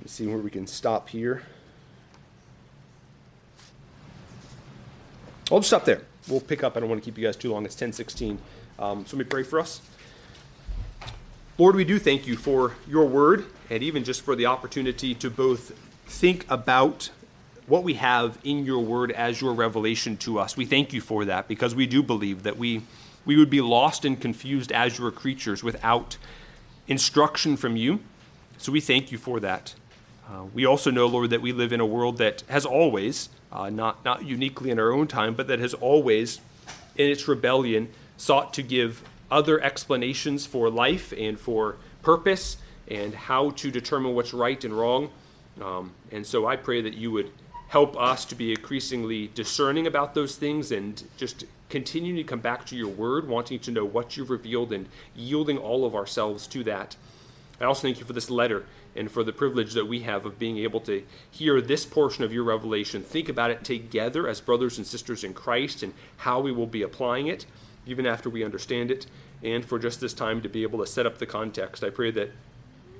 see 0.11 0.27
where 0.27 0.37
we 0.37 0.49
can 0.49 0.67
stop 0.67 1.09
here. 1.09 1.43
I'll 5.49 5.59
just 5.59 5.69
stop 5.69 5.85
there. 5.85 6.01
We'll 6.27 6.41
pick 6.41 6.63
up. 6.63 6.75
I 6.75 6.79
don't 6.81 6.89
want 6.89 7.01
to 7.01 7.05
keep 7.05 7.17
you 7.17 7.25
guys 7.25 7.35
too 7.35 7.51
long. 7.51 7.65
It's 7.65 7.75
1016. 7.75 8.37
Um, 8.77 9.05
so 9.05 9.17
let 9.17 9.25
me 9.25 9.29
pray 9.29 9.43
for 9.43 9.59
us. 9.59 9.81
Lord, 11.57 11.75
we 11.75 11.83
do 11.83 11.99
thank 11.99 12.27
you 12.27 12.35
for 12.35 12.75
your 12.87 13.05
word 13.05 13.45
and 13.69 13.83
even 13.83 14.03
just 14.03 14.21
for 14.21 14.35
the 14.35 14.45
opportunity 14.45 15.13
to 15.15 15.29
both 15.29 15.71
think 16.05 16.45
about 16.49 17.09
what 17.67 17.83
we 17.83 17.93
have 17.93 18.37
in 18.43 18.65
your 18.65 18.79
word 18.79 19.11
as 19.11 19.41
your 19.41 19.53
revelation 19.53 20.17
to 20.17 20.39
us. 20.39 20.57
We 20.57 20.65
thank 20.65 20.91
you 20.93 21.01
for 21.01 21.25
that 21.25 21.47
because 21.47 21.73
we 21.75 21.85
do 21.85 22.03
believe 22.03 22.43
that 22.43 22.57
we, 22.57 22.81
we 23.25 23.37
would 23.37 23.49
be 23.49 23.61
lost 23.61 24.03
and 24.03 24.19
confused 24.19 24.71
as 24.71 24.99
your 24.99 25.11
creatures 25.11 25.63
without 25.63 26.17
instruction 26.87 27.55
from 27.55 27.75
you. 27.75 27.99
So 28.57 28.71
we 28.71 28.81
thank 28.81 29.11
you 29.11 29.17
for 29.17 29.39
that. 29.39 29.75
Uh, 30.31 30.45
we 30.53 30.65
also 30.65 30.89
know, 30.91 31.07
Lord, 31.07 31.29
that 31.31 31.41
we 31.41 31.51
live 31.51 31.73
in 31.73 31.81
a 31.81 31.85
world 31.85 32.17
that 32.19 32.43
has 32.47 32.65
always, 32.65 33.27
uh, 33.51 33.69
not, 33.69 34.05
not 34.05 34.23
uniquely 34.23 34.69
in 34.69 34.79
our 34.79 34.91
own 34.91 35.07
time, 35.07 35.33
but 35.33 35.47
that 35.47 35.59
has 35.59 35.73
always, 35.73 36.39
in 36.95 37.09
its 37.09 37.27
rebellion, 37.27 37.89
sought 38.15 38.53
to 38.53 38.63
give 38.63 39.03
other 39.29 39.61
explanations 39.61 40.45
for 40.45 40.69
life 40.69 41.13
and 41.17 41.37
for 41.37 41.75
purpose 42.01 42.57
and 42.87 43.13
how 43.13 43.49
to 43.51 43.69
determine 43.71 44.15
what's 44.15 44.33
right 44.33 44.63
and 44.63 44.73
wrong. 44.73 45.09
Um, 45.61 45.91
and 46.11 46.25
so 46.25 46.47
I 46.47 46.55
pray 46.55 46.81
that 46.81 46.93
you 46.93 47.11
would 47.11 47.31
help 47.67 47.97
us 47.97 48.23
to 48.25 48.35
be 48.35 48.51
increasingly 48.51 49.29
discerning 49.35 49.85
about 49.85 50.13
those 50.13 50.37
things 50.37 50.71
and 50.71 51.03
just 51.17 51.43
continuing 51.69 52.17
to 52.17 52.23
come 52.23 52.39
back 52.39 52.65
to 52.67 52.75
your 52.75 52.87
word, 52.87 53.27
wanting 53.27 53.59
to 53.59 53.71
know 53.71 53.83
what 53.83 54.15
you've 54.15 54.29
revealed 54.29 54.71
and 54.71 54.87
yielding 55.13 55.57
all 55.57 55.85
of 55.85 55.93
ourselves 55.93 56.47
to 56.47 56.63
that. 56.63 56.95
I 57.59 57.65
also 57.65 57.83
thank 57.83 57.99
you 57.99 58.05
for 58.05 58.13
this 58.13 58.29
letter 58.29 58.65
and 58.95 59.09
for 59.09 59.23
the 59.23 59.31
privilege 59.31 59.73
that 59.73 59.87
we 59.87 60.01
have 60.01 60.25
of 60.25 60.37
being 60.37 60.57
able 60.57 60.79
to 60.81 61.03
hear 61.29 61.61
this 61.61 61.85
portion 61.85 62.23
of 62.23 62.33
your 62.33 62.43
revelation, 62.43 63.01
think 63.01 63.29
about 63.29 63.51
it 63.51 63.63
together 63.63 64.27
as 64.27 64.41
brothers 64.41 64.77
and 64.77 64.85
sisters 64.85 65.23
in 65.23 65.33
Christ, 65.33 65.83
and 65.83 65.93
how 66.17 66.39
we 66.39 66.51
will 66.51 66.67
be 66.67 66.81
applying 66.81 67.27
it, 67.27 67.45
even 67.85 68.05
after 68.05 68.29
we 68.29 68.43
understand 68.43 68.91
it, 68.91 69.05
and 69.43 69.65
for 69.65 69.79
just 69.79 70.01
this 70.01 70.13
time 70.13 70.41
to 70.41 70.49
be 70.49 70.63
able 70.63 70.79
to 70.79 70.87
set 70.87 71.05
up 71.05 71.17
the 71.17 71.25
context. 71.25 71.83
I 71.83 71.89
pray 71.89 72.11
that 72.11 72.31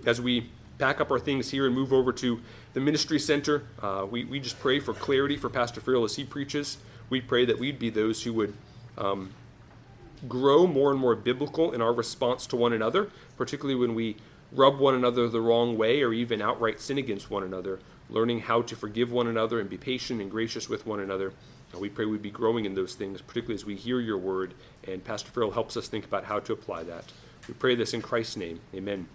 as 0.06 0.22
we 0.22 0.50
pack 0.78 1.00
up 1.00 1.12
our 1.12 1.20
things 1.20 1.52
here 1.52 1.66
and 1.66 1.76
move 1.76 1.94
over 1.94 2.12
to 2.14 2.42
the 2.74 2.80
ministry 2.80 3.20
center, 3.20 3.64
uh, 3.82 4.06
we, 4.10 4.26
we 4.26 4.39
just 4.39 4.60
pray 4.60 4.80
for 4.80 4.94
clarity 4.94 5.38
for 5.38 5.50
Pastor 5.50 5.82
Farrell 5.82 6.04
as 6.04 6.16
he 6.16 6.24
preaches. 6.24 6.78
We 7.10 7.22
pray 7.22 7.46
that 7.46 7.60
we'd 7.60 7.78
be 7.78 7.89
those 7.89 8.24
who 8.24 8.34
would. 8.34 8.54
Um, 8.98 9.34
grow 10.28 10.68
more 10.68 10.92
and 10.92 11.00
more 11.00 11.16
biblical 11.16 11.72
in 11.72 11.82
our 11.82 11.94
response 11.94 12.46
to 12.48 12.56
one 12.56 12.74
another, 12.74 13.10
particularly 13.38 13.76
when 13.76 13.96
we 13.96 14.16
rub 14.52 14.80
one 14.80 14.95
another 14.95 15.28
the 15.28 15.41
wrong 15.41 15.78
way 15.78 16.02
or 16.02 16.14
even 16.14 16.41
outright 16.41 16.80
sin 16.80 16.97
against 16.97 17.30
one 17.30 17.43
another, 17.43 17.80
learning 18.10 18.41
how 18.41 18.62
to 18.62 18.76
forgive 18.76 19.12
one 19.12 19.28
another 19.28 19.60
and 19.60 19.70
be 19.70 19.78
patient 19.78 20.22
and 20.22 20.30
gracious 20.30 20.68
with 20.68 20.86
one 20.86 20.99
another. 20.99 21.34
And 21.72 21.82
we 21.82 21.89
pray 21.89 22.06
we'd 22.06 22.22
be 22.22 22.32
growing 22.32 22.66
in 22.66 22.76
those 22.76 22.95
things, 22.95 23.22
particularly 23.22 23.56
as 23.56 23.66
we 23.66 23.76
hear 23.76 23.99
your 23.99 24.18
word, 24.18 24.54
and 24.86 25.04
Pastor 25.04 25.32
Farrell 25.32 25.52
helps 25.52 25.78
us 25.78 25.88
think 25.88 26.06
about 26.06 26.26
how 26.26 26.39
to 26.39 26.54
apply 26.54 26.84
that. 26.84 27.06
We 27.47 27.54
pray 27.54 27.76
this 27.76 27.93
in 27.93 28.02
Christ's 28.02 28.38
name. 28.38 28.60
Amen. 28.76 29.08